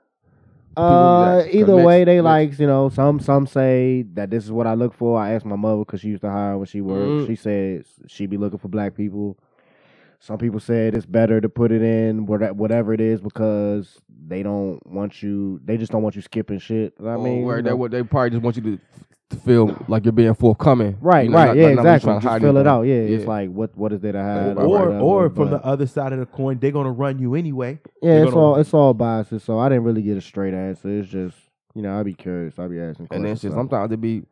Uh, 0.77 1.45
either 1.51 1.77
way, 1.77 2.05
they 2.05 2.21
like 2.21 2.59
you 2.59 2.67
know 2.67 2.89
some 2.89 3.21
some 3.21 3.47
say 3.47 4.03
that 4.15 4.31
this 4.31 4.45
is 4.45 4.51
what 4.53 4.67
I 4.67 4.75
look 4.75 4.95
for. 4.95 5.19
I 5.21 5.33
asked 5.33 5.45
my 5.45 5.57
mother 5.57 5.79
because 5.85 6.01
she 6.01 6.09
used 6.09 6.23
to 6.23 6.31
hire 6.31 6.57
when 6.57 6.67
she 6.67 6.81
worked. 6.81 7.07
Mhm. 7.09 7.27
She 7.27 7.37
said 7.37 7.85
she 8.07 8.27
be 8.27 8.37
looking 8.37 8.59
for 8.59 8.69
black 8.69 8.97
people. 8.97 9.37
Some 10.25 10.39
people 10.39 10.61
said 10.61 10.95
it's 10.95 11.05
better 11.05 11.41
to 11.41 11.49
put 11.49 11.73
it 11.73 11.83
in 11.83 12.27
whatever 12.27 12.93
it 12.95 13.01
is 13.01 13.21
because 13.21 13.99
they 14.29 14.45
don't 14.45 14.79
want 14.87 15.21
you. 15.21 15.61
They 15.65 15.77
just 15.77 15.91
don't 15.91 16.03
want 16.03 16.15
you 16.15 16.23
skipping 16.23 16.61
shit. 16.61 16.95
I 17.01 17.15
Oh, 17.15 17.21
mean, 17.23 17.43
where 17.45 17.57
you 17.57 17.63
they 17.65 17.71
know. 17.71 17.89
they 17.89 18.05
probably 18.05 18.31
just 18.31 18.43
want 18.43 18.55
you 18.55 18.63
to, 18.63 18.79
to 19.31 19.37
feel 19.39 19.77
like 19.89 20.05
you're 20.05 20.13
being 20.13 20.33
forthcoming. 20.35 20.97
right, 21.01 21.25
You 21.25 21.31
know, 21.31 21.37
right, 21.39 21.47
not- 21.47 21.57
yeah, 21.57 21.67
not- 21.75 21.75
not 21.75 21.81
exactly. 21.97 22.07
trying 22.07 22.21
Just 22.21 22.31
hide 22.31 22.41
fill 22.41 22.57
it 22.59 22.67
out. 22.69 22.83
Yeah, 22.83 22.95
it's 22.95 23.27
like 23.27 23.51
what 23.51 23.77
what 23.77 23.93
is 23.93 24.01
there 24.01 24.13
to 24.13 24.23
hide 24.23 24.57
Right, 24.57 24.59
or 24.65 24.69
whatever, 24.69 24.99
or 25.01 25.29
from 25.31 25.51
the 25.51 25.65
other 25.65 25.87
side 25.89 26.13
of 26.13 26.21
the 26.21 26.27
coin, 26.27 26.59
they're 26.61 26.71
gonna 26.71 26.93
run 26.93 27.19
you 27.19 27.35
anyway. 27.35 27.81
yeah, 28.01 28.13
they're 28.15 28.23
it's 28.27 28.33
gonna- 28.33 28.47
all 28.47 28.57
it's 28.59 28.73
all 28.73 28.95
biases. 28.95 29.43
So 29.43 29.59
I 29.59 29.69
didn't 29.71 29.83
really 29.83 30.03
get 30.03 30.17
a 30.17 30.21
straight 30.21 30.55
answer. 30.55 30.89
It's 30.89 31.09
just 31.09 31.37
you 31.75 31.83
know 31.83 31.99
I'd 31.99 32.07
be 32.07 32.15
curious. 32.15 32.61
I'd 32.61 32.71
be 32.71 32.79
asking. 32.81 33.09
And 33.11 33.25
then 33.25 33.33
questions, 33.33 33.41
shit, 33.41 33.51
so. 33.51 33.57
sometimes 33.57 33.91
it 33.91 34.01
be 34.01 34.23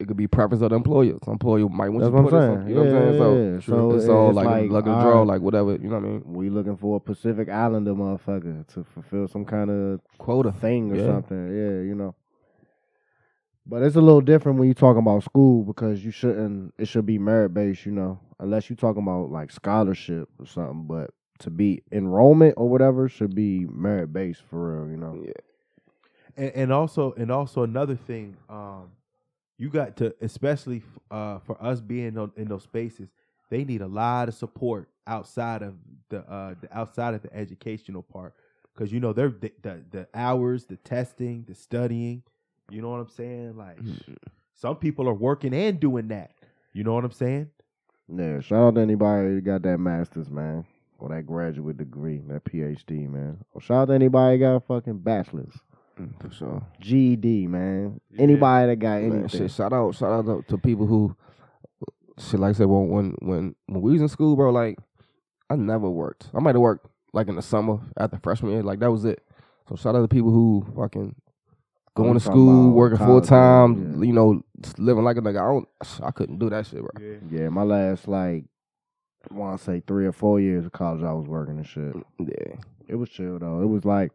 it 0.00 0.08
could 0.08 0.16
be 0.16 0.26
preference 0.26 0.62
of 0.62 0.70
the 0.70 0.76
employer. 0.76 1.14
Some 1.24 1.34
employer 1.34 1.68
might 1.68 1.88
want 1.88 2.00
That's 2.04 2.10
you 2.12 2.16
to 2.16 2.22
what 2.22 2.30
put 2.30 2.36
I'm 2.36 2.50
it. 2.50 2.60
Some, 2.62 2.68
you 2.68 2.74
know 2.74 2.80
what 2.84 2.88
I'm 2.94 3.00
saying? 3.02 3.18
So, 3.18 3.34
Yeah, 3.34 3.52
yeah, 3.54 3.60
so 3.60 3.96
it's 3.96 4.08
all 4.08 4.28
it's 4.30 4.36
like, 4.36 4.46
like, 4.46 4.70
luck 4.70 4.86
of 4.86 4.96
the 4.96 5.02
draw, 5.02 5.22
like 5.22 5.40
whatever. 5.40 5.72
You 5.72 5.88
know 5.88 5.96
what 5.96 6.04
I 6.04 6.08
mean? 6.08 6.22
we 6.26 6.50
looking 6.50 6.76
for 6.76 6.96
a 6.96 7.00
Pacific 7.00 7.48
Islander 7.48 7.94
motherfucker 7.94 8.66
to 8.74 8.84
fulfill 8.84 9.28
some 9.28 9.44
kind 9.44 9.70
of 9.70 10.00
Quota. 10.18 10.52
thing 10.52 10.90
or 10.92 10.96
Yeah. 10.96 11.06
something. 11.06 11.46
Yeah, 11.48 11.80
you 11.82 11.94
know. 11.94 12.14
But 13.66 13.82
it's 13.82 13.96
a 13.96 14.00
little 14.00 14.20
different 14.20 14.58
when 14.58 14.68
you're 14.68 14.74
talking 14.74 14.98
about 15.00 15.22
school 15.22 15.62
because 15.62 16.04
you 16.04 16.10
shouldn't. 16.10 16.74
It 16.76 16.86
should 16.86 17.06
be 17.06 17.18
merit 17.18 17.54
based, 17.54 17.86
you 17.86 17.92
know, 17.92 18.18
unless 18.38 18.68
you're 18.68 18.76
talking 18.76 19.02
about 19.02 19.30
like 19.30 19.50
scholarship 19.50 20.28
or 20.38 20.46
something. 20.46 20.86
But 20.86 21.12
to 21.40 21.50
be 21.50 21.82
enrollment 21.90 22.54
or 22.58 22.68
whatever 22.68 23.08
should 23.08 23.34
be 23.34 23.64
merit 23.70 24.12
based 24.12 24.42
for 24.42 24.82
real, 24.82 24.90
you 24.90 24.96
know. 24.98 25.22
Yeah. 25.24 25.32
and, 26.36 26.52
and 26.54 26.72
also 26.72 27.12
and 27.16 27.30
also 27.30 27.62
another 27.62 27.96
thing 27.96 28.36
um 28.50 28.90
you 29.58 29.70
got 29.70 29.96
to 29.98 30.14
especially 30.20 30.82
uh 31.10 31.38
for 31.40 31.62
us 31.62 31.80
being 31.80 32.18
on, 32.18 32.32
in 32.36 32.48
those 32.48 32.64
spaces 32.64 33.10
they 33.50 33.64
need 33.64 33.82
a 33.82 33.86
lot 33.86 34.28
of 34.28 34.34
support 34.34 34.88
outside 35.06 35.62
of 35.62 35.74
the 36.10 36.20
uh 36.30 36.54
the 36.60 36.76
outside 36.76 37.14
of 37.14 37.22
the 37.22 37.34
educational 37.34 38.02
part. 38.02 38.34
Because 38.74 38.92
you 38.92 39.00
know 39.00 39.12
they're 39.12 39.30
the, 39.30 39.52
the 39.62 39.82
the 39.90 40.08
hours 40.14 40.64
the 40.66 40.76
testing 40.76 41.44
the 41.48 41.54
studying 41.54 42.22
you 42.70 42.82
know 42.82 42.90
what 42.90 43.00
i'm 43.00 43.08
saying? 43.10 43.56
Like 43.56 43.78
some 44.54 44.76
people 44.76 45.08
are 45.08 45.14
working 45.14 45.54
and 45.54 45.78
doing 45.80 46.08
that. 46.08 46.32
You 46.72 46.84
know 46.84 46.94
what 46.94 47.04
i'm 47.04 47.12
saying? 47.12 47.50
Yeah, 48.08 48.40
shout 48.40 48.60
out 48.68 48.74
to 48.76 48.80
anybody 48.82 49.28
who 49.28 49.40
got 49.40 49.62
that 49.62 49.78
master's, 49.78 50.30
man, 50.30 50.66
or 50.98 51.08
that 51.10 51.26
graduate 51.26 51.78
degree, 51.78 52.22
that 52.28 52.44
PhD, 52.44 53.08
man. 53.08 53.38
Or 53.52 53.60
shout 53.60 53.82
out 53.82 53.84
to 53.86 53.94
anybody 53.94 54.38
who 54.38 54.44
got 54.44 54.56
a 54.56 54.60
fucking 54.60 54.98
bachelor's, 54.98 55.54
Mm, 55.54 55.73
Mm, 55.98 56.20
for 56.20 56.30
sure. 56.34 56.62
GED, 56.80 57.46
man. 57.46 58.00
Yeah. 58.10 58.22
Anybody 58.22 58.66
that 58.68 58.76
got 58.76 59.02
Man, 59.02 59.12
anything. 59.20 59.28
shit, 59.40 59.50
shout 59.50 59.72
out, 59.72 59.94
shout 59.94 60.10
out 60.12 60.26
to, 60.26 60.42
to 60.48 60.58
people 60.58 60.86
who, 60.86 61.14
shit, 62.18 62.40
like 62.40 62.50
I 62.50 62.52
said, 62.58 62.66
when, 62.66 62.88
when 62.88 63.14
when 63.20 63.54
when 63.66 63.80
we 63.82 63.92
was 63.92 64.02
in 64.02 64.08
school, 64.08 64.34
bro, 64.36 64.50
like 64.50 64.78
I 65.50 65.56
never 65.56 65.88
worked. 65.88 66.28
I 66.34 66.40
might 66.40 66.54
have 66.54 66.62
worked 66.62 66.86
like 67.12 67.28
in 67.28 67.36
the 67.36 67.42
summer 67.42 67.78
after 67.96 68.18
freshman 68.18 68.52
year, 68.52 68.62
like 68.62 68.80
that 68.80 68.90
was 68.90 69.04
it. 69.04 69.22
So 69.68 69.76
shout 69.76 69.94
out 69.94 70.02
to 70.02 70.08
people 70.08 70.30
who 70.30 70.66
fucking 70.76 71.14
going 71.94 72.10
I'm 72.10 72.14
to 72.14 72.20
school, 72.20 72.72
working 72.72 72.98
full 72.98 73.20
time, 73.20 74.00
yeah. 74.02 74.06
you 74.06 74.12
know, 74.12 74.42
living 74.78 75.04
like 75.04 75.16
a 75.16 75.20
nigga. 75.20 75.40
I 75.40 75.46
don't, 75.52 75.68
I 76.02 76.10
couldn't 76.10 76.38
do 76.38 76.50
that 76.50 76.66
shit, 76.66 76.80
bro. 76.80 76.90
yeah 77.00 77.16
Yeah, 77.30 77.48
my 77.50 77.62
last 77.62 78.08
like 78.08 78.44
I 79.30 79.34
want 79.34 79.58
to 79.58 79.64
say 79.64 79.82
three 79.86 80.06
or 80.06 80.12
four 80.12 80.40
years 80.40 80.66
of 80.66 80.72
college, 80.72 81.02
I 81.02 81.12
was 81.12 81.26
working 81.26 81.56
and 81.56 81.66
shit. 81.66 81.94
Mm, 81.94 82.28
yeah, 82.28 82.56
It 82.88 82.96
was 82.96 83.08
chill 83.10 83.38
though. 83.38 83.62
It 83.62 83.66
was 83.66 83.84
like 83.84 84.12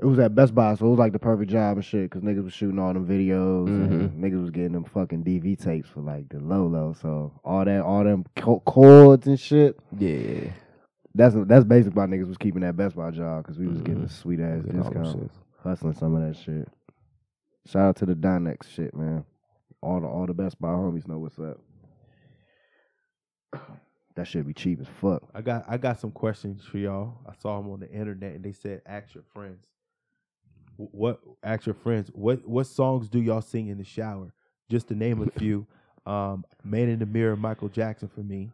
it 0.00 0.06
was 0.06 0.18
at 0.18 0.34
Best 0.34 0.54
Buy, 0.54 0.74
so 0.74 0.86
it 0.86 0.90
was 0.90 0.98
like 0.98 1.12
the 1.12 1.18
perfect 1.18 1.50
job 1.50 1.76
and 1.76 1.84
shit. 1.84 2.10
Cause 2.10 2.22
niggas 2.22 2.44
was 2.44 2.54
shooting 2.54 2.78
all 2.78 2.94
them 2.94 3.06
videos 3.06 3.66
and 3.66 4.10
mm-hmm. 4.10 4.24
niggas 4.24 4.40
was 4.40 4.50
getting 4.50 4.72
them 4.72 4.84
fucking 4.84 5.22
DV 5.24 5.62
tapes 5.62 5.90
for 5.90 6.00
like 6.00 6.28
the 6.30 6.38
low 6.38 6.66
low. 6.66 6.94
So 7.00 7.38
all 7.44 7.64
that, 7.64 7.82
all 7.82 8.02
them 8.04 8.24
co- 8.34 8.60
chords 8.60 9.26
and 9.26 9.38
shit. 9.38 9.78
yeah. 9.98 10.50
That's 11.14 11.34
that's 11.46 11.64
basically 11.64 11.98
why 11.98 12.06
niggas 12.06 12.28
was 12.28 12.38
keeping 12.38 12.62
that 12.62 12.76
Best 12.76 12.96
Buy 12.96 13.10
job 13.10 13.42
because 13.42 13.58
we 13.58 13.66
was 13.66 13.82
getting 13.82 14.04
a 14.04 14.08
sweet 14.08 14.40
ass 14.40 14.64
Getting 14.64 14.80
all 14.80 14.90
them 14.90 15.02
discount, 15.02 15.32
shits. 15.32 15.34
hustling 15.62 15.94
some 15.94 16.14
of 16.14 16.26
that 16.26 16.40
shit. 16.40 16.68
Shout 17.66 17.82
out 17.82 17.96
to 17.96 18.06
the 18.06 18.14
Dynex 18.14 18.68
shit, 18.68 18.94
man. 18.94 19.24
All 19.82 20.00
the 20.00 20.06
all 20.06 20.26
the 20.26 20.34
Best 20.34 20.60
Buy 20.60 20.68
homies 20.68 21.08
know 21.08 21.18
what's 21.18 21.38
up. 21.38 21.60
That 24.16 24.26
should 24.26 24.44
be 24.46 24.52
cheap 24.52 24.80
as 24.80 24.88
fuck. 25.00 25.22
I 25.34 25.40
got 25.40 25.64
I 25.68 25.78
got 25.78 26.00
some 26.00 26.10
questions 26.10 26.64
for 26.64 26.78
y'all. 26.78 27.14
I 27.26 27.32
saw 27.40 27.58
them 27.58 27.70
on 27.70 27.78
the 27.78 27.90
internet 27.90 28.34
and 28.34 28.44
they 28.44 28.52
said 28.52 28.82
ask 28.84 29.14
your 29.14 29.22
friends. 29.32 29.64
Wh- 30.80 30.94
What 30.94 31.20
ask 31.42 31.66
your 31.66 31.74
friends? 31.74 32.10
What 32.14 32.46
what 32.48 32.66
songs 32.66 33.08
do 33.08 33.20
y'all 33.20 33.42
sing 33.42 33.68
in 33.68 33.78
the 33.78 33.84
shower? 33.84 34.32
Just 34.68 34.88
to 34.88 34.94
name 34.94 35.20
a 35.22 35.26
few. 35.38 35.66
Um, 36.06 36.44
Man 36.64 36.88
in 36.88 36.98
the 36.98 37.06
Mirror, 37.06 37.36
Michael 37.36 37.68
Jackson 37.68 38.08
for 38.08 38.20
me. 38.20 38.50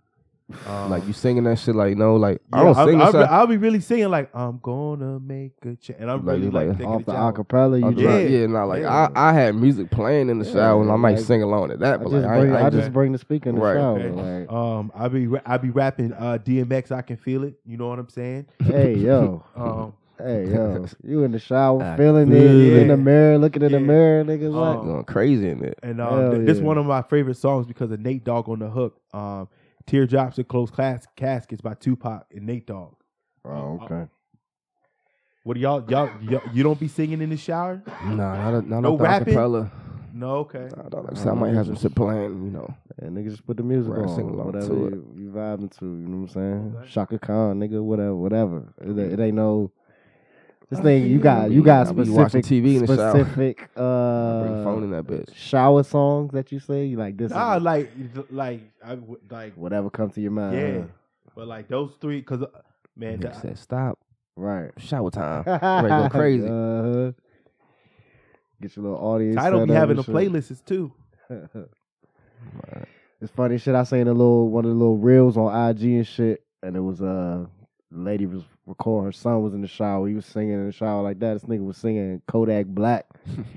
Um, 0.69 0.91
Like 0.91 1.05
you 1.09 1.13
singing 1.13 1.43
that 1.45 1.59
shit, 1.59 1.75
like 1.75 1.97
no, 1.97 2.15
like 2.17 2.41
I 2.53 2.63
don't 2.63 2.77
I'll, 2.77 2.87
sing 2.87 3.01
I'll, 3.01 3.11
this. 3.13 3.27
be, 3.27 3.33
I'll 3.33 3.47
be 3.49 3.57
really 3.57 3.81
singing 3.81 4.09
like 4.11 4.31
I'm 4.35 4.59
gonna 4.63 5.19
make 5.19 5.53
a 5.63 5.75
change, 5.75 5.99
and 6.01 6.09
I'm 6.11 6.25
Like, 6.25 6.37
really 6.37 6.51
like, 6.51 6.69
like 6.79 6.87
Off 6.89 7.03
a 7.03 7.05
the 7.05 7.13
shower. 7.13 7.33
acapella, 7.33 7.81
you 7.81 7.87
I 7.87 7.91
just, 7.91 8.03
Yeah. 8.03 8.19
yeah, 8.19 8.39
yeah, 8.41 8.47
not 8.47 8.65
like 8.67 8.83
Yeah. 8.83 9.09
I, 9.15 9.31
I 9.31 9.33
had 9.33 9.57
music 9.57 9.91
playing 9.91 10.29
in 10.31 10.39
the 10.39 10.45
Yeah, 10.47 10.53
shower, 10.53 10.83
and 10.83 10.91
I 10.93 10.97
might 10.97 11.17
like- 11.17 11.25
sing 11.25 11.43
along 11.43 11.73
at 11.73 11.81
that, 11.81 11.95
I 11.95 11.97
but 12.05 12.11
just 12.13 12.23
like 12.25 12.31
I, 12.31 12.39
bring, 12.39 12.53
ain't- 12.53 12.63
I 12.63 12.67
I 12.67 12.71
just 12.71 12.83
just 12.83 12.93
bring 12.93 13.11
the 13.13 13.19
speaker 13.19 13.49
in 13.49 13.57
the 13.57 13.61
Right. 13.61 13.75
shower. 13.77 13.99
Okay. 13.99 14.11
Like, 14.41 14.53
Um, 14.53 14.93
I 14.95 15.09
be 15.09 15.27
ra- 15.27 15.41
I 15.47 15.57
be 15.57 15.71
rapping 15.71 16.13
uh, 16.13 16.39
DMX. 16.39 16.93
I 16.93 17.03
can 17.03 17.17
feel 17.17 17.43
it. 17.43 17.55
You 17.65 17.77
know 17.77 17.89
what 17.89 17.99
I'm 17.99 18.09
saying? 18.09 18.47
hey 18.61 18.95
yo, 18.95 19.43
Um, 19.57 19.95
hey 20.19 20.49
yo, 20.51 20.87
you 21.05 21.23
in 21.25 21.33
the 21.33 21.39
shower, 21.39 21.83
I 21.83 21.97
feeling 21.97 22.29
feel 22.29 22.37
it 22.37 22.75
it. 22.75 22.81
in 22.83 22.89
the 22.89 22.97
mirror, 22.97 23.39
looking 23.39 23.63
in 23.63 23.73
the 23.73 23.79
Yeah. 23.81 23.87
mirror, 23.87 24.25
niggas 24.25 24.47
Um, 24.55 24.55
like, 24.77 24.83
going 24.83 25.05
crazy 25.05 25.49
in 25.49 25.65
it. 25.65 25.79
And 25.83 26.01
um, 26.01 26.21
Hell 26.23 26.31
th- 26.33 26.47
this 26.47 26.59
yeah. 26.59 26.65
one 26.65 26.79
of 26.79 26.87
my 26.87 27.03
favorite 27.03 27.37
songs 27.37 27.67
because 27.67 27.91
of 27.91 28.01
Nate 28.01 28.25
Dogg 28.25 28.49
on 28.49 28.59
the 28.61 28.69
hook. 28.71 29.01
Um, 29.13 29.49
Teardrops 29.87 30.37
and 30.39 30.49
Closed 30.49 30.73
Class- 30.75 31.07
Caskets 31.17 31.61
by 31.61 31.75
Tupac 31.75 32.27
and 32.35 32.47
Nate 32.47 32.67
Dogg. 32.67 32.95
oh 33.45 33.81
okay. 33.85 34.07
What 35.45 35.55
do 35.55 35.61
y'all, 35.61 35.85
y'all, 35.89 36.11
y'all, 36.23 36.43
you 36.53 36.65
don't 36.65 36.81
be 36.81 36.89
singing 36.89 37.21
in 37.23 37.31
the 37.31 37.37
shower? 37.37 37.81
Nah, 38.05 38.15
not 38.15 38.55
a, 38.55 38.63
not 38.63 38.81
No 38.81 38.81
no 38.81 38.97
the 38.97 39.05
rapping? 39.05 39.35
acapella. 39.37 39.71
No, 40.13 40.37
okay. 40.39 40.69
Nah, 40.77 40.83
nah, 40.91 41.01
like 41.03 41.13
I 41.13 41.15
said, 41.17 41.29
I 41.29 41.35
might 41.35 41.53
have 41.55 41.67
some 41.67 41.77
shit 41.77 41.95
playing, 41.95 42.43
you 42.47 42.51
know. 42.51 42.75
Yeah, 43.01 43.09
nigga, 43.11 43.29
just 43.31 43.47
put 43.47 43.59
the 43.59 43.63
music 43.63 43.93
Right, 43.95 44.09
sing 44.11 44.31
along 44.31 44.47
whatever 44.47 44.67
to 44.69 44.87
it. 44.87 44.95
you, 44.95 45.15
you 45.17 45.31
vibing 45.31 45.71
to. 45.79 45.85
You 45.85 45.91
know 46.09 46.17
what 46.23 46.23
I'm 46.23 46.29
saying? 46.31 46.75
Okay. 46.79 46.89
Chaka 46.91 47.19
Khan, 47.19 47.61
nigga, 47.61 47.81
whatever, 47.83 48.15
whatever. 48.17 48.73
It, 48.81 48.99
it 48.99 49.21
ain't 49.21 49.37
no. 49.37 49.71
This 50.69 50.81
thing 50.81 51.07
you 51.07 51.19
got, 51.21 51.51
you 51.53 51.63
got 51.63 51.87
I 51.87 51.93
be 51.93 52.11
watching 52.11 52.43
specific, 52.43 52.65
TV 52.65 52.77
in 52.79 52.87
the 52.87 52.93
specific 52.95 53.57
Bring 53.75 54.65
phone 54.65 54.83
in 54.83 54.93
uh, 54.93 55.03
that 55.03 55.07
bitch. 55.07 55.35
shower 55.35 55.85
songs 55.85 56.33
that 56.33 56.51
you 56.51 56.59
say. 56.59 56.87
You 56.87 56.97
like 56.97 57.17
this? 57.17 57.31
is 57.31 57.37
Nah, 57.37 57.57
like, 57.63 57.91
like, 58.31 58.63
I 58.85 58.95
would 58.95 59.21
like, 59.31 59.55
whatever 59.55 59.91
comes 59.91 60.15
to 60.15 60.21
your 60.21 60.33
mind. 60.33 60.59
yeah. 60.59 60.79
huh? 60.81 60.87
But 61.37 61.47
like 61.47 61.69
those 61.69 61.93
three, 62.01 62.21
cause 62.23 62.43
uh, 62.43 62.47
man, 62.97 63.19
Nigga 63.19 63.35
the- 63.35 63.41
said, 63.41 63.59
"Stop, 63.59 63.99
Right. 64.35 64.73
shower 64.79 65.11
time." 65.11 65.45
Ready 65.47 65.89
to 65.89 66.03
go 66.03 66.09
crazy. 66.11 66.47
Uh-huh. 66.49 67.13
Get 68.61 68.75
your 68.75 68.83
little 68.85 68.99
audience. 68.99 69.37
Title 69.37 69.61
set 69.61 69.67
be 69.69 69.73
up 69.75 69.79
having 69.79 69.97
the 69.97 70.03
and 70.03 70.07
shit. 70.07 70.33
playlists 70.33 70.65
too. 70.65 70.93
It's 73.21 73.33
funny 73.33 73.57
shit. 73.59 73.75
I 73.75 73.85
seen 73.85 74.09
a 74.09 74.13
little 74.13 74.51
one 74.51 74.65
of 74.67 74.71
the 74.71 74.77
little 74.77 74.99
reels 74.99 75.37
on 75.39 75.71
IG 75.71 75.83
and 75.85 76.07
shit, 76.07 76.45
and 76.63 76.77
it 76.77 76.81
was 76.81 77.01
uh, 77.01 77.47
lady 77.91 78.27
was 78.27 78.43
recording. 78.67 79.07
Her 79.07 79.13
son 79.13 79.43
was 79.43 79.55
in 79.55 79.63
the 79.63 79.69
shower. 79.69 80.09
He 80.09 80.15
was 80.15 80.27
singing 80.27 80.55
in 80.55 80.67
the 80.67 80.73
shower 80.73 81.03
like 81.03 81.19
that. 81.21 81.35
This 81.35 81.45
nigga 81.45 81.65
was 81.65 81.77
singing 81.77 82.21
Kodak 82.27 82.67
Black, 82.67 83.07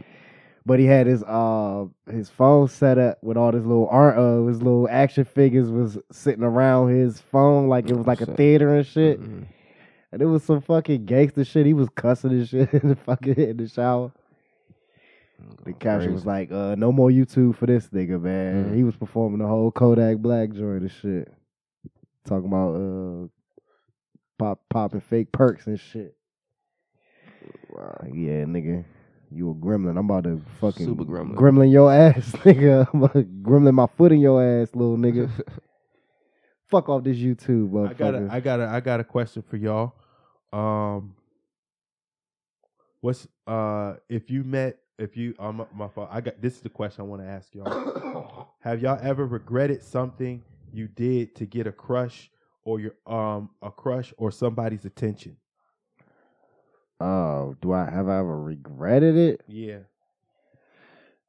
but 0.65 0.79
he 0.79 0.85
had 0.85 1.07
his 1.07 1.23
uh 1.23 1.85
his 2.11 2.29
phone 2.29 2.67
set 2.67 2.97
up 2.97 3.17
with 3.23 3.37
all 3.37 3.51
this 3.51 3.65
little 3.65 3.87
art 3.89 4.17
of 4.17 4.47
his 4.47 4.61
little 4.61 4.87
action 4.89 5.25
figures 5.25 5.69
was 5.69 5.97
sitting 6.11 6.43
around 6.43 6.89
his 6.89 7.19
phone 7.19 7.67
like 7.67 7.89
it 7.89 7.95
was 7.95 8.07
like 8.07 8.21
a 8.21 8.25
theater 8.25 8.75
and 8.75 8.85
shit. 8.85 9.19
Mhm. 9.21 9.45
And 10.11 10.21
it 10.23 10.25
was 10.25 10.43
some 10.43 10.61
fucking 10.61 11.05
gangster 11.05 11.45
shit. 11.45 11.67
He 11.67 11.73
was 11.73 11.89
cussing 11.95 12.31
and 12.31 12.47
shit 12.47 12.73
in 12.73 12.89
the 12.89 12.95
fucking 12.95 13.35
in 13.35 13.57
the 13.57 13.67
shower. 13.67 14.11
The 15.63 15.71
caption 15.71 16.13
was 16.13 16.25
like, 16.25 16.51
uh, 16.51 16.75
no 16.75 16.91
more 16.91 17.09
YouTube 17.09 17.55
for 17.55 17.65
this 17.65 17.87
nigga, 17.89 18.21
man. 18.21 18.65
Mm. 18.71 18.75
He 18.75 18.83
was 18.83 18.97
performing 18.97 19.39
the 19.39 19.47
whole 19.47 19.71
Kodak 19.71 20.17
Black 20.17 20.51
joint 20.51 20.81
and 20.81 20.91
shit. 20.91 21.33
Talking 22.25 22.47
about 22.47 22.75
uh 22.75 23.27
pop 24.39 24.61
popping 24.69 25.01
fake 25.01 25.31
perks 25.31 25.67
and 25.67 25.79
shit. 25.79 26.15
Wow. 27.69 27.97
Yeah, 28.11 28.45
nigga. 28.45 28.85
You 29.31 29.51
a 29.51 29.53
gremlin. 29.53 29.91
I'm 29.91 30.09
about 30.09 30.23
to 30.23 30.41
fucking 30.59 30.87
Super 30.87 31.05
gremlin. 31.05 31.35
gremlin 31.35 31.71
your 31.71 31.93
ass, 31.93 32.31
nigga. 32.43 32.87
I'm 32.91 33.03
about 33.03 33.13
to 33.13 33.23
gremlin 33.23 33.73
my 33.73 33.85
foot 33.85 34.11
in 34.11 34.19
your 34.19 34.43
ass, 34.43 34.69
little 34.73 34.97
nigga. 34.97 35.29
Fuck 36.67 36.89
off 36.89 37.03
this 37.03 37.17
YouTube, 37.17 37.69
motherfucker. 37.69 37.91
I 37.91 37.93
got 37.93 38.15
a, 38.15 38.27
I 38.31 38.39
got 38.39 38.59
a, 38.59 38.67
I 38.67 38.79
got 38.79 38.99
a 38.99 39.03
question 39.03 39.43
for 39.43 39.57
y'all. 39.57 39.93
Um, 40.51 41.15
what's 43.01 43.27
uh, 43.45 43.95
if 44.07 44.31
you 44.31 44.43
met, 44.43 44.77
if 44.97 45.15
you, 45.15 45.35
um, 45.37 45.57
my, 45.57 45.65
my 45.75 45.87
fault. 45.87 46.09
I 46.11 46.21
got 46.21 46.41
this 46.41 46.55
is 46.55 46.61
the 46.61 46.69
question 46.69 47.01
I 47.01 47.07
want 47.07 47.21
to 47.21 47.27
ask 47.27 47.53
y'all. 47.53 48.49
Have 48.61 48.81
y'all 48.81 48.99
ever 49.01 49.25
regretted 49.25 49.83
something 49.83 50.43
you 50.73 50.87
did 50.87 51.35
to 51.35 51.45
get 51.45 51.67
a 51.67 51.71
crush 51.71 52.29
or 52.69 52.79
your 52.79 52.93
um 53.07 53.49
a 53.63 53.71
crush 53.71 54.13
or 54.17 54.31
somebody's 54.31 54.85
attention? 54.85 55.37
Oh, 56.99 57.55
do 57.61 57.73
I 57.73 57.89
have 57.89 58.07
I 58.07 58.19
ever 58.19 58.39
regretted 58.41 59.15
it? 59.17 59.41
Yeah. 59.47 59.79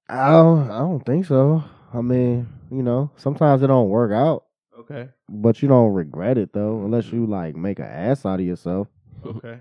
I 0.08 0.32
don't, 0.32 0.70
I 0.70 0.78
don't 0.80 1.06
think 1.06 1.24
so. 1.24 1.62
I 1.94 2.00
mean, 2.00 2.48
you 2.70 2.82
know, 2.82 3.10
sometimes 3.16 3.62
it 3.62 3.68
don't 3.68 3.88
work 3.88 4.12
out, 4.12 4.44
Okay. 4.78 5.08
but 5.28 5.62
you 5.62 5.68
don't 5.68 5.92
regret 5.92 6.36
it 6.36 6.52
though, 6.52 6.84
unless 6.84 7.12
you 7.12 7.26
like 7.26 7.54
make 7.56 7.78
an 7.78 7.84
ass 7.86 8.26
out 8.26 8.40
of 8.40 8.46
yourself. 8.46 8.88
Okay. 9.24 9.60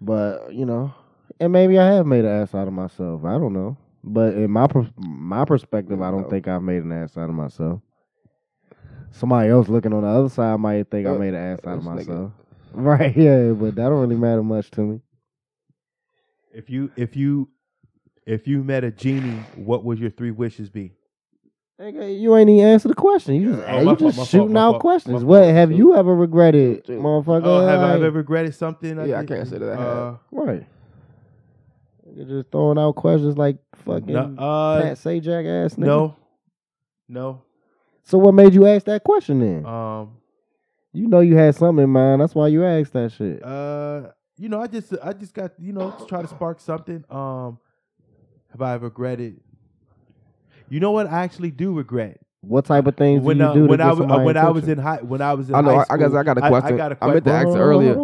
But 0.00 0.54
you 0.54 0.64
know, 0.66 0.94
and 1.40 1.52
maybe 1.52 1.78
I 1.78 1.86
have 1.94 2.06
made 2.06 2.24
an 2.24 2.42
ass 2.42 2.54
out 2.54 2.68
of 2.68 2.74
myself. 2.74 3.24
I 3.24 3.32
don't 3.38 3.52
know, 3.52 3.76
but 4.04 4.34
in 4.34 4.50
my 4.50 4.68
per- 4.68 4.90
my 4.96 5.44
perspective, 5.44 6.00
I 6.02 6.10
don't 6.12 6.30
think 6.30 6.48
I've 6.48 6.62
made 6.62 6.82
an 6.84 6.92
ass 6.92 7.16
out 7.16 7.28
of 7.28 7.34
myself. 7.34 7.80
Somebody 9.12 9.48
else 9.50 9.68
looking 9.68 9.92
on 9.92 10.02
the 10.02 10.08
other 10.08 10.28
side 10.28 10.60
might 10.60 10.90
think 10.90 11.06
I 11.06 11.10
Uh, 11.10 11.18
made 11.18 11.28
an 11.34 11.36
ass 11.36 11.60
out 11.66 11.78
of 11.78 11.84
this 11.84 11.88
nigga. 11.92 11.96
myself. 12.08 12.32
Right? 12.74 13.16
Yeah, 13.16 13.52
but 13.52 13.74
that 13.76 13.88
don't 13.88 14.00
really 14.00 14.16
matter 14.16 14.42
much 14.42 14.70
to 14.72 14.80
me. 14.82 15.00
If 16.52 16.68
you 16.68 16.90
if 16.96 17.16
you 17.16 17.48
if 18.26 18.46
you 18.46 18.62
met 18.62 18.84
a 18.84 18.90
genie, 18.90 19.40
what 19.56 19.84
would 19.84 19.98
your 19.98 20.10
three 20.10 20.30
wishes 20.30 20.68
be? 20.68 20.92
Nigga, 21.80 22.18
you 22.18 22.34
ain't 22.36 22.50
even 22.50 22.66
answer 22.66 22.88
the 22.88 22.94
question. 22.94 23.34
You 23.36 23.54
just, 23.54 23.68
Oh, 23.68 23.80
you 23.80 23.84
just 23.96 24.00
fault, 24.00 24.00
my 24.00 24.12
fault, 24.12 24.28
shooting 24.28 24.56
out 24.56 24.70
fault, 24.72 24.80
questions. 24.82 25.22
my 25.22 25.26
What 25.26 25.44
have 25.44 25.72
you 25.72 25.94
ever 25.96 26.14
regretted, 26.14 26.82
Dude. 26.84 27.00
motherfucker? 27.00 27.42
Oh, 27.44 27.66
have 27.66 27.80
I 27.80 27.94
ever 27.94 28.10
regretted 28.10 28.54
something? 28.54 29.06
Yeah, 29.06 29.20
I 29.20 29.24
can't 29.26 29.46
say 29.48 29.58
that 29.58 29.78
I 29.78 29.82
Uh. 29.82 30.16
Right. 30.32 30.66
You're 32.14 32.24
just 32.26 32.50
throwing 32.50 32.78
out 32.78 32.94
questions 32.96 33.36
like 33.36 33.58
fucking 33.74 34.06
No, 34.12 34.34
uh, 34.38 34.80
Pat 34.82 34.96
Sajak 34.98 35.64
ass 35.66 35.74
nigga. 35.76 35.86
no, 35.86 36.16
no. 37.08 37.42
So 38.06 38.18
what 38.18 38.34
made 38.34 38.54
you 38.54 38.66
ask 38.66 38.86
that 38.86 39.02
question 39.02 39.40
then? 39.40 39.66
Um, 39.66 40.12
you 40.92 41.08
know 41.08 41.18
you 41.20 41.36
had 41.36 41.54
something 41.56 41.82
in 41.82 41.90
mind. 41.90 42.20
That's 42.22 42.34
why 42.36 42.46
you 42.48 42.64
asked 42.64 42.92
that 42.92 43.10
shit. 43.12 43.42
uh, 43.44 44.10
you 44.38 44.48
know, 44.50 44.60
I 44.60 44.66
just, 44.66 44.92
I 45.02 45.12
just 45.14 45.32
got, 45.34 45.52
you 45.58 45.72
know, 45.72 45.90
to 45.90 46.06
try 46.06 46.20
to 46.22 46.28
spark 46.28 46.60
something. 46.60 47.02
Um, 47.10 47.58
have 48.52 48.60
I 48.62 48.74
regretted? 48.74 49.40
You 50.68 50.78
know 50.78 50.92
what? 50.92 51.06
I 51.06 51.22
actually 51.24 51.50
do 51.50 51.72
regret. 51.72 52.20
What 52.42 52.66
type 52.66 52.86
of 52.86 52.96
things 52.96 53.22
when 53.22 53.38
do 53.38 53.44
you 53.44 53.48
uh, 53.50 53.54
do 53.54 53.60
to 53.62 53.66
when 53.68 53.78
get 53.78 53.86
I 53.86 53.90
was 53.90 53.98
somebody 53.98 54.24
when 54.24 54.36
I 54.36 54.50
was 54.50 54.68
in 54.68 54.78
high 54.78 54.98
when 54.98 55.20
I 55.22 55.32
was 55.34 55.48
in 55.48 55.54
I 55.56 55.60
know, 55.62 55.70
high 55.70 55.84
I- 55.90 55.94
I 55.94 55.96
guess 55.96 56.08
school, 56.08 56.18
I 56.18 56.22
got 56.22 56.38
a 56.38 56.44
I, 56.44 56.48
question. 56.48 56.76
got 56.76 56.92
a 56.92 56.98
I 57.00 57.06
meant 57.06 57.24
to 57.24 57.30
question. 57.30 57.48
ask 57.48 57.56
Hold 57.56 57.58
earlier. 57.58 57.94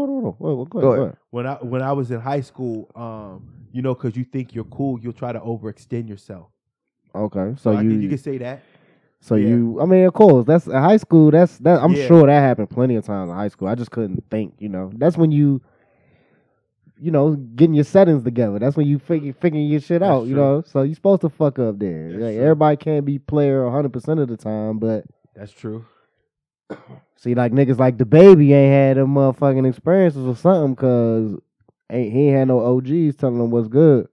when 1.30 1.46
I 1.46 1.54
when 1.56 1.82
I 1.82 1.92
was 1.92 2.10
in 2.10 2.20
high 2.20 2.40
school, 2.40 2.90
um, 2.96 3.46
you 3.72 3.82
know, 3.82 3.94
because 3.94 4.16
you 4.16 4.24
think 4.24 4.54
you're 4.54 4.64
cool, 4.64 4.98
you'll 4.98 5.12
try 5.12 5.32
to 5.32 5.38
overextend 5.40 6.08
yourself. 6.08 6.48
Okay, 7.14 7.54
So 7.56 7.72
so 7.72 7.72
I 7.76 7.82
you, 7.82 7.90
think 7.90 8.02
you 8.02 8.08
can 8.08 8.18
say 8.18 8.38
that. 8.38 8.62
So 9.24 9.36
yeah. 9.36 9.50
you. 9.50 9.80
I 9.80 9.86
mean, 9.86 10.04
of 10.04 10.12
course, 10.14 10.44
that's 10.46 10.66
in 10.66 10.72
high 10.72 10.96
school. 10.96 11.30
That's 11.30 11.56
that. 11.58 11.80
I'm 11.80 11.94
Yeah. 11.94 12.08
sure 12.08 12.26
that 12.26 12.40
happened 12.40 12.70
plenty 12.70 12.96
of 12.96 13.04
times 13.04 13.30
in 13.30 13.36
high 13.36 13.48
school. 13.48 13.68
I 13.68 13.76
just 13.76 13.92
couldn't 13.92 14.24
think. 14.30 14.54
You 14.58 14.68
know, 14.68 14.90
that's 14.96 15.16
when 15.16 15.30
you, 15.30 15.62
you 16.98 17.12
know, 17.12 17.36
getting 17.36 17.74
your 17.74 17.84
settings 17.84 18.24
together. 18.24 18.58
That's 18.58 18.76
when 18.76 18.88
you 18.88 18.98
figure 18.98 19.32
figuring 19.32 19.66
your 19.68 19.80
shit 19.80 20.00
That's 20.00 20.10
out. 20.10 20.26
You 20.26 20.34
know, 20.34 20.64
so 20.66 20.82
you're 20.82 20.96
supposed 20.96 21.20
to 21.20 21.28
fuck 21.28 21.60
up 21.60 21.78
there. 21.78 22.10
Like, 22.10 22.34
everybody 22.34 22.76
can't 22.76 23.04
be 23.04 23.20
player 23.20 23.62
100 23.64 23.92
percent 23.92 24.18
of 24.18 24.26
the 24.28 24.36
time, 24.36 24.78
but 24.80 25.04
That's 25.36 25.52
true. 25.52 25.84
see, 27.16 27.36
like 27.36 27.52
niggas 27.52 27.78
like 27.78 27.96
DaBaby 27.98 28.50
ain't 28.52 28.72
had 28.72 28.96
them 28.96 29.14
motherfucking 29.14 29.68
experiences 29.68 30.26
or 30.26 30.34
something, 30.34 30.74
cause 30.74 31.38
ain't 31.90 32.12
he 32.12 32.26
ain't 32.26 32.38
had 32.38 32.48
no 32.48 32.58
OGs 32.58 33.14
telling 33.14 33.38
him 33.38 33.50
what's 33.52 33.68
good. 33.68 34.08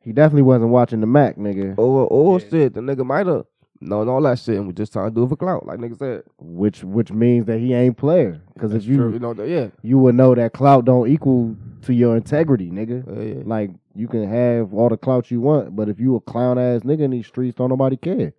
He 0.00 0.12
definitely 0.12 0.42
wasn't 0.42 0.70
watching 0.70 1.00
the 1.00 1.06
Mack, 1.06 1.36
nigga. 1.36 1.78
Or 1.78 2.06
or 2.10 2.38
Yeah. 2.40 2.46
shit, 2.50 2.74
the 2.74 2.80
nigga 2.80 3.04
might 3.04 3.26
have 3.26 3.46
known 3.80 4.08
all 4.08 4.22
that 4.22 4.38
shit 4.38 4.56
and 4.56 4.66
was 4.66 4.74
just 4.74 4.92
trying 4.92 5.08
to 5.08 5.14
do 5.14 5.24
it 5.24 5.28
for 5.28 5.36
clout, 5.36 5.66
like 5.66 5.78
nigga 5.78 5.98
said. 5.98 6.22
which 6.38 6.84
which 6.84 7.10
means 7.10 7.46
that 7.46 7.58
he 7.58 7.74
ain't 7.74 7.96
player. 7.96 8.40
Because 8.54 8.74
if 8.74 8.84
you 8.84 8.96
true. 8.96 9.12
You 9.12 9.18
know, 9.18 9.34
that, 9.34 9.48
yeah. 9.48 9.68
you 9.82 9.98
would 9.98 10.14
know 10.14 10.34
that 10.34 10.52
clout 10.52 10.84
don't 10.84 11.08
equal 11.08 11.56
to 11.82 11.94
your 11.94 12.16
integrity, 12.16 12.70
nigga. 12.70 13.04
Yeah, 13.06 13.34
yeah. 13.38 13.42
Like 13.44 13.70
you 13.94 14.08
can 14.08 14.28
have 14.28 14.74
all 14.74 14.88
the 14.88 14.96
clout 14.96 15.30
you 15.30 15.40
want, 15.40 15.76
but 15.76 15.88
if 15.88 16.00
you 16.00 16.16
a 16.16 16.20
clown 16.20 16.58
ass 16.58 16.82
nigga 16.82 17.00
in 17.00 17.10
these 17.10 17.26
streets, 17.26 17.56
don't 17.56 17.70
nobody 17.70 17.96
care. 17.96 18.32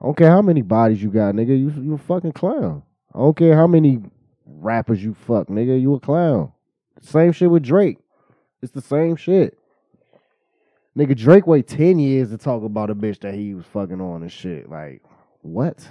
I 0.00 0.04
don't 0.04 0.16
care 0.16 0.30
how 0.30 0.42
many 0.42 0.62
bodies 0.62 1.02
you 1.02 1.10
got, 1.10 1.34
nigga. 1.34 1.58
You 1.58 1.70
you 1.82 1.94
a 1.94 1.98
fucking 1.98 2.32
clown. 2.32 2.82
I 3.14 3.18
don't 3.18 3.36
care 3.36 3.56
how 3.56 3.66
many 3.66 4.02
rappers 4.46 5.02
you 5.02 5.14
fuck, 5.14 5.48
nigga. 5.48 5.80
You 5.80 5.94
a 5.94 6.00
clown. 6.00 6.52
Same 7.00 7.32
shit 7.32 7.50
with 7.50 7.62
Drake. 7.62 7.98
It's 8.62 8.72
the 8.72 8.80
same 8.80 9.16
shit. 9.16 9.58
Nigga, 10.96 11.16
Drake 11.16 11.46
wait 11.46 11.66
ten 11.66 11.98
years 11.98 12.30
to 12.30 12.38
talk 12.38 12.62
about 12.62 12.90
a 12.90 12.94
bitch 12.94 13.20
that 13.20 13.34
he 13.34 13.54
was 13.54 13.66
fucking 13.66 14.00
on 14.00 14.22
and 14.22 14.30
shit. 14.30 14.70
Like, 14.70 15.02
what? 15.42 15.88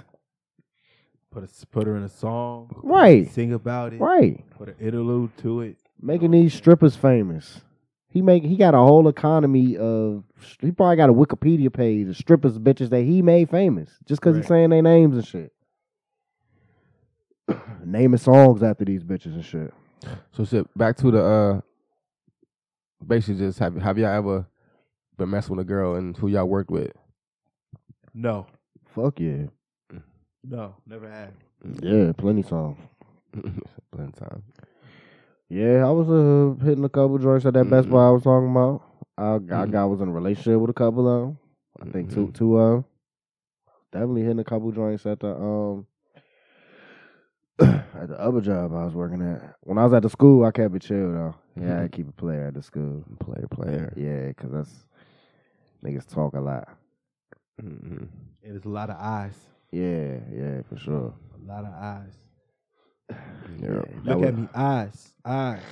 Put 1.30 1.44
a, 1.44 1.66
put 1.66 1.86
her 1.86 1.96
in 1.96 2.04
a 2.04 2.08
song. 2.08 2.70
Right. 2.82 3.30
Sing 3.32 3.52
about 3.52 3.92
it. 3.92 4.00
Right. 4.00 4.44
Put 4.56 4.68
an 4.68 4.76
interlude 4.80 5.36
to 5.38 5.62
it. 5.62 5.76
making 6.00 6.30
these 6.30 6.54
strippers 6.54 6.96
famous. 6.96 7.60
He 8.08 8.22
make 8.22 8.44
he 8.44 8.56
got 8.56 8.74
a 8.74 8.78
whole 8.78 9.08
economy 9.08 9.76
of 9.76 10.22
he 10.60 10.70
probably 10.70 10.96
got 10.96 11.10
a 11.10 11.12
Wikipedia 11.12 11.72
page 11.72 12.06
of 12.08 12.16
strippers 12.16 12.56
bitches 12.58 12.90
that 12.90 13.02
he 13.02 13.20
made 13.22 13.50
famous 13.50 13.90
just 14.06 14.20
because 14.20 14.36
he's 14.36 14.46
saying 14.46 14.70
their 14.70 14.82
names 14.82 15.16
and 15.16 15.26
shit. 15.26 15.52
Naming 17.84 18.18
songs 18.18 18.62
after 18.62 18.84
these 18.84 19.02
bitches 19.02 19.34
and 19.34 19.44
shit. 19.44 19.74
So 20.30 20.44
shit, 20.44 20.78
back 20.78 20.96
to 20.98 21.10
the 21.10 21.24
uh 21.24 21.60
basically 23.04 23.40
just 23.40 23.58
have 23.58 23.74
have 23.74 23.98
y'all 23.98 24.10
ever 24.14 24.46
been 25.16 25.30
messing 25.30 25.56
with 25.56 25.64
a 25.64 25.68
girl 25.68 25.94
and 25.94 26.16
who 26.16 26.28
y'all 26.28 26.46
worked 26.46 26.70
with? 26.70 26.92
No, 28.14 28.46
Fuck 28.94 29.18
yeah, 29.20 29.46
no, 30.44 30.74
never 30.86 31.10
had. 31.10 31.32
yeah, 31.82 32.12
plenty 32.12 32.42
songs. 32.42 32.78
Plenty 33.32 34.08
of 34.08 34.14
time. 34.14 34.42
Yeah, 35.48 35.86
I 35.86 35.90
was 35.90 36.08
uh, 36.08 36.64
hitting 36.64 36.84
a 36.84 36.88
couple 36.88 37.18
joints 37.18 37.44
at 37.46 37.54
that 37.54 37.68
Best. 37.68 37.88
Buy 37.90 38.06
I 38.06 38.10
was 38.10 38.22
talking 38.22 38.50
about. 38.50 38.82
I, 39.18 39.34
I 39.34 39.38
Mhm. 39.38 39.70
got 39.72 39.86
was 39.88 40.00
in 40.00 40.08
a 40.08 40.12
relationship 40.12 40.60
with 40.60 40.70
a 40.70 40.74
couple 40.74 41.08
of 41.08 41.20
them. 41.22 41.38
I 41.80 41.90
think 41.90 42.10
two 42.10 42.26
Mhm. 42.28 42.34
two 42.34 42.58
of 42.58 42.76
'em. 42.78 42.84
Definitely 43.92 44.22
hitting 44.22 44.38
a 44.40 44.44
couple 44.44 44.70
joints 44.72 45.06
at 45.06 45.20
the 45.20 45.34
um 45.36 45.86
at 47.60 48.08
the 48.08 48.20
other 48.20 48.40
job 48.40 48.72
I 48.72 48.84
was 48.84 48.94
working 48.94 49.22
at. 49.22 49.56
When 49.62 49.78
I 49.78 49.84
was 49.84 49.92
at 49.92 50.02
the 50.02 50.10
school, 50.10 50.44
I 50.44 50.50
kept 50.50 50.74
it 50.74 50.82
chill 50.82 51.12
though. 51.12 51.34
Yeah, 51.60 51.82
I 51.82 51.88
keep 51.88 52.08
it 52.08 52.16
player 52.16 52.46
at 52.48 52.54
the 52.54 52.62
school. 52.62 53.04
Player, 53.20 53.46
player. 53.50 53.92
Yeah, 53.96 54.32
cause 54.32 54.50
that's 54.52 54.86
niggas 55.84 56.06
talk 56.06 56.34
a 56.34 56.40
lot. 56.40 56.68
Mm-hmm. 57.62 58.04
And 58.42 58.56
it's 58.56 58.64
a 58.64 58.68
lot 58.68 58.90
of 58.90 58.96
eyes. 58.98 59.34
Yeah, 59.72 60.18
yeah, 60.32 60.62
for 60.68 60.76
sure. 60.78 61.14
A 61.34 61.46
lot 61.52 61.64
of 61.64 61.72
eyes. 61.74 62.12
Yeah. 63.60 63.68
that 63.68 64.04
Look 64.04 64.18
was- 64.18 64.28
at 64.28 64.38
me, 64.38 64.48
eyes, 64.54 65.12
eyes. 65.24 65.62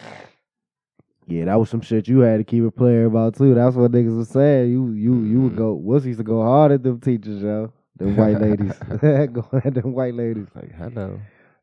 Yeah, 1.26 1.46
that 1.46 1.58
was 1.58 1.70
some 1.70 1.80
shit 1.80 2.08
you 2.08 2.18
had 2.20 2.38
to 2.38 2.44
keep 2.44 2.62
it 2.64 2.76
player 2.76 3.06
about 3.06 3.36
too. 3.36 3.54
That's 3.54 3.74
what 3.76 3.90
niggas 3.92 4.16
was 4.16 4.28
saying. 4.28 4.70
You 4.70 4.90
you 4.90 5.22
you 5.22 5.40
would 5.42 5.52
Mhm. 5.52 5.56
go 5.56 5.72
Wuss 5.74 6.04
used 6.04 6.18
to 6.18 6.24
go 6.24 6.42
hard 6.42 6.72
at 6.72 6.82
them 6.82 7.00
teachers, 7.00 7.42
yo. 7.42 7.72
Them 7.96 8.16
white 8.16 8.40
ladies. 8.40 8.72
go 9.32 9.46
at 9.64 9.74
them 9.74 9.92
white 9.94 10.14
ladies. 10.14 10.48
Like 10.54 10.72
hello. 10.72 11.20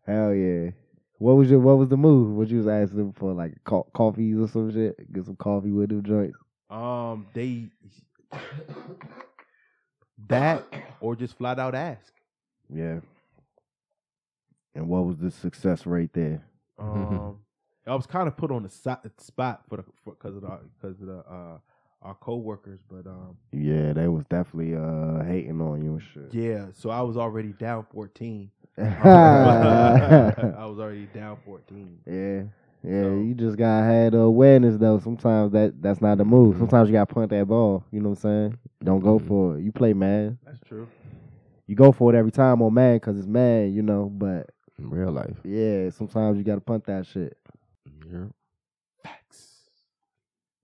Hell 0.07 0.33
yeah. 0.33 0.71
What 1.17 1.33
was 1.33 1.51
your 1.51 1.59
what 1.59 1.77
was 1.77 1.89
the 1.89 1.97
move? 1.97 2.35
What 2.37 2.47
you 2.47 2.57
was 2.59 2.67
asking 2.67 2.97
them 2.97 3.13
for 3.13 3.33
like 3.33 3.53
co- 3.65 3.87
coffees 3.93 4.37
or 4.39 4.47
some 4.47 4.71
shit? 4.71 5.11
Get 5.13 5.25
some 5.25 5.35
coffee 5.35 5.71
with 5.71 5.89
them 5.89 6.03
joints. 6.03 6.37
Um, 6.69 7.27
they 7.33 7.69
that 10.27 10.65
or 11.01 11.15
just 11.15 11.37
flat 11.37 11.59
out 11.59 11.75
ask. 11.75 12.13
Yeah. 12.73 12.99
And 14.75 14.87
what 14.87 15.05
was 15.05 15.17
the 15.17 15.31
success 15.31 15.85
rate 15.85 16.13
there? 16.13 16.43
Um, 16.77 17.37
I 17.87 17.95
was 17.95 18.05
kind 18.05 18.27
of 18.27 18.37
put 18.37 18.51
on 18.51 18.63
the 18.63 18.69
si- 18.69 19.09
spot 19.17 19.63
for 19.67 19.77
the 19.77 19.83
because 20.05 20.35
of 20.35 20.41
the 20.41 20.59
because 20.79 21.01
of 21.01 21.07
the 21.07 21.17
uh 21.19 21.57
our 22.01 22.15
coworkers, 22.15 22.79
but 22.89 23.07
um 23.07 23.35
Yeah, 23.51 23.93
they 23.93 24.07
was 24.07 24.23
definitely 24.29 24.75
uh 24.75 25.23
hating 25.23 25.59
on 25.59 25.83
you 25.83 25.93
and 25.93 26.01
shit. 26.01 26.33
yeah, 26.33 26.67
so 26.73 26.89
I 26.91 27.01
was 27.01 27.17
already 27.17 27.53
down 27.53 27.85
fourteen. 27.91 28.51
yeah. 28.77 30.53
I 30.57 30.65
was 30.65 30.79
already 30.79 31.07
down 31.07 31.37
fourteen. 31.45 31.97
Yeah, 32.05 32.43
So- 32.83 32.89
you 33.19 33.33
just 33.35 33.57
gotta 33.57 33.85
have 33.85 34.11
the 34.13 34.19
awareness 34.19 34.77
though. 34.77 34.99
Sometimes 34.99 35.51
that 35.51 35.81
that's 35.81 36.01
not 36.01 36.17
the 36.17 36.25
move. 36.25 36.55
Mhm. 36.55 36.59
Sometimes 36.59 36.89
you 36.89 36.93
gotta 36.93 37.13
punt 37.13 37.29
that 37.31 37.47
ball. 37.47 37.83
You 37.91 37.99
know 38.01 38.09
what 38.09 38.23
I'm 38.23 38.49
saying? 38.51 38.57
Don't 38.83 39.01
go 39.01 39.19
Mhm. 39.19 39.27
for 39.27 39.57
it. 39.57 39.63
You 39.63 39.71
play 39.71 39.93
man. 39.93 40.37
That's 40.45 40.59
true. 40.61 40.87
You 41.67 41.75
go 41.75 41.91
for 41.91 42.13
it 42.13 42.17
every 42.17 42.31
time 42.31 42.61
on 42.61 42.73
man 42.73 42.95
because 42.95 43.17
it's 43.17 43.27
man. 43.27 43.73
You 43.73 43.81
know, 43.83 44.05
but 44.09 44.49
In 44.77 44.89
real 44.89 45.11
life. 45.11 45.37
yeah, 45.43 45.89
sometimes 45.89 46.37
you 46.37 46.43
gotta 46.43 46.61
punt 46.61 46.85
that 46.85 47.05
shit. 47.05 47.37
Yeah. 48.09 48.25
Facts. 49.03 49.67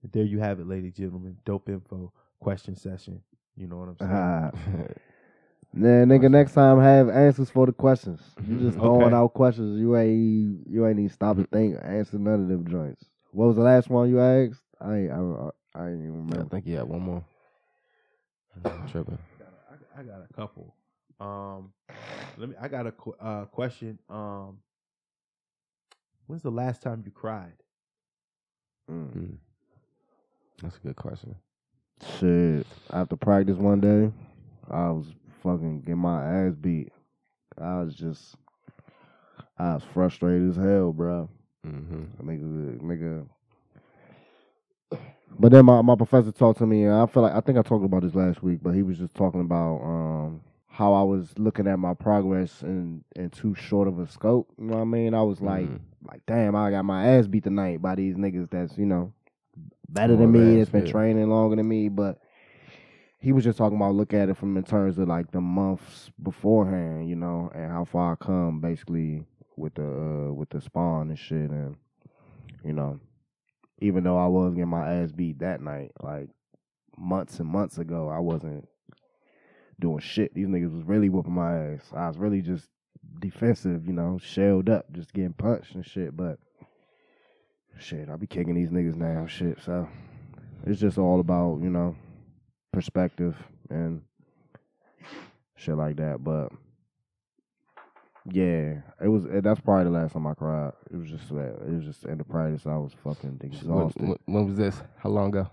And 0.02 0.10
there 0.12 0.24
you 0.24 0.38
have 0.40 0.58
it, 0.58 0.66
ladies 0.66 0.86
and 0.98 1.06
gentlemen. 1.06 1.36
Dope 1.44 1.68
info 1.68 2.12
question 2.40 2.74
session. 2.76 3.20
You 3.56 3.66
know 3.68 3.76
what 3.78 3.88
I'm 3.88 3.96
saying? 3.98 4.10
Ah. 4.12 4.50
Nah, 5.76 6.06
nigga, 6.06 6.30
next 6.30 6.54
time 6.54 6.80
have 6.80 7.10
answers 7.10 7.50
for 7.50 7.66
the 7.66 7.72
questions. 7.72 8.20
You 8.48 8.58
just 8.58 8.78
throwing 8.78 9.08
Okay. 9.08 9.14
out 9.14 9.34
questions. 9.34 9.78
You 9.78 9.94
ain't 9.96 10.66
you 10.66 10.86
ain't 10.86 10.98
even 10.98 11.10
stop 11.10 11.36
to 11.36 11.44
think. 11.44 11.76
Answer 11.82 12.18
none 12.18 12.42
of 12.44 12.48
them 12.48 12.66
joints. 12.66 13.04
What 13.32 13.48
was 13.48 13.56
the 13.56 13.62
last 13.62 13.90
one 13.90 14.08
you 14.08 14.18
asked? 14.18 14.62
I 14.80 14.94
ain't, 14.96 15.12
I, 15.12 15.16
I, 15.16 15.50
I 15.74 15.88
ain't 15.90 16.00
even 16.02 16.32
I 16.32 16.44
think 16.48 16.66
you 16.66 16.76
had 16.76 16.88
one 16.88 17.02
more. 17.02 17.24
I'm 18.64 18.88
tripping. 18.88 19.18
I, 19.70 20.00
I 20.00 20.02
got 20.02 20.22
a 20.28 20.32
couple. 20.32 20.74
Um, 21.20 21.72
let 22.38 22.48
me. 22.48 22.54
I 22.58 22.68
got 22.68 22.86
a 22.86 22.92
qu- 22.92 23.16
uh, 23.20 23.44
question. 23.44 23.98
Um, 24.08 24.58
when's 26.26 26.42
the 26.42 26.50
last 26.50 26.80
time 26.82 27.02
you 27.04 27.10
cried? 27.10 27.52
Mm. 28.90 29.12
Mm. 29.12 29.36
That's 30.62 30.76
a 30.76 30.80
good 30.80 30.96
question. 30.96 31.34
Shit. 32.18 32.66
After 32.90 33.16
practice 33.16 33.56
one 33.58 33.80
day, 33.80 34.10
I 34.70 34.90
was 34.90 35.06
fucking 35.46 35.82
get 35.86 35.96
my 35.96 36.24
ass 36.46 36.54
beat. 36.60 36.92
I 37.60 37.80
was 37.80 37.94
just, 37.94 38.34
I 39.58 39.74
was 39.74 39.84
frustrated 39.94 40.50
as 40.50 40.56
hell, 40.56 40.92
bro. 40.92 41.28
Mm-hmm. 41.66 42.28
Nigga, 42.28 42.80
nigga. 42.82 43.26
But 45.38 45.52
then 45.52 45.64
my, 45.66 45.82
my 45.82 45.94
professor 45.96 46.32
talked 46.32 46.58
to 46.58 46.66
me, 46.66 46.84
and 46.84 46.94
I 46.94 47.06
feel 47.06 47.22
like 47.22 47.34
I 47.34 47.40
think 47.40 47.58
I 47.58 47.62
talked 47.62 47.84
about 47.84 48.02
this 48.02 48.14
last 48.14 48.42
week, 48.42 48.60
but 48.62 48.70
he 48.74 48.82
was 48.82 48.98
just 48.98 49.14
talking 49.14 49.40
about 49.40 49.80
um 49.82 50.40
how 50.68 50.92
I 50.94 51.02
was 51.02 51.32
looking 51.38 51.66
at 51.66 51.78
my 51.78 51.94
progress 51.94 52.62
in 52.62 53.04
in 53.14 53.30
too 53.30 53.54
short 53.54 53.88
of 53.88 53.98
a 53.98 54.06
scope. 54.08 54.50
You 54.58 54.66
know 54.66 54.76
what 54.76 54.82
I 54.82 54.84
mean? 54.84 55.14
I 55.14 55.22
was 55.22 55.40
like, 55.40 55.66
Mhm. 55.66 55.80
like, 56.08 56.22
damn, 56.26 56.54
I 56.56 56.70
got 56.70 56.84
my 56.84 57.06
ass 57.06 57.26
beat 57.26 57.44
tonight 57.44 57.82
by 57.82 57.94
these 57.94 58.16
niggas 58.16 58.50
that's 58.50 58.78
you 58.78 58.86
know 58.86 59.12
better 59.88 60.14
More 60.14 60.22
than 60.22 60.32
me, 60.32 60.58
that's 60.58 60.70
been 60.70 60.86
training 60.86 61.28
longer 61.28 61.56
than 61.56 61.68
me, 61.68 61.88
but. 61.88 62.18
He 63.26 63.32
was 63.32 63.42
just 63.42 63.58
talking 63.58 63.76
about 63.76 63.96
look 63.96 64.14
at 64.14 64.28
it 64.28 64.36
from 64.36 64.56
in 64.56 64.62
terms 64.62 64.98
of 64.98 65.08
like 65.08 65.32
the 65.32 65.40
months 65.40 66.12
beforehand, 66.22 67.08
you 67.08 67.16
know, 67.16 67.50
and 67.52 67.72
how 67.72 67.84
far 67.84 68.12
I 68.12 68.24
come 68.24 68.60
basically 68.60 69.24
with 69.56 69.74
the 69.74 69.82
uh, 69.82 70.32
with 70.32 70.48
the 70.50 70.60
spawn 70.60 71.08
and 71.08 71.18
shit, 71.18 71.50
and 71.50 71.74
you 72.64 72.72
know, 72.72 73.00
even 73.80 74.04
though 74.04 74.16
I 74.16 74.28
was 74.28 74.54
getting 74.54 74.68
my 74.68 74.88
ass 74.88 75.10
beat 75.10 75.40
that 75.40 75.60
night, 75.60 75.90
like 76.00 76.28
months 76.96 77.40
and 77.40 77.48
months 77.48 77.78
ago, 77.78 78.08
I 78.08 78.20
wasn't 78.20 78.68
doing 79.80 79.98
shit. 79.98 80.32
These 80.32 80.46
niggas 80.46 80.72
was 80.72 80.84
really 80.84 81.08
whooping 81.08 81.34
my 81.34 81.72
ass. 81.72 81.90
I 81.96 82.06
was 82.06 82.18
really 82.18 82.42
just 82.42 82.68
defensive, 83.18 83.88
you 83.88 83.92
know, 83.92 84.20
shelled 84.22 84.68
up, 84.68 84.92
just 84.92 85.12
getting 85.12 85.32
punched 85.32 85.74
and 85.74 85.84
shit. 85.84 86.16
But 86.16 86.38
shit, 87.76 88.08
I 88.08 88.14
be 88.14 88.28
kicking 88.28 88.54
these 88.54 88.70
niggas 88.70 88.94
now, 88.94 89.26
shit. 89.26 89.58
So 89.64 89.88
it's 90.64 90.80
just 90.80 90.96
all 90.96 91.18
about 91.18 91.58
you 91.60 91.70
know 91.70 91.96
perspective 92.76 93.34
and 93.70 94.02
shit 95.54 95.76
like 95.76 95.96
that. 95.96 96.22
But 96.22 96.52
yeah, 98.30 98.80
it 99.02 99.08
was. 99.08 99.24
That's 99.42 99.60
probably 99.60 99.84
the 99.84 99.90
last 99.98 100.12
time 100.12 100.26
I 100.26 100.34
cried. 100.34 100.72
It 100.92 100.96
was 100.96 101.08
just 101.08 101.28
that. 101.30 101.56
It 101.66 101.70
was 101.74 101.84
just 101.84 102.04
in 102.04 102.18
the 102.18 102.24
practice. 102.24 102.66
I 102.66 102.76
was 102.76 102.92
fucking 103.02 103.38
When, 103.40 103.50
exhausted. 103.50 104.02
when, 104.02 104.16
when 104.26 104.46
was 104.46 104.56
this? 104.56 104.82
How 104.98 105.08
long 105.10 105.28
ago? 105.28 105.48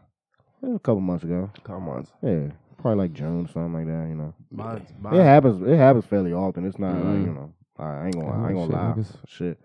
A 0.64 0.80
couple 0.80 1.00
months 1.02 1.24
ago. 1.24 1.50
Come 1.64 1.88
on. 1.88 2.08
Yeah, 2.22 2.48
probably 2.82 3.04
like 3.04 3.14
June, 3.14 3.48
something 3.48 3.74
like 3.74 3.86
that. 3.86 4.08
You 4.10 4.16
know, 4.16 4.34
Mine's, 4.52 4.90
it 5.14 5.24
happens. 5.24 5.62
It 5.66 5.78
happens 5.78 6.06
fairly 6.06 6.34
often. 6.34 6.66
It's 6.66 6.80
not 6.80 6.94
like 6.96 7.04
Mhm. 7.04 7.26
you 7.26 7.34
know. 7.34 7.54
I 7.78 8.06
ain't 8.06 8.16
gonna. 8.16 8.28
Oh, 8.28 8.44
I 8.44 8.50
ain't 8.50 8.56
gonna 8.56 8.66
shit, 8.66 8.74
lie. 8.76 8.94
niggas. 8.98 9.16
Shit. 9.28 9.60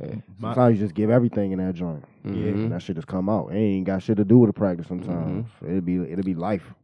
Yeah. 0.00 0.14
my- 0.40 0.48
Sometimes 0.54 0.78
you 0.78 0.84
just 0.84 0.94
give 0.94 1.08
everything 1.10 1.52
in 1.52 1.58
that 1.64 1.74
joint, 1.74 2.04
Yeah. 2.24 2.30
and 2.32 2.72
that 2.72 2.82
shit 2.82 2.96
just 2.96 3.06
come 3.08 3.28
out. 3.28 3.52
It 3.52 3.56
ain't 3.58 3.86
got 3.86 4.02
shit 4.02 4.16
to 4.18 4.24
do 4.24 4.38
with 4.38 4.48
the 4.48 4.52
practice. 4.52 4.86
Sometimes 4.88 5.46
it'll 5.66 5.80
be. 5.80 5.96
It'll 6.02 6.24
be 6.24 6.34
life. 6.34 6.74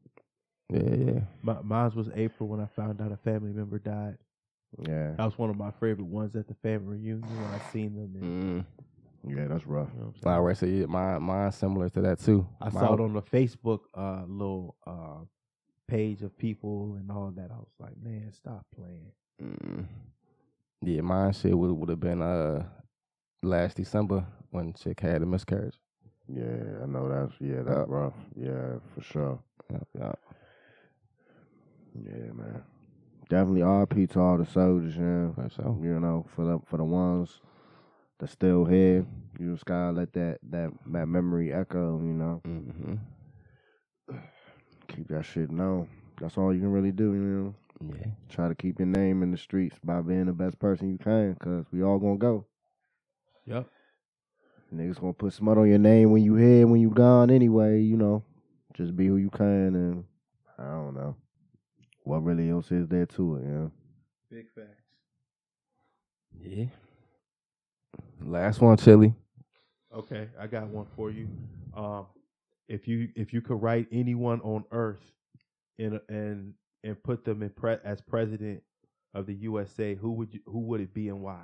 Yeah, 0.73 0.95
yeah. 1.13 1.21
my, 1.43 1.61
mine 1.63 1.91
was 1.95 2.09
April 2.15 2.49
when 2.49 2.61
I 2.61 2.67
found 2.77 3.01
out 3.01 3.13
a 3.13 3.17
family 3.17 3.53
member 3.53 3.79
died. 3.79 4.17
Yeah. 4.87 5.13
That 5.17 5.25
was 5.25 5.37
one 5.37 5.51
of 5.51 5.57
my 5.57 5.71
favorite 5.73 6.07
ones 6.07 6.37
at 6.37 6.47
the 6.47 6.55
family 6.63 6.97
reunion 6.99 7.23
when 7.23 7.55
I 7.61 7.73
seen 7.73 7.95
them. 7.97 8.15
And, 8.23 8.65
Mm. 8.65 9.37
Yeah, 9.37 9.49
that's 9.49 9.67
rough. 9.67 9.89
you 9.93 10.01
know 10.01 10.07
what 10.23 10.33
I'm 10.33 10.55
saying? 10.55 10.55
So 10.55 10.67
yeah, 10.67 10.87
mine, 10.87 11.23
mine's 11.23 11.55
similar 11.57 11.89
to 11.91 12.01
that 12.01 12.21
too. 12.21 12.47
I 12.61 12.71
My- 12.71 12.81
saw 12.81 12.95
it 12.95 13.01
on 13.01 13.13
the 13.13 13.21
Facebook 13.23 13.81
uh, 13.95 14.25
little 14.27 14.77
uh, 14.87 15.25
page 15.87 16.23
of 16.23 16.37
people 16.39 16.95
and 16.99 17.11
all 17.11 17.31
that. 17.37 17.51
I 17.51 17.57
was 17.57 17.75
like, 17.79 17.93
man, 18.03 18.33
stop 18.33 18.65
playing. 18.75 19.13
Mm. 19.43 19.87
Yeah, 20.83 21.01
mine 21.03 21.33
shit 21.33 21.57
would 21.59 21.73
would 21.73 21.89
have 21.91 22.01
been 22.01 22.23
uh 22.23 22.65
last 23.43 23.77
December 23.77 24.25
when 24.51 24.73
chick 24.73 25.01
had 25.01 25.21
a 25.21 25.27
miscarriage. 25.27 25.79
Yeah, 26.27 26.83
I 26.83 26.87
know 26.87 27.09
that's 27.09 27.35
yeah, 27.41 27.63
that's 27.63 27.79
Yup. 27.81 27.89
rough. 27.91 28.15
Yeah, 28.37 28.79
for 28.95 29.03
sure. 29.03 29.39
Yep, 29.71 29.89
yep. 29.99 30.19
Yeah, 31.95 32.33
man. 32.33 32.63
Definitely 33.29 33.61
RP 33.61 34.11
to 34.11 34.21
all 34.21 34.39
the 34.39 34.47
soldiers, 34.47 34.95
yeah. 34.97 35.33
For 35.35 35.49
sure. 35.55 35.79
You 35.83 36.01
know, 36.01 36.27
for 36.35 36.45
the 36.45 36.59
for 36.67 36.77
the 36.77 36.85
ones 36.85 37.41
that's 38.19 38.33
still 38.33 38.65
here. 38.65 39.07
You 39.39 39.53
just 39.53 39.65
gotta 39.65 39.93
let 39.93 40.13
that 40.15 40.39
that 40.51 40.71
that 40.93 41.07
memory 41.07 41.53
echo, 41.53 41.99
you 41.99 42.13
know. 42.13 42.41
hmm 42.45 42.95
Keep 44.89 45.09
that 45.09 45.25
shit 45.25 45.51
known. 45.51 45.89
That's 46.21 46.37
all 46.37 46.53
you 46.53 46.61
can 46.61 46.73
really 46.73 46.93
do, 46.93 47.15
you 47.15 47.21
know. 47.21 47.55
Yeah. 47.99 48.11
Try 48.29 48.49
to 48.49 48.55
keep 48.55 48.79
your 48.79 48.89
name 48.89 49.23
in 49.23 49.31
the 49.31 49.39
streets 49.39 49.77
by 49.83 50.03
being 50.03 50.27
the 50.27 50.33
best 50.33 50.59
person 50.59 50.91
you 50.91 50.99
can, 50.99 51.35
cause 51.37 51.65
we 51.73 51.83
all 51.83 51.99
gonna 51.99 52.19
go. 52.19 52.45
Yep. 53.47 53.67
Niggas 54.75 55.01
gonna 55.01 55.13
put 55.13 55.33
smut 55.33 55.59
on 55.59 55.69
your 55.69 55.79
name 55.79 56.11
when 56.11 56.23
you 56.23 56.35
here, 56.35 56.67
when 56.67 56.81
you 56.81 56.91
gone 56.91 57.31
anyway, 57.31 57.81
you 57.81 57.97
know. 57.97 58.23
Just 58.75 58.95
be 58.97 59.07
who 59.07 59.17
you 59.17 59.31
can 59.31 59.75
and 59.75 60.05
I 60.59 60.71
don't 60.71 60.95
know. 60.95 61.17
What 62.05 62.25
really 62.25 62.51
else 62.51 62.73
is 62.73 62.89
there 62.89 63.07
to 63.07 63.37
it, 63.37 63.43
you 63.43 63.51
know? 63.51 63.73
Big 64.31 64.47
facts. 64.55 64.83
Yeah. 66.41 66.67
Last 68.23 68.61
one, 68.61 68.77
Chili. 68.77 69.15
Okay, 69.95 70.29
I 70.39 70.47
got 70.47 70.69
one 70.69 70.87
for 70.97 71.11
you. 71.11 71.29
Um, 71.77 72.07
if 72.69 72.87
you 72.87 73.09
if 73.17 73.33
you 73.33 73.41
could 73.41 73.61
write 73.61 73.89
anyone 73.91 74.41
on 74.43 74.65
Earth 74.71 75.03
and 75.79 76.01
and 76.09 76.55
and 76.85 77.03
put 77.03 77.25
them 77.25 77.43
in 77.43 77.51
pre- 77.51 77.79
as 77.85 78.01
president 78.01 78.63
of 79.15 79.27
the 79.27 79.35
USA, 79.35 79.95
who 79.95 80.13
would 80.13 80.33
you 80.33 80.41
who 80.47 80.61
would 80.61 80.81
it 80.81 80.95
be 80.95 81.09
and 81.09 81.21
why? 81.21 81.43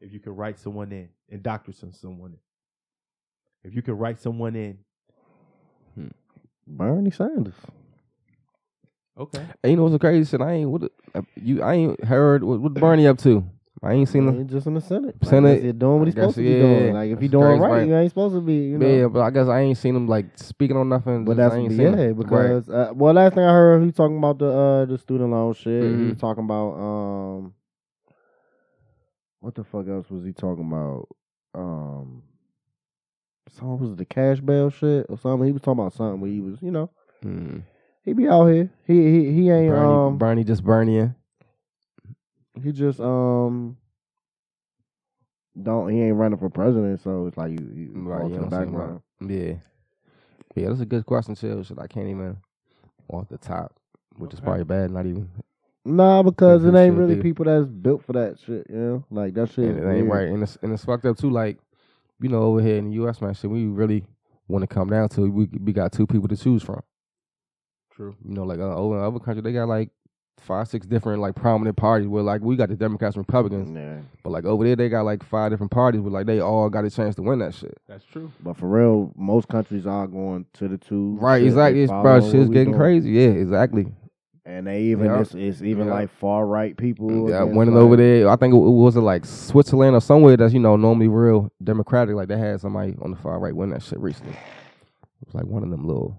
If 0.00 0.12
you 0.12 0.20
could 0.20 0.36
write 0.36 0.58
someone 0.58 0.92
in, 0.92 1.08
and 1.28 1.38
indoctrinate 1.38 1.94
someone 1.94 2.32
in. 2.32 2.38
If 3.64 3.74
you 3.74 3.82
could 3.82 3.94
write 3.94 4.20
someone 4.20 4.56
in, 4.56 4.78
Bernie 6.66 7.10
Sanders. 7.10 7.54
Okay. 9.22 9.46
Hey, 9.62 9.70
you 9.70 9.76
know 9.76 9.82
what's 9.84 9.92
the 9.94 9.98
crazy 9.98 10.28
shit? 10.30 10.40
I 10.40 10.52
ain't 10.52 10.70
what 10.70 10.82
uh, 11.14 11.22
you. 11.36 11.62
I 11.62 11.74
ain't 11.74 12.04
heard 12.04 12.42
what, 12.44 12.60
what 12.60 12.74
Bernie 12.74 13.06
up 13.06 13.18
to. 13.18 13.44
I 13.84 13.94
ain't 13.94 14.08
seen 14.08 14.28
him. 14.28 14.38
He 14.38 14.44
just 14.44 14.66
in 14.68 14.74
the 14.74 14.80
Senate. 14.80 15.16
Senate, 15.24 15.54
Like, 15.54 15.62
he's 15.62 15.72
doing 15.72 15.98
what 15.98 16.04
he's 16.06 16.14
supposed 16.14 16.36
to 16.36 16.42
be 16.42 16.50
yeah, 16.52 16.58
doing. 16.60 16.92
Like 16.94 17.10
if 17.10 17.18
he 17.18 17.26
that's 17.26 17.32
doing 17.32 17.46
crazy, 17.58 17.60
right, 17.62 17.70
right? 17.70 17.88
you 17.88 17.96
ain't 17.96 18.10
supposed 18.12 18.34
to 18.36 18.40
be, 18.40 18.54
you 18.54 18.78
know. 18.78 18.86
Yeah, 18.86 19.06
but 19.08 19.20
I 19.22 19.30
guess 19.30 19.48
I 19.48 19.60
ain't 19.60 19.76
seen 19.76 19.96
him 19.96 20.06
like 20.06 20.26
speaking 20.38 20.76
on 20.76 20.88
nothing. 20.88 21.24
But 21.24 21.32
just- 21.32 21.38
that's 21.38 21.54
I 21.54 21.58
ain't 21.58 21.72
yeah, 21.72 21.76
seen 21.90 21.94
him. 21.98 22.14
because 22.14 22.68
uh, 22.68 22.92
well, 22.94 23.12
last 23.14 23.34
thing 23.34 23.42
I 23.44 23.50
heard, 23.52 23.82
he 23.82 23.90
talking 23.90 24.18
about 24.18 24.38
the 24.38 24.46
uh 24.52 24.84
the 24.84 24.98
student 24.98 25.30
loan 25.30 25.52
shit. 25.54 25.82
He 25.82 25.88
Mhm. 25.88 26.08
was 26.10 26.18
talking 26.18 26.44
about 26.44 26.72
um, 26.78 27.54
what 29.40 29.54
the 29.56 29.64
fuck 29.64 29.88
else 29.88 30.08
was 30.10 30.24
he 30.24 30.32
talking 30.32 30.66
about? 30.70 31.08
Um, 31.54 32.22
some 33.50 33.78
was 33.80 33.96
the 33.96 34.04
cash 34.04 34.38
bail 34.40 34.70
shit 34.70 35.06
or 35.08 35.18
something. 35.18 35.44
He 35.46 35.52
was 35.52 35.60
talking 35.60 35.80
about 35.80 35.92
something 35.92 36.20
where 36.20 36.30
he 36.30 36.40
was, 36.40 36.58
you 36.62 36.70
know, 36.70 36.88
Mm. 37.24 37.62
He 38.04 38.12
be 38.12 38.28
out 38.28 38.46
here. 38.46 38.70
He 38.86 38.94
he 38.94 39.32
he 39.32 39.50
ain't 39.50 39.70
Bernie, 39.70 39.92
um 39.94 40.18
Bernie 40.18 40.44
just 40.44 40.64
Bernieing. 40.64 41.14
he 42.62 42.72
just 42.72 43.00
um. 43.00 43.76
Don't 45.60 45.90
he 45.90 46.00
ain't 46.00 46.16
running 46.16 46.38
for 46.38 46.48
president, 46.48 47.00
so 47.02 47.26
it's 47.26 47.36
like 47.36 47.50
you, 47.50 47.58
you 47.74 47.90
Right, 47.94 48.30
you 48.30 48.40
the 48.40 48.46
background. 48.46 49.02
Yeah, 49.20 49.54
yeah, 50.54 50.68
that's 50.68 50.80
a 50.80 50.86
good 50.86 51.04
question, 51.04 51.34
too. 51.34 51.62
Shit, 51.62 51.78
I 51.78 51.86
can't 51.86 52.08
even 52.08 52.38
off 53.08 53.28
the 53.28 53.36
top, 53.36 53.74
which 54.16 54.32
is 54.32 54.40
probably 54.40 54.64
bad. 54.64 54.90
Not 54.90 55.04
even, 55.04 55.28
Nah, 55.84 56.22
because 56.22 56.64
it 56.64 56.74
ain't 56.74 56.96
really 56.96 57.20
people 57.20 57.44
that's 57.44 57.66
built 57.66 58.02
for 58.02 58.14
that 58.14 58.38
shit. 58.38 58.66
You 58.70 58.76
know, 58.76 59.04
like 59.10 59.34
that 59.34 59.50
shit. 59.50 59.66
and 59.66 59.78
it 59.78 59.82
ain't 59.82 60.08
weird. 60.08 60.08
right, 60.08 60.28
and 60.28 60.42
it's 60.42 60.56
and 60.62 60.72
it's 60.72 60.84
fucked 60.86 61.04
up 61.04 61.18
too. 61.18 61.28
Like, 61.30 61.58
you 62.20 62.30
know, 62.30 62.42
over 62.42 62.62
here 62.62 62.76
in 62.76 62.86
the 62.88 62.94
U.S., 62.94 63.20
man, 63.20 63.34
shit, 63.34 63.50
we 63.50 63.66
really 63.66 64.04
want 64.48 64.62
to 64.62 64.66
come 64.66 64.88
down 64.88 65.10
to 65.10 65.30
we 65.30 65.48
we 65.60 65.72
got 65.74 65.92
two 65.92 66.06
people 66.06 66.28
to 66.28 66.36
choose 66.36 66.62
from. 66.62 66.82
True. 67.96 68.14
You 68.26 68.34
know, 68.34 68.44
like 68.44 68.58
uh, 68.58 68.74
over 68.76 68.98
in 68.98 69.04
other 69.04 69.18
countries, 69.18 69.44
they 69.44 69.52
got 69.52 69.68
like 69.68 69.90
five, 70.40 70.66
six 70.66 70.86
different 70.86 71.20
like 71.20 71.34
prominent 71.34 71.76
parties. 71.76 72.08
Where 72.08 72.22
like 72.22 72.40
we 72.40 72.56
got 72.56 72.68
the 72.70 72.74
Democrats 72.76 73.16
and 73.16 73.24
Republicans, 73.26 73.70
Yeah, 73.70 73.98
but 74.22 74.30
like 74.30 74.44
over 74.44 74.64
there, 74.64 74.76
they 74.76 74.88
got 74.88 75.02
like 75.04 75.22
five 75.24 75.50
different 75.50 75.70
parties. 75.72 76.00
Where 76.00 76.10
like 76.10 76.26
they 76.26 76.40
all 76.40 76.68
got 76.70 76.84
a 76.84 76.90
chance 76.90 77.14
to 77.16 77.22
win 77.22 77.38
that 77.40 77.54
shit. 77.54 77.76
That's 77.88 78.04
true. 78.04 78.32
but 78.40 78.56
for 78.56 78.66
real, 78.68 79.12
most 79.16 79.48
countries 79.48 79.86
are 79.86 80.06
going 80.06 80.46
to 80.54 80.68
the 80.68 80.78
two. 80.78 81.16
Right, 81.20 81.40
shit. 81.40 81.48
exactly. 81.48 81.82
It's, 81.82 81.92
bro, 81.92 82.20
shit's 82.20 82.48
getting 82.48 82.68
doing. 82.72 82.76
crazy. 82.78 83.10
Yeah, 83.10 83.28
exactly. 83.28 83.86
and 84.44 84.66
they 84.66 84.82
even 84.84 85.06
Yeah. 85.06 85.20
it's, 85.20 85.34
it's 85.34 85.62
even 85.62 85.86
Yeah. 85.86 85.92
like 85.94 86.10
far 86.18 86.46
right 86.46 86.76
people. 86.76 87.28
Yeah, 87.30 87.42
winning 87.44 87.74
like- 87.74 87.82
over 87.84 87.96
there. 87.96 88.28
I 88.28 88.36
think 88.36 88.54
it, 88.54 88.56
it 88.56 88.60
was 88.60 88.96
it 88.96 89.00
like 89.02 89.24
Switzerland 89.26 89.94
or 89.94 90.00
somewhere 90.00 90.36
that's 90.38 90.54
you 90.54 90.60
know 90.60 90.76
normally 90.76 91.08
real 91.08 91.52
democratic. 91.62 92.16
Like 92.16 92.28
they 92.28 92.38
had 92.38 92.60
somebody 92.60 92.96
on 93.02 93.10
the 93.10 93.16
far 93.18 93.38
right 93.38 93.54
win 93.54 93.70
that 93.70 93.82
shit 93.82 94.00
recently. 94.00 94.32
It 94.32 95.26
was 95.26 95.34
like 95.34 95.44
one 95.44 95.62
of 95.62 95.70
them 95.70 95.86
little. 95.86 96.18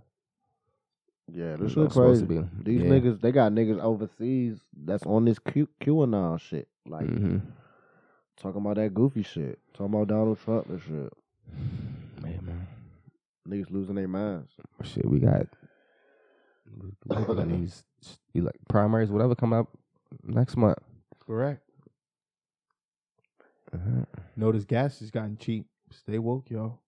Yeah, 1.31 1.51
this 1.51 1.59
was 1.61 1.71
shit 1.73 1.91
supposed 1.93 2.27
crazy. 2.27 2.41
to 2.41 2.43
be. 2.43 2.63
These 2.63 2.83
yeah. 2.83 2.89
niggas, 2.89 3.21
they 3.21 3.31
got 3.31 3.51
niggas 3.51 3.81
overseas 3.81 4.59
that's 4.75 5.05
on 5.05 5.25
this 5.25 5.39
Q 5.39 5.67
QAnon 5.81 6.39
shit, 6.39 6.67
like 6.85 7.05
hmm 7.07 7.37
talking 8.41 8.61
about 8.61 8.75
that 8.75 8.93
goofy 8.93 9.23
shit, 9.23 9.59
talking 9.73 9.93
about 9.93 10.07
Donald 10.07 10.39
Trump 10.43 10.67
and 10.69 10.81
shit. 10.81 11.13
Man, 12.21 12.39
man, 12.45 12.67
Niggas 13.47 13.69
losing 13.69 13.95
their 13.95 14.07
minds. 14.07 14.51
shit. 14.83 15.05
We 15.05 15.19
got 15.19 15.45
we 17.05 17.15
got 17.35 17.47
these 17.49 17.83
like 18.33 18.55
primaries, 18.69 19.11
whatever, 19.11 19.35
come 19.35 19.51
up 19.51 19.67
next 20.23 20.55
month. 20.55 20.77
Correct. 21.25 21.61
Uh-huh. 23.73 24.05
Notice 24.37 24.63
gas 24.63 24.99
has 24.99 25.11
gotten 25.11 25.37
cheap. 25.37 25.65
Stay 25.91 26.17
woke, 26.17 26.49
y'all. 26.49 26.79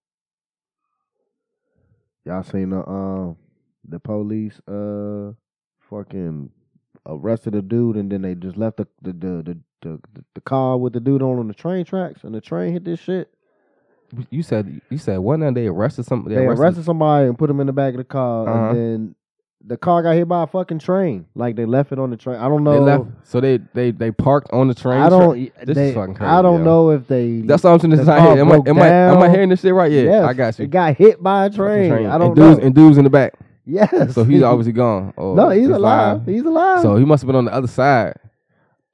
Y'all 2.24 2.42
seen 2.42 2.70
the 2.70 2.88
um 2.88 3.36
the 3.88 3.98
police 3.98 4.60
uh 4.68 5.32
fucking 5.90 6.50
arrested 7.06 7.54
a 7.54 7.62
dude 7.62 7.96
and 7.96 8.10
then 8.10 8.22
they 8.22 8.34
just 8.34 8.56
left 8.56 8.78
the 8.78 8.86
the 9.02 9.12
the 9.12 9.58
the, 9.82 10.00
the, 10.14 10.24
the 10.34 10.40
car 10.40 10.76
with 10.78 10.92
the 10.92 11.00
dude 11.00 11.22
on 11.22 11.38
on 11.38 11.48
the 11.48 11.54
train 11.54 11.84
tracks 11.84 12.24
and 12.24 12.34
the 12.34 12.40
train 12.40 12.72
hit 12.72 12.84
this 12.84 12.98
shit. 13.00 13.32
You 14.30 14.42
said 14.42 14.80
you 14.90 14.98
said 14.98 15.18
one 15.18 15.40
night 15.40 15.54
they 15.54 15.66
arrested 15.66 16.06
somebody. 16.06 16.34
They 16.36 16.46
arrested 16.46 16.84
somebody 16.84 17.28
and 17.28 17.38
put 17.38 17.50
him 17.50 17.60
in 17.60 17.66
the 17.66 17.72
back 17.72 17.92
of 17.94 17.98
the 17.98 18.04
car 18.04 18.48
Uh-huh. 18.48 18.70
and 18.70 18.76
then 18.76 19.14
the 19.64 19.76
car 19.76 20.00
got 20.02 20.14
hit 20.14 20.28
by 20.28 20.44
a 20.44 20.46
fucking 20.46 20.78
train. 20.78 21.26
Like 21.34 21.56
they 21.56 21.64
left 21.64 21.90
it 21.90 21.98
on 21.98 22.10
the 22.10 22.16
train. 22.16 22.36
I 22.36 22.48
don't 22.48 22.62
know. 22.62 22.72
They 22.74 22.78
left, 22.78 23.04
so 23.24 23.40
they 23.40 23.58
they 23.74 23.90
they 23.90 24.12
parked 24.12 24.52
on 24.52 24.68
the 24.68 24.74
train. 24.74 25.00
I 25.00 25.08
don't. 25.08 25.52
This 25.64 25.74
they, 25.74 25.88
is 25.88 25.94
fucking 25.94 26.14
crazy. 26.14 26.28
I 26.30 26.40
don't 26.40 26.58
yo. 26.60 26.64
know 26.64 26.90
if 26.90 27.08
they. 27.08 27.40
That's 27.40 27.64
what 27.64 27.70
I'm 27.70 27.80
saying. 27.80 27.96
This 27.96 28.06
out 28.08 28.20
here. 28.36 28.42
Am 28.44 28.52
I, 28.52 28.56
am, 28.64 28.78
I, 28.78 28.86
am 28.86 29.18
I 29.18 29.28
hearing 29.28 29.48
this 29.48 29.62
shit 29.62 29.74
right? 29.74 29.90
Yeah, 29.90 30.02
Yes, 30.02 30.24
I 30.24 30.34
got 30.34 30.58
you. 30.58 30.64
It 30.66 30.70
got 30.70 30.96
hit 30.96 31.20
by 31.20 31.46
a 31.46 31.50
Fucking 31.50 31.58
train. 31.90 32.06
I 32.06 32.16
don't 32.16 32.38
and 32.38 32.58
know. 32.58 32.58
and 32.64 32.74
dudes 32.76 32.96
in 32.98 33.02
the 33.04 33.10
back. 33.10 33.34
Yes. 33.66 34.14
So 34.14 34.24
he's 34.24 34.42
obviously 34.42 34.72
gone. 34.72 35.12
Or 35.16 35.36
no, 35.36 35.50
he's 35.50 35.68
alive. 35.68 36.24
He's 36.24 36.42
alive. 36.44 36.80
So 36.82 36.96
he 36.96 37.04
must 37.04 37.22
have 37.22 37.26
been 37.26 37.36
on 37.36 37.44
the 37.46 37.52
other 37.52 37.68
side 37.68 38.14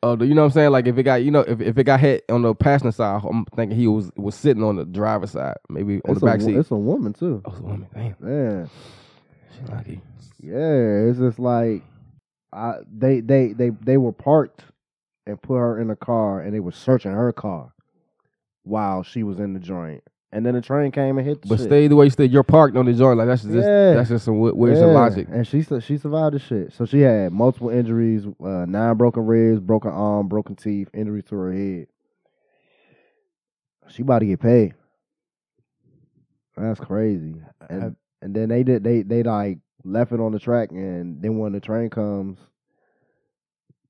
Oh, 0.05 0.21
you 0.21 0.35
know 0.35 0.41
what 0.43 0.47
I'm 0.47 0.53
saying? 0.53 0.71
Like 0.73 0.89
if 0.89 0.99
it 0.99 1.05
got, 1.05 1.23
you 1.23 1.31
know, 1.31 1.43
if, 1.43 1.61
if 1.61 1.79
it 1.79 1.85
got 1.85 2.01
hit 2.01 2.25
on 2.29 2.43
the 2.43 2.57
passenger 2.57 2.91
side, 2.91 3.23
I'm 3.25 3.45
thinking 3.55 3.79
he 3.79 3.87
was 3.87 4.11
was 4.17 4.35
sitting 4.35 4.65
on 4.65 4.75
the 4.75 4.85
driver's 4.85 5.31
side, 5.31 5.55
maybe 5.69 6.01
on 6.05 6.11
It's 6.11 6.21
the 6.21 6.27
back 6.27 6.41
wo- 6.41 6.47
seat. 6.47 6.57
it's 6.57 6.73
a 6.73 6.77
woman 6.77 7.13
too. 7.13 7.41
oh, 7.45 7.51
it's 7.51 7.61
a 7.61 7.63
woman. 7.63 7.87
Damn, 7.95 8.17
Yeah, 8.21 8.67
she 9.55 9.73
lucky. 9.73 10.01
yeah. 10.41 11.09
It's 11.09 11.21
just 11.21 11.39
like 11.39 11.85
I 12.53 12.79
they 12.93 13.21
they 13.21 13.53
they 13.53 13.71
they 13.71 13.97
were 13.97 14.11
parked 14.11 14.65
and 15.25 15.41
put 15.41 15.55
her 15.59 15.81
in 15.81 15.89
a 15.89 15.95
car 15.95 16.41
and 16.41 16.53
they 16.53 16.59
were 16.59 16.73
searching 16.73 17.13
her 17.13 17.33
car 17.33 17.73
while 18.65 19.05
she 19.05 19.23
was 19.23 19.39
in 19.39 19.53
the 19.55 19.61
joint. 19.61 20.03
And 20.35 20.47
then 20.47 20.55
the 20.55 20.63
train 20.63 20.91
came 20.93 21.19
and 21.19 21.27
hit 21.27 21.43
the 21.43 21.49
But 21.49 21.59
shit. 21.59 21.67
stay 21.67 21.89
the 21.89 21.97
way 21.97 22.07
you 22.07 22.11
stay. 22.11 22.25
You're 22.25 22.43
parked 22.43 22.75
on 22.77 22.87
the 22.87 22.95
joint. 22.95 23.19
Like 23.19 23.27
that's 23.27 23.43
just 23.43 23.55
Yeah. 23.55 23.93
that's 23.95 24.09
just 24.09 24.25
some 24.25 24.39
weird, 24.41 24.57
weird 24.57 24.79
Yeah, 24.79 24.87
logic. 24.87 25.29
And 25.31 25.47
she 25.47 25.61
su- 25.63 25.81
she 25.81 25.99
survived 25.99 26.35
the 26.35 26.39
shit. 26.39 26.73
So 26.73 26.87
she 26.87 27.01
had 27.01 27.33
multiple 27.33 27.69
injuries, 27.69 28.25
uh, 28.43 28.65
nine 28.67 28.97
broken 28.97 29.27
ribs, 29.27 29.61
broken 29.61 29.91
arm, 29.91 30.29
broken 30.29 30.57
teeth, 30.57 30.89
injuries 30.95 31.25
to 31.25 31.37
her 31.37 31.53
head. 31.53 31.87
She 33.89 34.03
about 34.03 34.21
to 34.21 34.27
get 34.27 34.41
paid. 34.41 34.73
That's 36.57 36.81
crazy. 36.81 37.35
And 37.69 37.97
and 38.23 38.35
then 38.35 38.49
they 38.49 38.63
did 38.63 38.85
they 38.85 39.03
they 39.03 39.23
like 39.23 39.59
left 39.85 40.13
it 40.13 40.21
on 40.21 40.33
the 40.33 40.39
track 40.39 40.71
and 40.71 41.21
then 41.21 41.39
when 41.39 41.53
the 41.53 41.61
train 41.61 41.91
comes, 41.91 42.39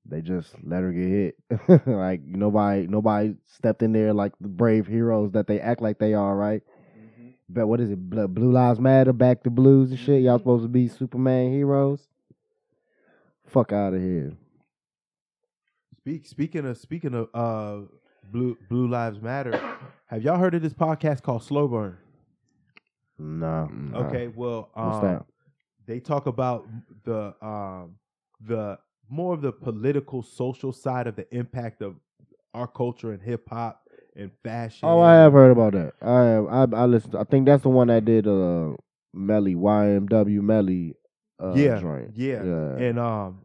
they 0.05 0.21
just 0.21 0.53
let 0.63 0.83
her 0.83 0.91
get 0.91 1.07
hit. 1.07 1.87
like 1.87 2.21
nobody 2.25 2.87
nobody 2.87 3.35
stepped 3.45 3.81
in 3.81 3.93
there 3.93 4.13
like 4.13 4.33
the 4.41 4.47
brave 4.47 4.87
heroes 4.87 5.31
that 5.31 5.47
they 5.47 5.59
act 5.59 5.81
like 5.81 5.99
they 5.99 6.13
are, 6.13 6.35
right? 6.35 6.61
But 7.49 7.67
what 7.67 7.79
is 7.79 7.91
it? 7.91 8.09
Blue 8.09 8.51
Lives 8.51 8.79
Matter, 8.79 9.13
Back 9.13 9.43
to 9.43 9.49
Blues 9.49 9.91
and 9.91 9.99
shit. 9.99 10.23
Y'all 10.23 10.39
supposed 10.39 10.63
to 10.63 10.69
be 10.69 10.87
Superman 10.87 11.51
heroes? 11.51 12.07
Fuck 13.45 13.71
out 13.71 13.93
of 13.93 14.01
here. 14.01 14.33
Speak, 15.99 16.25
speaking 16.25 16.65
of 16.65 16.77
speaking 16.77 17.13
of 17.13 17.29
uh, 17.33 17.85
blue 18.31 18.57
Blue 18.69 18.87
Lives 18.87 19.21
Matter, 19.21 19.59
have 20.07 20.23
y'all 20.23 20.37
heard 20.37 20.55
of 20.55 20.61
this 20.61 20.73
podcast 20.73 21.21
called 21.21 21.43
Slow 21.43 21.67
Burn? 21.67 21.97
No. 23.19 23.69
Okay, 23.93 24.27
well, 24.27 24.69
What's 24.73 24.97
um, 24.97 25.03
that? 25.03 25.25
they 25.85 25.99
talk 25.99 26.25
about 26.25 26.67
the 27.03 27.35
um, 27.45 27.95
the 28.45 28.79
more 29.09 29.33
of 29.33 29.41
the 29.41 29.51
political, 29.51 30.23
social 30.23 30.71
side 30.71 31.07
of 31.07 31.15
the 31.15 31.27
impact 31.35 31.81
of 31.81 31.95
our 32.53 32.67
culture 32.67 33.11
and 33.11 33.21
hip 33.21 33.47
hop 33.49 33.87
and 34.15 34.31
fashion. 34.43 34.87
Oh, 34.87 34.99
I 34.99 35.13
have 35.15 35.33
heard 35.33 35.51
about 35.51 35.73
that. 35.73 35.93
I 36.01 36.21
have. 36.23 36.47
I 36.47 36.81
I 36.81 36.85
listened. 36.85 37.13
To, 37.13 37.19
I 37.19 37.23
think 37.23 37.45
that's 37.45 37.63
the 37.63 37.69
one 37.69 37.87
that 37.87 38.05
did 38.05 38.27
uh 38.27 38.73
Melly 39.13 39.55
YNW 39.55 40.41
Melly. 40.41 40.95
Uh, 41.41 41.53
yeah, 41.55 41.79
yeah, 42.15 42.43
Yeah. 42.43 42.75
and 42.77 42.99
um, 42.99 43.39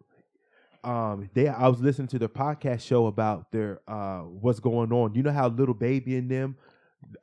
um, 0.84 1.30
they 1.34 1.48
I 1.48 1.68
was 1.68 1.80
listening 1.80 2.08
to 2.08 2.18
their 2.18 2.28
podcast 2.28 2.80
show 2.82 3.06
about 3.06 3.50
their 3.50 3.80
uh 3.88 4.20
what's 4.20 4.60
going 4.60 4.92
on. 4.92 5.14
You 5.14 5.22
know 5.22 5.32
how 5.32 5.48
little 5.48 5.74
baby 5.74 6.16
in 6.16 6.28
them, 6.28 6.56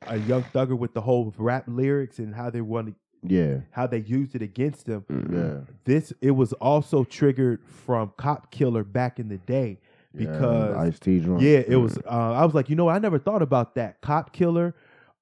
a 0.06 0.18
young 0.18 0.42
thugger 0.44 0.76
with 0.76 0.92
the 0.94 1.00
whole 1.00 1.32
rap 1.38 1.64
lyrics 1.66 2.18
and 2.18 2.34
how 2.34 2.50
they 2.50 2.60
want 2.60 2.88
to 2.88 2.94
Yeah. 3.22 3.58
how 3.70 3.86
they 3.86 3.98
used 3.98 4.34
it 4.34 4.42
against 4.42 4.86
them. 4.86 5.04
Yeah. 5.32 5.72
This 5.84 6.12
it 6.20 6.32
was 6.32 6.52
also 6.54 7.04
triggered 7.04 7.60
from 7.64 8.12
Cop 8.16 8.50
Killer 8.50 8.84
back 8.84 9.18
in 9.18 9.28
the 9.28 9.38
day 9.38 9.78
because 10.14 10.76
Ice 10.76 10.98
T 10.98 11.20
joint. 11.20 11.40
yeah, 11.42 11.62
it 11.66 11.76
was. 11.76 11.98
Uh, 11.98 12.32
I 12.32 12.44
was 12.44 12.54
like, 12.54 12.70
you 12.70 12.76
know, 12.76 12.88
I 12.88 12.98
never 12.98 13.18
thought 13.18 13.42
about 13.42 13.74
that. 13.74 14.00
Cop 14.00 14.32
Killer, 14.32 14.74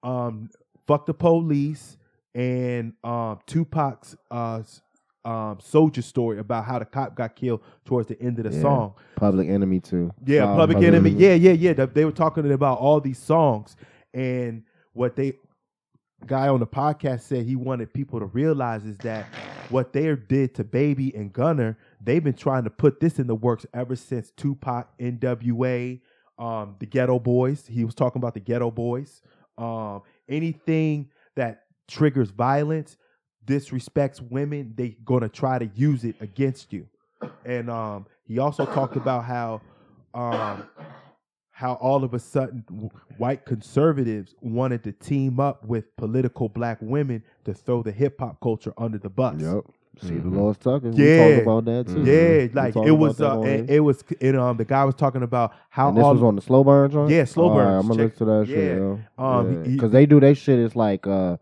um, 0.03 0.51
fuck 0.87 1.07
the 1.07 1.15
police, 1.15 1.97
and 2.35 2.93
um, 3.03 3.39
Tupac's 3.47 4.17
uh, 4.31 4.63
um, 5.25 5.59
soldier 5.61 6.03
story 6.03 6.39
about 6.39 6.65
how 6.67 6.79
the 6.79 6.85
cop 6.85 7.15
got 7.17 7.35
killed 7.35 7.63
towards 7.85 8.09
the 8.09 8.21
end 8.21 8.39
of 8.39 8.45
the 8.45 8.55
Yeah. 8.57 8.63
song. 8.63 8.95
Public 9.17 9.49
Enemy 9.49 9.81
too. 9.81 10.13
Yeah, 10.27 10.45
Public 10.55 10.79
Enemy. 10.83 11.11
Yeah, 11.11 11.35
yeah, 11.35 11.53
yeah. 11.53 11.73
They- 11.73 11.87
They 11.87 12.05
were 12.05 12.13
talking 12.13 12.51
about 12.53 12.79
all 12.79 13.01
these 13.01 13.19
songs, 13.19 13.75
and 14.13 14.63
what 14.93 15.17
they 15.17 15.39
guy 16.27 16.49
on 16.49 16.61
the 16.61 16.67
podcast 16.67 17.21
said 17.23 17.45
he 17.45 17.57
wanted 17.57 17.93
people 17.93 18.19
to 18.21 18.27
realize 18.27 18.85
is 18.85 18.97
that 18.99 19.27
what 19.69 19.93
they 19.93 20.15
did 20.15 20.55
to 20.57 20.65
Baby 20.65 21.15
and 21.15 21.33
Gunna, 21.33 21.77
they've 22.01 22.23
been 22.23 22.35
trying 22.35 22.65
to 22.65 22.71
put 22.71 23.01
this 23.01 23.19
in 23.19 23.27
the 23.27 23.35
works 23.35 23.67
ever 23.75 23.97
since 23.97 24.31
Tupac, 24.37 24.89
N.W.A., 24.99 26.01
um, 26.39 26.77
the 26.79 26.87
Geto 26.87 27.23
Boys. 27.23 27.67
He 27.67 27.85
was 27.85 27.95
talking 27.95 28.21
about 28.21 28.35
the 28.35 28.41
Geto 28.41 28.75
Boys. 28.75 29.23
Um, 29.57 30.03
anything 30.29 31.11
that 31.37 31.65
triggers 31.89 32.31
violence, 32.31 32.97
disrespects 33.47 34.21
women, 34.21 34.73
they 34.77 34.97
gonna 35.05 35.29
try 35.29 35.59
to 35.59 35.71
use 35.75 36.05
it 36.05 36.17
against 36.21 36.73
you. 36.73 36.89
And 37.45 37.71
um, 37.71 38.07
he 38.27 38.39
also 38.39 38.67
talked 38.67 38.97
about 38.97 39.25
how 39.25 39.61
um, 40.15 40.65
how 41.57 41.75
all 41.75 42.03
of 42.03 42.13
a 42.15 42.19
sudden 42.19 42.65
w- 42.69 42.91
white 43.17 43.45
conservatives 43.47 44.35
wanted 44.41 44.83
to 44.83 44.91
team 44.93 45.39
up 45.39 45.65
with 45.65 45.97
political 45.97 46.49
black 46.49 46.79
women 46.81 47.23
to 47.45 47.55
throw 47.55 47.81
the 47.83 47.93
hip 47.93 48.19
hop 48.19 48.41
culture 48.41 48.73
under 48.77 48.99
the 48.99 49.09
bus. 49.09 49.41
Yep. 49.41 49.65
See 50.03 50.17
the 50.17 50.29
Mhm. 50.29 50.37
Lost 50.37 50.61
Tucker. 50.63 50.91
We 50.91 51.05
Yeah. 51.09 51.29
talked 51.31 51.43
about 51.43 51.65
that 51.67 51.87
too. 51.87 52.03
Yeah, 52.03 52.39
We 52.39 52.49
like 52.49 52.75
it 52.77 52.91
was. 52.91 53.21
Uh, 53.21 53.39
on 53.39 53.47
it, 53.47 53.79
was. 53.81 54.03
It, 54.19 54.35
um, 54.35 54.57
the 54.57 54.65
guy 54.65 54.85
was 54.85 54.97
talking 54.97 55.23
about 55.23 55.53
how 55.71 55.89
And 55.91 55.97
this 55.97 56.05
all 56.05 56.15
was 56.15 56.23
on 56.25 56.35
the 56.35 56.43
slow 56.43 56.65
burn 56.65 56.91
joint. 56.91 57.11
Yeah, 57.11 57.25
Slow 57.25 57.45
All 57.51 57.57
right, 57.59 57.65
Burns. 57.67 57.85
I'm 57.85 57.89
gonna 57.89 58.03
Check- 58.03 58.13
listen 58.21 58.27
to 58.27 58.33
that 58.41 58.47
shit. 58.49 58.59
yeah. 58.59 58.75
Yo. 58.77 58.99
Um, 59.17 59.65
he- 59.65 59.75
because 59.75 59.93
they 59.93 60.07
do 60.07 60.19
their 60.19 60.35
shit. 60.35 60.59
It's 60.59 60.75
like 60.75 61.07
uh, 61.07 61.37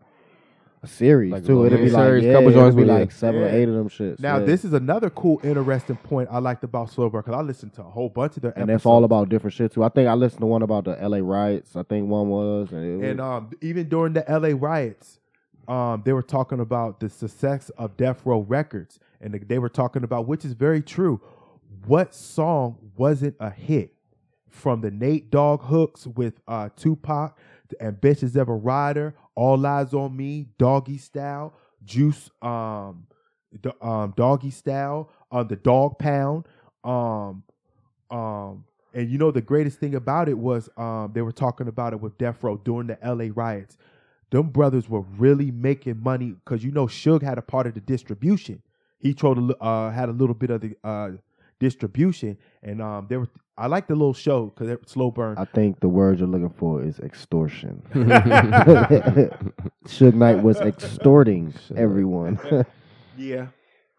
a 0.83 0.87
series 0.87 1.31
Like 1.31 1.45
too. 1.45 1.65
It'll 1.65 1.77
be 1.77 1.85
little 1.85 1.99
like 1.99 2.07
series, 2.07 2.23
yeah, 2.25 2.33
couple 2.33 2.49
it'll 2.49 2.61
joints 2.61 2.75
be 2.75 2.81
with 2.81 2.89
it. 2.89 2.99
like 2.99 3.11
seven 3.11 3.41
or 3.41 3.47
eight 3.47 3.69
of 3.69 3.73
them 3.73 3.89
shits. 3.89 4.19
Now, 4.19 4.37
yeah. 4.37 4.45
this 4.45 4.65
is 4.65 4.73
another 4.73 5.09
cool, 5.09 5.39
interesting 5.43 5.95
point 5.95 6.27
I 6.29 6.39
liked 6.39 6.63
about 6.63 6.91
Slow 6.91 7.09
Burn 7.09 7.21
because 7.21 7.35
I 7.35 7.41
listened 7.41 7.73
to 7.75 7.81
a 7.81 7.89
whole 7.89 8.09
bunch 8.09 8.35
of 8.35 8.43
their 8.43 8.51
and 8.57 8.69
that's 8.69 8.85
all 8.85 9.05
about 9.05 9.29
different 9.29 9.53
shit 9.53 9.71
too. 9.71 9.83
I 9.83 9.89
think 9.89 10.09
I 10.09 10.13
listened 10.13 10.41
to 10.41 10.45
one 10.45 10.61
about 10.61 10.83
the 10.83 11.01
L.A. 11.01 11.23
riots. 11.23 11.75
I 11.75 11.83
think 11.83 12.09
one 12.09 12.27
was, 12.27 12.71
and, 12.71 12.85
it 12.85 12.97
was, 12.97 13.09
And 13.09 13.21
um, 13.21 13.51
even 13.61 13.87
during 13.87 14.13
the 14.13 14.25
LA 14.27 14.49
riots, 14.55 15.19
um, 15.67 16.01
they 16.05 16.11
were 16.11 16.21
talking 16.21 16.59
about 16.59 16.99
the 16.99 17.09
success 17.09 17.69
of 17.77 17.95
Death 17.95 18.21
Row 18.25 18.41
Records, 18.41 18.99
and 19.21 19.33
they 19.33 19.59
were 19.59 19.69
talking 19.69 20.03
about, 20.03 20.27
which 20.27 20.43
is 20.43 20.51
very 20.53 20.81
true. 20.81 21.21
What 21.85 22.13
song 22.13 22.77
wasn't 22.97 23.35
a 23.39 23.49
hit? 23.49 23.93
From 24.49 24.81
the 24.81 24.91
Nate 24.91 25.31
Dogg 25.31 25.63
hooks 25.63 26.05
with 26.05 26.39
uh, 26.47 26.69
Tupac, 26.75 27.35
to 27.69 27.83
Ambitious 27.83 28.35
Ever 28.35 28.55
Rider, 28.55 29.15
All 29.35 29.57
Eyez 29.57 29.93
on 29.93 30.15
Me, 30.15 30.47
Doggy 30.57 30.97
Style, 30.97 31.53
Juice, 31.83 32.29
um, 32.41 33.07
the, 33.61 33.73
um, 33.85 34.13
Doggy 34.15 34.51
Style, 34.51 35.09
uh, 35.31 35.43
the 35.43 35.55
Dog 35.55 35.97
Pound, 35.99 36.45
um, 36.83 37.43
um, 38.09 38.65
and 38.93 39.09
you 39.09 39.17
know 39.17 39.31
the 39.31 39.41
greatest 39.41 39.79
thing 39.79 39.95
about 39.95 40.29
it 40.29 40.37
was 40.37 40.69
um, 40.77 41.11
they 41.13 41.21
were 41.21 41.31
talking 41.31 41.67
about 41.67 41.93
it 41.93 41.99
with 41.99 42.17
Death 42.17 42.43
Row 42.43 42.57
during 42.57 42.87
the 42.87 42.97
LA 43.03 43.29
riots. 43.33 43.77
Them 44.29 44.49
brothers 44.49 44.89
were 44.89 45.01
really 45.01 45.51
making 45.51 46.01
money 46.01 46.35
because 46.43 46.63
you 46.63 46.71
know 46.71 46.87
Suge 46.87 47.23
had 47.23 47.37
a 47.37 47.41
part 47.41 47.67
of 47.67 47.73
the 47.73 47.81
distribution. 47.81 48.61
He 48.99 49.13
told 49.13 49.53
uh, 49.59 49.89
had 49.91 50.09
a 50.09 50.11
little 50.11 50.35
bit 50.35 50.49
of 50.49 50.61
the 50.61 50.75
uh, 50.83 51.11
distribution, 51.59 52.37
and 52.61 52.81
um, 52.81 53.07
they 53.09 53.17
were. 53.17 53.29
I 53.55 53.67
like 53.67 53.87
the 53.87 53.93
little 53.93 54.13
show 54.13 54.47
because 54.47 54.69
it's 54.69 54.91
slow 54.93 55.11
burn. 55.11 55.37
I 55.37 55.45
think 55.45 55.79
the 55.79 55.87
word 55.87 56.17
you're 56.19 56.27
looking 56.27 56.49
for 56.49 56.83
is 56.83 56.99
extortion. 56.99 57.83
Suge 59.85 60.13
Knight 60.15 60.41
was 60.41 60.59
extorting 60.61 61.53
everyone. 61.75 62.39
yeah, 63.15 63.47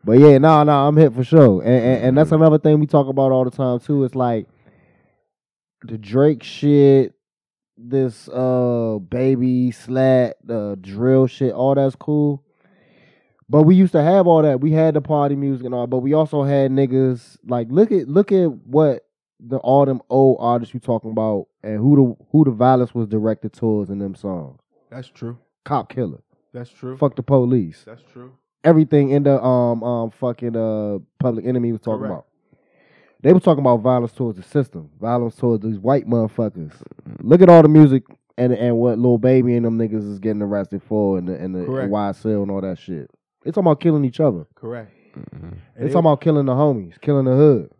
But 0.04 0.18
yeah, 0.18 0.38
no, 0.38 0.64
no, 0.64 0.88
I'm 0.88 0.96
hit 0.96 1.14
for 1.14 1.22
sure, 1.22 1.62
and, 1.62 1.72
and 1.84 2.04
and 2.06 2.18
that's 2.18 2.32
another 2.32 2.58
thing 2.58 2.80
we 2.80 2.86
talk 2.86 3.06
about 3.06 3.30
all 3.30 3.44
the 3.44 3.50
time 3.52 3.78
too. 3.78 4.02
It's 4.04 4.16
like 4.16 4.48
the 5.82 5.98
Drake 5.98 6.42
shit, 6.42 7.14
this 7.76 8.28
uh 8.28 8.98
baby 9.08 9.70
slat, 9.70 10.36
the 10.42 10.76
drill 10.80 11.28
shit, 11.28 11.52
all 11.52 11.76
that's 11.76 11.94
cool. 11.94 12.42
But 13.48 13.62
we 13.64 13.76
used 13.76 13.92
to 13.92 14.02
have 14.02 14.26
all 14.26 14.42
that. 14.42 14.60
We 14.60 14.72
had 14.72 14.94
the 14.94 15.00
party 15.00 15.36
music 15.36 15.66
and 15.66 15.74
all, 15.74 15.86
but 15.86 15.98
we 15.98 16.12
also 16.12 16.42
had 16.42 16.72
niggas 16.72 17.36
like 17.46 17.68
look 17.70 17.92
at 17.92 18.08
look 18.08 18.32
at 18.32 18.50
what 18.50 19.04
the 19.40 19.58
all 19.58 19.84
them 19.84 20.00
old 20.10 20.36
artists 20.40 20.72
you 20.74 20.80
talking 20.80 21.10
about 21.10 21.46
and 21.62 21.78
who 21.78 21.96
the 22.18 22.24
who 22.30 22.44
the 22.44 22.50
violence 22.50 22.94
was 22.94 23.08
directed 23.08 23.52
towards 23.52 23.90
in 23.90 23.98
them 23.98 24.14
songs. 24.14 24.58
that's 24.90 25.08
true. 25.08 25.38
Cop 25.64 25.88
killer, 25.88 26.22
That's 26.52 26.70
true. 26.70 26.96
fuck 26.96 27.16
the 27.16 27.22
police 27.22 27.82
That's 27.86 28.02
true. 28.12 28.32
everything 28.64 29.10
in 29.10 29.22
the 29.24 29.42
um 29.42 29.82
um 29.82 30.10
fucking 30.10 30.54
uh 30.56 30.98
public 31.18 31.46
enemy 31.46 31.72
was 31.72 31.80
talking 31.80 32.00
Correct. 32.00 32.12
about. 32.12 32.26
They 33.22 33.32
were 33.32 33.40
talking 33.40 33.60
about 33.64 33.78
violence 33.78 34.12
towards 34.12 34.36
the 34.36 34.42
system, 34.44 34.90
violence 35.00 35.34
towards 35.36 35.64
these 35.64 35.78
white 35.78 36.06
motherfuckers. 36.06 36.72
Look 37.22 37.40
at 37.40 37.48
all 37.48 37.62
the 37.62 37.68
music 37.68 38.02
and 38.36 38.52
and 38.52 38.76
what 38.76 38.98
little 38.98 39.16
baby 39.18 39.56
and 39.56 39.64
them 39.64 39.78
niggas 39.78 40.06
is 40.12 40.18
getting 40.18 40.42
arrested 40.42 40.82
for 40.82 41.16
and 41.18 41.26
the 41.28 41.34
and 41.36 41.54
the 41.54 41.64
Correct. 41.64 41.90
YSL 41.90 42.42
and 42.42 42.50
all 42.50 42.60
that 42.60 42.78
shit. 42.78 43.10
It's 43.44 43.54
talking 43.54 43.66
about 43.66 43.80
killing 43.80 44.04
each 44.04 44.20
other. 44.20 44.46
Correct. 44.54 44.90
Mhm. 45.16 45.56
They 45.76 45.82
And, 45.84 45.90
talking 45.92 45.98
about 46.00 46.20
killing 46.20 46.44
the 46.46 46.52
homies, 46.52 47.00
killing 47.00 47.24
the 47.24 47.34
hood. 47.36 47.70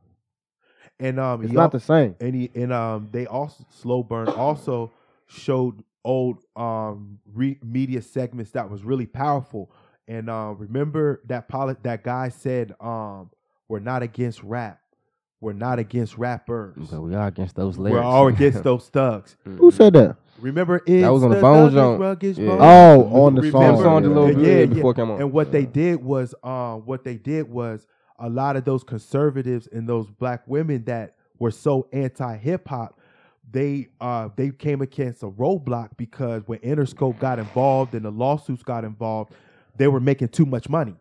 And 1.01 1.19
um, 1.19 1.43
It's 1.43 1.53
not 1.53 1.73
the 1.73 1.81
same. 1.81 2.15
and 2.21 2.35
he, 2.35 2.51
and 2.55 2.73
um 2.73 3.09
they 3.13 3.27
also 3.27 3.65
slow 3.71 4.03
burn 4.03 4.29
also 4.29 4.93
showed 5.27 5.83
old 6.05 6.39
um 6.57 7.19
re- 7.33 7.59
media 7.63 8.01
segments 8.03 8.51
that 8.53 8.69
was 8.71 8.85
really 8.85 9.07
powerful 9.07 9.71
and 10.07 10.29
uh 10.29 10.55
remember 10.59 11.21
that 11.27 11.49
pilot 11.49 11.83
that 11.83 12.05
guy 12.05 12.29
said 12.29 12.75
um 12.81 13.31
we're 13.69 13.79
not 13.81 14.03
against 14.03 14.43
rap 14.43 14.81
we're 15.41 15.53
not 15.53 15.79
against 15.79 16.17
rappers. 16.17 16.89
But 16.91 17.03
we 17.03 17.15
are 17.15 17.27
against 17.27 17.55
those 17.55 17.77
lyrics. 17.77 17.97
We're 17.97 18.03
all 18.03 18.29
against 18.29 18.63
those 18.65 18.89
thugs. 18.89 19.37
Who 19.45 19.71
said 19.71 19.93
that? 19.93 20.17
Remember, 20.39 20.77
it's 20.87 21.07
was 21.07 21.23
on 21.23 21.29
the 21.29 21.37
the 21.37 21.43
Bone 21.43 21.71
thuggish, 21.71 22.39
Yeah. 22.39 22.57
Oh, 22.59 23.25
on 23.27 23.35
the 23.35 23.43
Remember- 23.43 23.51
song. 23.51 23.77
That 23.77 23.83
song 23.83 24.03
did 24.03 24.11
a 24.11 24.15
little 24.15 24.29
yeah. 24.31 24.35
bit 24.37 24.47
Yeah, 24.47 24.59
yeah. 24.61 24.67
before 24.75 24.93
it 24.93 24.95
came 24.95 25.11
on. 25.11 25.21
And 25.21 25.33
what 25.33 25.53
they 25.53 25.67
did 25.67 26.03
was, 26.03 26.35
um, 26.43 26.87
what 26.87 27.05
they 27.05 27.17
did 27.17 27.51
was 27.51 27.87
a 28.25 28.31
lot 28.31 28.57
of 28.57 28.64
those 28.64 28.83
conservatives 28.83 29.68
and 29.70 29.87
those 29.87 30.11
black 30.11 30.43
women 30.47 30.83
that 30.85 31.14
were 31.39 31.51
so 31.51 31.87
anti 31.93 32.37
hip 32.39 32.66
hop, 32.66 32.99
they 33.51 33.89
uh 34.01 34.31
they 34.35 34.49
came 34.49 34.81
against 34.81 35.22
a 35.22 35.29
roadblock 35.29 35.91
because 35.99 36.43
when 36.47 36.59
Interscope 36.61 37.18
got 37.18 37.39
involved 37.39 37.95
and 37.95 38.03
the 38.03 38.11
lawsuits 38.11 38.62
got 38.62 38.83
involved, 38.83 39.35
they 39.77 39.89
were 39.89 40.01
making 40.01 40.29
too 40.29 40.47
much 40.47 40.70
money. 40.70 40.97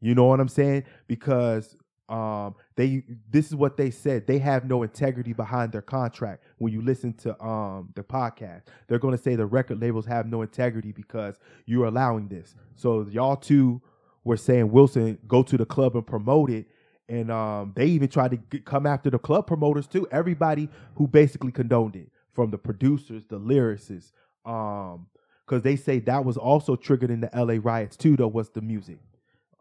You 0.00 0.14
know 0.14 0.24
what 0.24 0.40
I'm 0.40 0.48
saying? 0.48 0.84
Because 1.06 1.76
um 2.08 2.54
they 2.74 3.02
this 3.28 3.48
is 3.48 3.54
what 3.54 3.76
they 3.76 3.90
said. 3.90 4.26
They 4.26 4.38
have 4.38 4.64
no 4.64 4.82
integrity 4.82 5.34
behind 5.34 5.72
their 5.72 5.82
contract. 5.82 6.42
When 6.56 6.72
you 6.72 6.80
listen 6.80 7.12
to 7.18 7.38
um 7.44 7.90
the 7.94 8.02
podcast, 8.02 8.62
they're 8.88 8.98
gonna 8.98 9.18
say 9.18 9.36
the 9.36 9.44
record 9.44 9.78
labels 9.78 10.06
have 10.06 10.26
no 10.26 10.40
integrity 10.40 10.92
because 10.92 11.38
you're 11.66 11.84
allowing 11.84 12.28
this. 12.28 12.54
So 12.76 13.06
y'all 13.10 13.36
two 13.36 13.82
were 14.26 14.36
saying 14.36 14.70
Wilson 14.70 15.18
go 15.26 15.42
to 15.44 15.56
the 15.56 15.64
club 15.64 15.94
and 15.96 16.06
promote 16.06 16.50
it. 16.50 16.66
And 17.08 17.30
um, 17.30 17.72
they 17.76 17.86
even 17.86 18.08
tried 18.08 18.32
to 18.32 18.36
get, 18.36 18.64
come 18.64 18.84
after 18.84 19.08
the 19.10 19.18
club 19.18 19.46
promoters 19.46 19.86
too. 19.86 20.08
Everybody 20.10 20.68
who 20.96 21.06
basically 21.06 21.52
condoned 21.52 21.94
it, 21.96 22.08
from 22.32 22.50
the 22.50 22.58
producers, 22.58 23.24
the 23.28 23.38
lyricists, 23.38 24.10
um, 24.44 25.06
because 25.46 25.62
they 25.62 25.76
say 25.76 26.00
that 26.00 26.24
was 26.24 26.36
also 26.36 26.74
triggered 26.76 27.10
in 27.10 27.20
the 27.20 27.34
L.A. 27.34 27.58
riots 27.60 27.96
too. 27.96 28.16
Though 28.16 28.26
was 28.28 28.50
the 28.50 28.60
music. 28.60 28.98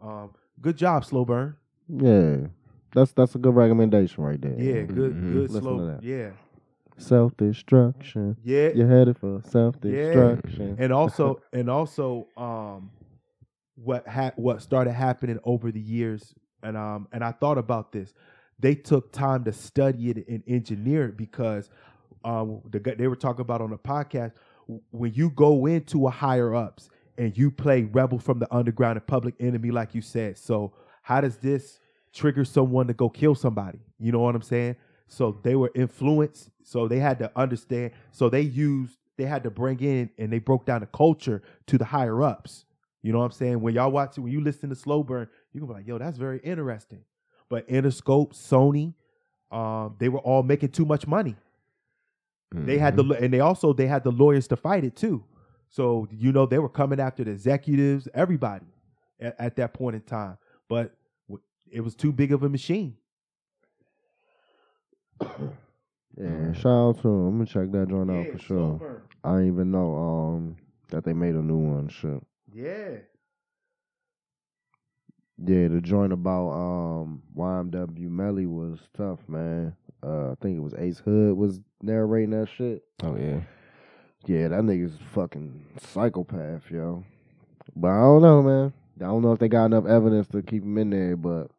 Um, 0.02 0.32
good 0.60 0.76
job, 0.76 1.06
Slow 1.06 1.24
Burn. 1.24 1.56
Yeah. 1.88 2.48
That's 2.96 3.12
that's 3.12 3.36
a 3.36 3.38
good 3.38 3.54
recommendation 3.56 4.24
right 4.24 4.42
there. 4.42 4.56
Yeah, 4.58 4.82
good, 4.84 5.14
Mhm. 5.14 5.32
good 5.34 5.52
Listen 5.52 5.62
slow. 5.62 6.00
Yeah, 6.02 6.32
Self 6.98 7.36
destruction. 7.38 8.38
yeah, 8.44 8.70
You're 8.74 8.88
headed 8.90 9.18
for 9.18 9.42
self 9.44 9.80
destruction. 9.82 10.78
and 10.80 10.92
also 10.92 11.42
and 11.54 11.70
also 11.70 12.28
um 12.38 12.90
what 13.76 14.08
ha- 14.08 14.32
what 14.36 14.62
started 14.62 14.94
happening 14.94 15.40
over 15.44 15.72
the 15.72 15.80
years. 15.80 16.34
And 16.64 16.78
um 16.78 17.08
and 17.12 17.24
I 17.24 17.32
thought 17.32 17.58
about 17.58 17.92
this. 17.92 18.14
They 18.60 18.76
took 18.76 19.12
time 19.12 19.44
to 19.44 19.54
study 19.54 20.10
it 20.10 20.28
and 20.28 20.44
engineer 20.48 21.10
it 21.10 21.18
because 21.18 21.70
um 22.24 22.62
the 22.72 22.80
they 22.80 23.08
were 23.08 23.16
talking 23.16 23.42
about 23.42 23.62
on 23.62 23.70
the 23.70 23.78
podcast 23.78 24.34
when 24.92 25.14
you 25.14 25.30
go 25.30 25.66
into 25.68 26.08
a 26.08 26.10
higher 26.10 26.56
ups 26.56 26.90
and 27.18 27.38
you 27.38 27.52
play 27.52 27.84
rebel 27.84 28.18
from 28.20 28.40
the 28.40 28.54
underground 28.54 28.98
and 28.98 29.06
public 29.06 29.36
enemy 29.40 29.72
like 29.72 29.94
you 29.94 30.02
said 30.02 30.38
so 30.38 30.74
how 31.04 31.22
does 31.22 31.38
this 31.38 31.80
trigger 32.14 32.44
someone 32.44 32.88
to 32.88 32.94
go 32.94 33.10
kill 33.10 33.36
somebody? 33.36 33.80
You 34.00 34.12
know 34.12 34.20
what 34.20 34.36
i'm 34.36 34.42
saying? 34.42 34.76
So 35.08 35.40
they 35.44 35.56
were 35.56 35.72
influenced 35.76 36.50
so 36.64 36.88
they 36.88 37.00
had 37.00 37.20
to 37.20 37.32
understand 37.36 37.92
so 38.12 38.30
they 38.30 38.42
used 38.42 38.98
they 39.18 39.26
had 39.26 39.44
to 39.44 39.52
bring 39.52 39.80
in 39.82 40.10
and 40.18 40.32
they 40.32 40.40
broke 40.40 40.66
down 40.66 40.82
the 40.82 40.88
culture 40.88 41.44
to 41.68 41.78
the 41.78 41.86
higher 41.86 42.24
ups 42.24 42.66
you 43.06 43.12
know 43.14 43.20
what 43.20 43.26
i'm 43.26 43.32
saying 43.32 43.62
when 43.62 43.74
y'all 43.76 43.92
watch 43.92 44.18
it 44.18 44.22
when 44.22 44.32
you 44.32 44.42
listen 44.42 44.70
to 44.70 44.76
slow 44.76 45.04
burn 45.04 45.28
you 45.54 45.60
can 45.60 45.68
be 45.68 45.74
like 45.74 45.88
yo 45.88 45.98
that's 45.98 46.18
very 46.18 46.40
interesting 46.40 47.02
but 47.50 47.68
interscope 47.70 48.34
sony 48.34 48.94
um, 49.52 49.96
they 50.00 50.10
were 50.10 50.20
all 50.20 50.44
making 50.44 50.70
too 50.70 50.86
much 50.86 51.06
money 51.08 51.36
they 52.52 52.78
had 52.78 52.96
the 52.96 53.04
Mm-hmm. 53.04 53.24
and 53.24 53.34
they 53.34 53.42
also 53.42 53.74
they 53.74 53.88
had 53.88 54.04
the 54.04 54.12
lawyers 54.12 54.48
to 54.48 54.56
fight 54.56 54.86
it 54.86 54.96
too. 54.96 55.24
So 55.70 56.08
you 56.10 56.32
know 56.32 56.46
they 56.46 56.60
were 56.60 56.70
coming 56.70 57.02
after 57.02 57.24
the 57.26 57.32
executives, 57.32 58.08
everybody 58.14 58.66
at, 59.20 59.36
at 59.40 59.56
that 59.58 59.74
point 59.74 59.96
in 59.96 60.02
time. 60.04 60.38
But 60.70 60.96
it 61.70 61.82
was 61.82 61.96
too 61.96 62.14
big 62.14 62.32
of 62.32 62.44
a 62.44 62.50
machine. 62.50 62.96
Yeah, 66.18 66.54
shout 66.54 66.66
out 66.66 67.02
to 67.02 67.10
him. 67.10 67.28
I'm 67.28 67.32
gonna 67.40 67.46
check 67.46 67.72
that 67.74 67.90
joint 67.90 68.10
out 68.10 68.32
for 68.32 68.40
sure. 68.40 69.02
I 69.26 69.32
didn't 69.32 69.48
even 69.48 69.72
know 69.72 69.96
um 69.96 70.56
that 70.88 71.04
they 71.04 71.12
made 71.12 71.36
a 71.36 71.42
new 71.42 71.58
one. 71.58 71.90
Shit. 71.90 72.24
Yeah. 72.56 73.00
Yeah, 75.38 75.68
the 75.68 75.82
joint 75.82 76.14
about 76.14 76.50
um 76.52 77.22
YNW 77.38 78.10
Melly 78.10 78.46
was 78.46 78.80
tough, 78.96 79.20
man. 79.28 79.76
Uh, 80.02 80.32
I 80.32 80.36
think 80.42 80.56
it 80.58 80.62
was 80.62 80.74
Ace 80.78 81.00
Hood 81.00 81.36
was 81.36 81.60
narrating 81.82 82.30
that 82.30 82.48
shit. 82.48 82.84
Oh 83.04 83.18
yeah. 83.18 83.42
Yeah, 84.26 84.48
that 84.48 84.62
nigga's 84.62 84.98
fucking 85.14 85.66
psychopath, 85.78 86.72
yo. 86.72 87.04
But 87.76 87.90
I 87.90 88.00
don't 88.00 88.22
know, 88.22 88.42
man. 88.42 88.74
I 89.02 89.04
don't 89.06 89.22
know 89.22 89.34
if 89.34 89.40
they 89.40 89.50
got 89.50 89.66
enough 89.66 89.86
evidence 89.86 90.28
to 90.30 90.42
keep 90.42 90.64
him 90.64 90.78
in 90.78 90.90
there, 90.92 91.18
but 91.18 91.52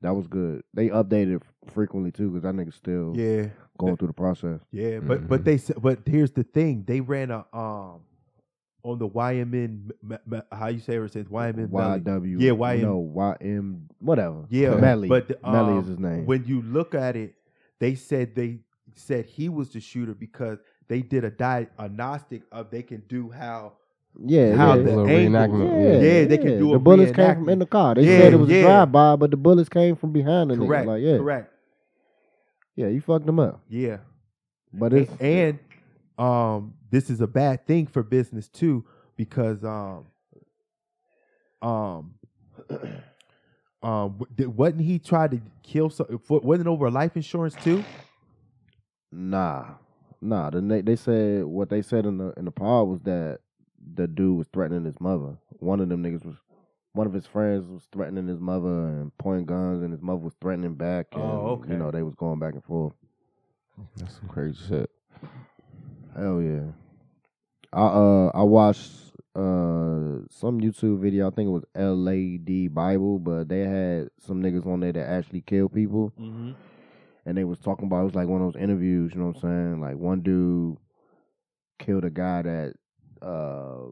that 0.00 0.14
was 0.16 0.26
good. 0.26 0.62
They 0.72 0.88
updated 0.88 1.42
frequently 1.74 2.10
too, 2.10 2.30
because 2.30 2.44
that 2.44 2.54
nigga's 2.54 2.74
still 2.76 3.12
Yeah. 3.14 3.48
going 3.78 3.98
through 3.98 4.08
the 4.08 4.14
process. 4.14 4.60
Yeah. 4.72 5.00
But 5.00 5.22
Mhm. 5.24 5.28
but 5.28 5.44
they 5.44 5.58
said 5.58 5.82
but 5.82 5.98
here's 6.06 6.32
the 6.32 6.44
thing. 6.44 6.84
They 6.86 7.02
ran 7.02 7.30
a 7.30 7.44
um 7.52 8.00
on 8.86 8.98
the 8.98 9.08
YMN 9.08 9.90
m- 10.08 10.18
m- 10.32 10.42
how 10.52 10.68
you 10.68 10.78
say 10.78 10.96
it 10.96 11.12
says 11.12 11.26
YMN 11.26 11.72
Melly. 11.72 12.00
YW. 12.00 12.36
Yeah, 12.40 12.52
YM. 12.52 12.82
No, 12.82 13.12
YM. 13.14 13.80
Whatever. 13.98 14.44
Yeah, 14.48 14.76
Melly. 14.76 15.08
But 15.08 15.28
the, 15.28 15.38
Melly 15.42 15.72
um, 15.72 15.80
is 15.80 15.88
his 15.88 15.98
name. 15.98 16.24
When 16.24 16.44
you 16.44 16.62
look 16.62 16.94
at 16.94 17.16
it, 17.16 17.34
they 17.80 17.96
said 17.96 18.34
they 18.36 18.60
said 18.94 19.26
he 19.26 19.48
was 19.48 19.70
the 19.70 19.80
shooter 19.80 20.14
because 20.14 20.58
they 20.88 21.02
did 21.02 21.24
a 21.24 21.30
diagnostic 21.30 22.42
of 22.52 22.70
they 22.70 22.82
can 22.82 23.02
do 23.08 23.28
how 23.30 23.72
yeah, 24.24 24.54
how 24.56 24.74
yeah. 24.76 24.82
the 24.84 24.90
angle- 24.92 25.06
reenactment, 25.06 26.02
Yeah, 26.02 26.24
they 26.24 26.38
can 26.38 26.58
do 26.58 26.70
The 26.70 26.76
a 26.76 26.78
bullets 26.78 27.12
came 27.12 27.34
from 27.34 27.48
in 27.50 27.58
the 27.58 27.66
car. 27.66 27.96
They 27.96 28.02
Yeah, 28.04 28.18
said 28.18 28.32
it 28.32 28.36
was 28.36 28.48
yeah. 28.48 28.56
a 28.58 28.62
drive 28.62 28.92
by, 28.92 29.16
but 29.16 29.30
the 29.32 29.36
bullets 29.36 29.68
came 29.68 29.96
from 29.96 30.12
behind 30.12 30.50
the 30.50 30.54
nigga. 30.54 30.66
correct, 30.66 30.86
Like, 30.86 31.02
yeah, 31.02 31.16
correct, 31.18 31.52
yeah, 32.76 32.86
you 32.86 33.00
fucked 33.00 33.26
them 33.26 33.40
up. 33.40 33.60
yeah. 33.68 33.98
But 34.72 34.92
it's 34.92 35.12
and 35.20 35.58
um, 36.18 36.74
this 36.90 37.10
is 37.10 37.20
a 37.20 37.26
bad 37.26 37.66
thing 37.66 37.86
for 37.86 38.02
business 38.02 38.48
too 38.48 38.84
because 39.16 39.64
um, 39.64 40.06
um, 41.62 42.14
um, 43.82 44.18
wasn't 44.38 44.82
he 44.82 44.98
trying 44.98 45.30
to 45.30 45.40
kill? 45.62 45.90
So, 45.90 46.20
wasn't 46.28 46.66
it 46.66 46.70
over 46.70 46.90
life 46.90 47.16
insurance 47.16 47.54
too? 47.62 47.84
Nah, 49.12 49.74
nah. 50.20 50.50
The 50.50 50.60
they, 50.60 50.80
they 50.82 50.96
said 50.96 51.44
what 51.44 51.70
they 51.70 51.82
said 51.82 52.06
in 52.06 52.18
the 52.18 52.32
in 52.36 52.44
the 52.44 52.50
pod 52.50 52.88
was 52.88 53.00
that 53.02 53.40
the 53.94 54.06
dude 54.06 54.36
was 54.38 54.48
threatening 54.52 54.84
his 54.84 55.00
mother. 55.00 55.36
One 55.60 55.80
of 55.80 55.88
them 55.88 56.02
niggas 56.02 56.24
was 56.24 56.36
one 56.92 57.06
of 57.06 57.12
his 57.12 57.26
friends 57.26 57.66
was 57.66 57.86
threatening 57.92 58.26
his 58.26 58.40
mother 58.40 58.88
and 58.88 59.16
pointing 59.18 59.46
guns, 59.46 59.82
and 59.82 59.92
his 59.92 60.02
mother 60.02 60.18
was 60.18 60.34
threatening 60.40 60.74
back. 60.74 61.08
And, 61.12 61.22
Oh, 61.22 61.58
okay. 61.60 61.72
You 61.72 61.78
know 61.78 61.90
they 61.90 62.02
was 62.02 62.14
going 62.14 62.38
back 62.38 62.54
and 62.54 62.64
forth. 62.64 62.94
That's 63.96 64.16
some 64.16 64.28
crazy 64.28 64.58
shit. 64.68 64.90
Hell 66.16 66.40
yeah. 66.42 66.72
I 67.72 67.82
uh 67.82 68.30
I 68.34 68.42
watched 68.42 68.92
uh 69.34 70.24
some 70.30 70.60
YouTube 70.60 71.00
video. 71.00 71.26
I 71.28 71.30
think 71.30 71.48
it 71.48 71.50
was 71.50 71.64
LAD 71.74 72.74
Bible, 72.74 73.18
but 73.18 73.48
they 73.48 73.60
had 73.60 74.08
some 74.18 74.42
niggas 74.42 74.66
on 74.66 74.80
there 74.80 74.92
that 74.92 75.08
actually 75.08 75.42
kill 75.42 75.68
people. 75.68 76.12
Mm-hmm. 76.18 76.52
and 77.26 77.36
they 77.36 77.44
was 77.44 77.58
talking 77.58 77.86
about 77.86 78.02
it 78.02 78.04
was 78.04 78.14
like 78.14 78.28
one 78.28 78.40
of 78.40 78.52
those 78.52 78.62
interviews, 78.62 79.12
you 79.14 79.20
know 79.20 79.26
what 79.26 79.36
I'm 79.36 79.42
saying? 79.42 79.80
Like 79.80 79.96
one 79.96 80.20
dude 80.22 80.78
killed 81.78 82.04
a 82.04 82.10
guy 82.10 82.42
that 82.42 82.74
uh 83.20 83.90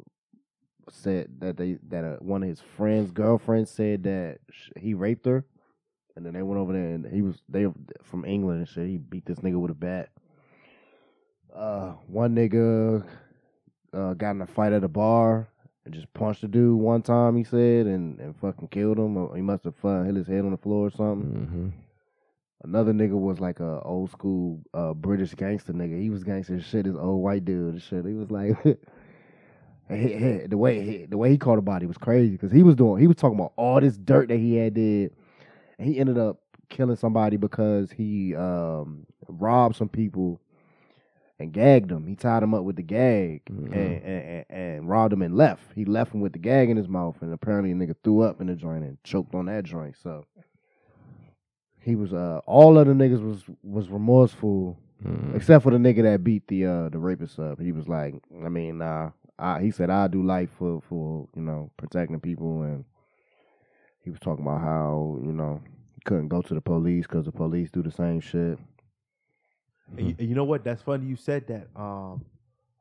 said 0.91 1.29
that 1.41 1.57
they 1.57 1.79
that 1.89 2.05
uh, 2.05 2.17
one 2.21 2.43
of 2.43 2.49
his 2.49 2.61
friends' 2.61 3.11
girlfriends 3.11 3.71
said 3.71 4.05
that 4.05 4.39
sh- 4.51 4.71
he 4.79 4.95
raped 4.95 5.27
her, 5.27 5.45
and 6.17 6.25
then 6.25 6.33
they 6.35 6.43
went 6.43 6.61
over 6.61 6.73
there 6.73 6.91
and 6.95 7.07
he 7.07 7.23
was 7.23 7.37
they 7.49 7.67
from 8.03 8.25
England 8.25 8.61
and 8.61 8.69
shit. 8.69 8.89
He 8.89 8.99
beat 8.99 9.27
this 9.27 9.39
nigga 9.41 9.61
with 9.61 9.71
a 9.71 9.75
bat. 9.75 10.09
Uh, 11.55 11.93
one 12.09 12.35
nigga 12.35 13.05
uh, 13.93 14.15
got 14.15 14.33
in 14.33 14.43
a 14.43 14.47
fight 14.47 14.73
at 14.73 14.83
a 14.85 14.89
bar 14.89 15.49
and 15.85 15.95
just 15.95 16.13
punched 16.15 16.43
a 16.43 16.49
dude 16.49 16.79
one 16.79 17.03
time. 17.03 17.37
He 17.37 17.45
said 17.45 17.87
and 17.87 18.19
and 18.19 18.37
fucking 18.37 18.69
killed 18.69 18.99
him. 18.99 19.29
He 19.35 19.43
must 19.43 19.65
have 19.65 19.85
uh, 19.85 20.03
hit 20.03 20.17
his 20.17 20.27
head 20.27 20.45
on 20.45 20.51
the 20.51 20.57
floor 20.57 20.87
or 20.87 20.91
something. 20.91 21.31
Mm-hmm. 21.31 21.69
Another 22.65 22.93
nigga 22.93 23.19
was 23.19 23.41
like 23.41 23.61
a 23.61 23.81
old 23.83 24.11
school 24.11 24.61
uh, 24.73 24.95
British 24.95 25.35
gangster 25.35 25.73
nigga. 25.73 26.01
He 26.01 26.11
was 26.11 26.25
gangster 26.25 26.61
shit. 26.61 26.87
This 26.87 26.97
old 26.97 27.23
white 27.23 27.45
dude 27.45 27.75
and 27.75 27.83
shit. 27.83 28.05
He 28.07 28.15
was 28.15 28.31
like, 28.31 28.57
he- 28.65 30.15
he- 30.15 30.47
the 30.49 30.57
way 30.57 30.81
he, 30.85 31.05
the 31.07 31.19
way 31.19 31.31
he 31.31 31.39
caught 31.39 31.59
a 31.59 31.63
body 31.63 31.87
was 31.87 31.99
crazy 31.99 32.31
because 32.33 32.51
he 32.51 32.63
was 32.63 32.75
doing 32.75 33.01
he 33.01 33.07
was 33.07 33.17
talking 33.17 33.39
about 33.39 33.53
all 33.57 33.81
this 33.81 33.97
dirt 33.97 34.29
that 34.29 34.39
he 34.39 34.57
had 34.57 34.75
did, 34.75 35.13
and 35.79 35.87
he 35.87 35.99
ended 36.01 36.19
up 36.19 36.41
killing 36.71 36.97
somebody 36.97 37.37
because 37.37 37.93
he 37.93 38.35
um, 38.35 39.07
robbed 39.29 39.77
some 39.77 39.89
people 39.89 40.41
and 41.39 41.53
gagged 41.53 41.91
him. 41.91 42.07
He 42.07 42.15
tied 42.15 42.43
him 42.43 42.55
up 42.55 42.63
with 42.65 42.77
the 42.77 42.83
gag 42.83 43.43
Mhm. 43.47 43.73
and, 43.75 44.03
and, 44.03 44.05
and, 44.05 44.45
and 44.51 44.89
robbed 44.89 45.13
him 45.13 45.23
and 45.23 45.37
left. 45.37 45.73
He 45.75 45.85
left 45.85 46.15
him 46.15 46.21
with 46.21 46.33
the 46.33 46.39
gag 46.39 46.71
in 46.71 46.77
his 46.77 46.89
mouth, 46.89 47.17
and 47.23 47.33
apparently 47.33 47.73
a 47.73 47.75
nigga 47.75 47.95
threw 48.05 48.21
up 48.23 48.41
in 48.41 48.47
the 48.47 48.55
joint 48.55 48.85
and 48.85 49.03
choked 49.03 49.35
on 49.35 49.47
that 49.47 49.65
joint. 49.65 49.97
So 50.03 50.25
he 51.81 51.97
was 51.97 52.13
uh 52.15 52.41
all 52.47 52.79
of 52.79 52.87
the 52.87 52.93
niggas 52.95 53.23
was 53.25 53.43
was 53.63 53.89
remorseful 53.91 54.79
Mm-hmm. 55.05 55.37
except 55.37 55.63
for 55.65 55.71
the 55.71 55.77
nigga 55.77 56.03
that 56.05 56.25
beat 56.25 56.47
the 56.49 56.65
uh 56.65 56.89
the 56.89 56.99
rapist 56.99 57.39
up. 57.39 57.61
He 57.61 57.73
was 57.73 57.89
like, 57.89 58.15
I 58.45 58.49
mean, 58.49 58.79
nah. 58.79 59.11
I, 59.39 59.61
he 59.61 59.71
said 59.73 59.91
I 59.91 60.07
do 60.07 60.23
life 60.23 60.49
for 60.57 60.81
for 60.89 61.29
you 61.35 61.43
know 61.43 61.71
protecting 61.77 62.21
people, 62.21 62.63
and 62.63 62.85
he 64.03 64.09
was 64.11 64.21
talking 64.21 64.45
about 64.47 64.61
how 64.61 65.19
you 65.23 65.33
know 65.33 65.61
couldn't 66.07 66.29
go 66.29 66.41
to 66.41 66.55
the 66.55 66.61
police 66.61 67.07
because 67.07 67.27
the 67.27 67.33
police 67.33 67.71
do 67.71 67.83
the 67.83 67.91
same 67.91 68.21
shit. 68.21 68.59
And 69.97 70.09
you, 70.09 70.17
and 70.19 70.29
you 70.29 70.35
know 70.35 70.45
what? 70.45 70.65
That's 70.65 70.83
funny 70.83 71.07
you 71.07 71.17
said 71.17 71.47
that. 71.49 71.69
Um, 71.81 72.25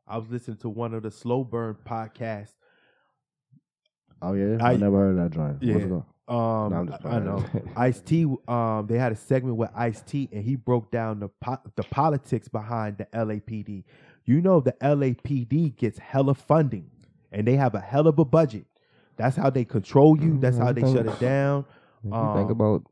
I 0.08 0.18
was 0.18 0.30
listening 0.30 0.58
to 0.58 0.70
one 0.70 0.94
of 0.94 1.04
the 1.04 1.12
Slow 1.12 1.44
Burn 1.44 1.76
podcasts. 1.86 2.54
Oh 4.22 4.34
yeah, 4.34 4.58
I, 4.62 4.72
I- 4.74 4.76
never 4.78 4.98
heard 4.98 5.18
of 5.18 5.32
that 5.32 5.32
joint. 5.32 5.54
What's 5.62 5.92
Yeah. 5.92 6.02
Um, 6.26 6.70
No, 6.72 6.98
I 7.04 7.16
I 7.16 7.20
know 7.20 7.46
Ice 7.76 8.00
T. 8.00 8.26
Um, 8.48 8.88
they 8.88 8.98
had 8.98 9.12
a 9.12 9.16
segment 9.16 9.58
with 9.58 9.70
Ice 9.76 10.02
T, 10.02 10.30
and 10.32 10.44
he 10.44 10.56
broke 10.56 10.90
down 10.92 11.20
the 11.20 11.28
po- 11.42 11.60
the 11.76 11.84
politics 11.84 12.48
behind 12.48 12.98
the 12.98 13.06
LAPD. 13.14 13.84
You 14.26 14.40
know, 14.40 14.62
the 14.62 14.72
LAPD 14.82 15.76
gets 15.76 16.00
hella 16.00 16.34
funding, 16.34 16.90
and 17.34 17.46
they 17.46 17.58
have 17.58 17.76
a 17.76 17.82
hell 17.82 18.08
of 18.08 18.18
a 18.20 18.26
budget. 18.26 18.66
That's 19.18 19.36
how 19.36 19.50
they 19.50 19.66
control 19.66 20.18
you. 20.20 20.40
That's 20.40 20.58
how 20.58 20.72
they 20.72 20.82
shut 20.82 21.06
it 21.06 21.20
down. 21.20 21.66
Um, 22.10 22.38
think 22.38 22.50
about 22.52 22.84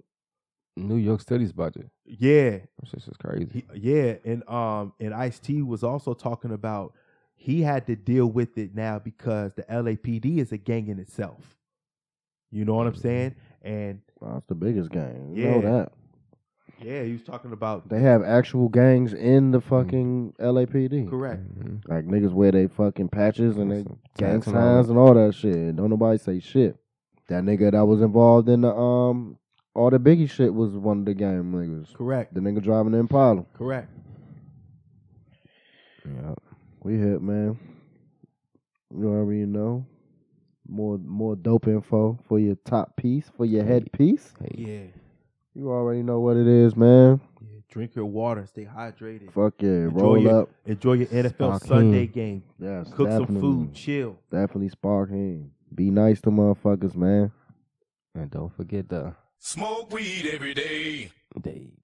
New 0.76 0.98
York 0.98 1.22
City's 1.22 1.54
budget. 1.54 1.90
Yeah, 2.20 2.58
It's 2.84 2.92
just 3.06 3.20
crazy. 3.20 3.48
He, 3.74 3.80
yeah, 3.94 4.16
and 4.26 4.48
um, 4.50 4.94
and 5.00 5.14
Ice 5.14 5.40
T 5.40 5.62
was 5.62 5.82
also 5.84 6.14
talking 6.14 6.52
about 6.52 6.94
he 7.36 7.62
had 7.62 7.88
to 7.88 7.96
deal 7.96 8.26
with 8.28 8.58
it 8.58 8.76
now 8.76 9.00
because 9.00 9.54
the 9.54 9.64
LAPD 9.64 10.38
is 10.40 10.52
a 10.52 10.58
gang 10.58 10.88
in 10.90 11.00
itself. 11.00 11.56
You 12.52 12.66
know 12.66 12.74
what 12.76 12.86
I'm 12.88 12.96
saying? 12.96 13.36
And 13.62 14.02
Well, 14.20 14.34
that's 14.34 14.46
the 14.48 14.56
biggest 14.56 14.92
gang. 14.92 15.32
You 15.34 15.44
Yeah. 15.44 15.52
know 15.52 15.62
that. 15.62 15.92
yeah, 16.82 17.04
he 17.04 17.14
was 17.14 17.24
talking 17.24 17.54
about 17.54 17.88
They 17.88 18.02
have 18.02 18.24
actual 18.24 18.68
gangs 18.68 19.14
in 19.14 19.52
the 19.52 19.62
fucking 19.62 20.34
LAPD. 20.40 21.08
correct. 21.10 21.44
Mhm. 21.60 21.88
Like 21.88 22.06
niggas 22.06 22.34
wear 22.34 22.52
they 22.52 22.68
fucking 22.68 23.08
patches 23.10 23.58
and 23.58 23.72
they 23.72 23.84
gang 23.84 24.42
tags 24.42 24.48
and 24.48 24.56
all 24.58 24.62
signs 24.64 24.90
and 24.90 25.00
all 25.00 25.14
that 25.14 25.34
shit. 25.34 25.76
Don't 25.78 25.90
nobody 25.90 26.18
say 26.18 26.40
shit. 26.40 26.76
That 27.30 27.44
nigga 27.46 27.72
that 27.72 27.86
was 27.86 28.02
involved 28.02 28.50
in 28.50 28.62
the 28.62 28.76
um 28.76 29.38
all 29.74 29.90
the 29.90 30.00
Biggie 30.00 30.30
shit 30.30 30.54
was 30.54 30.72
one 30.72 31.00
of 31.00 31.06
the 31.06 31.14
game 31.14 31.52
niggas. 31.54 31.94
Correct. 31.94 32.34
The 32.34 32.40
nigga 32.42 32.62
driving 32.62 32.92
the 32.92 32.98
Impala. 33.00 33.46
Correct. 33.58 33.90
Yeah. 36.06 36.34
We 36.84 36.94
hit 36.98 37.22
man. 37.22 37.60
You 38.96 39.08
already 39.08 39.46
know. 39.46 39.86
More 40.68 40.98
more 40.98 41.36
dope 41.36 41.68
info 41.68 42.18
for 42.28 42.40
your 42.40 42.56
top 42.66 42.96
piece, 42.96 43.30
for 43.36 43.46
your 43.46 43.64
headpiece. 43.64 44.34
Hey, 44.40 44.56
Yeah. 44.58 45.00
You 45.54 45.70
already 45.70 46.02
know 46.02 46.22
what 46.22 46.38
it 46.38 46.48
is, 46.48 46.78
man. 46.78 47.20
Yeah. 47.42 47.60
Drink 47.70 47.94
your 47.96 48.06
water. 48.06 48.46
Stay 48.46 48.64
hydrated. 48.66 49.32
Fuck 49.34 49.62
yeah, 49.62 49.70
Enjoy 49.70 50.00
roll 50.00 50.18
your- 50.18 50.42
up. 50.44 50.50
Enjoy 50.66 50.94
your 50.94 51.08
NFL 51.08 51.58
Spark 51.58 51.64
Sunday 51.66 52.06
him. 52.06 52.12
game. 52.12 52.44
Yes, 52.58 52.90
Cook 52.94 53.10
some 53.10 53.26
food. 53.40 53.74
Chill. 53.74 54.18
Definitely 54.32 54.70
spark 54.70 55.10
him. 55.10 55.52
Be 55.76 55.90
nice 55.92 56.22
to 56.22 56.30
motherfuckers, 56.32 56.96
man. 56.96 57.32
And 58.16 58.30
don't 58.32 58.54
forget 58.54 58.88
the 58.88 59.14
Smoke 59.44 59.92
weed 59.92 60.30
every 60.32 60.54
day. 60.54 61.12
day. 61.42 61.81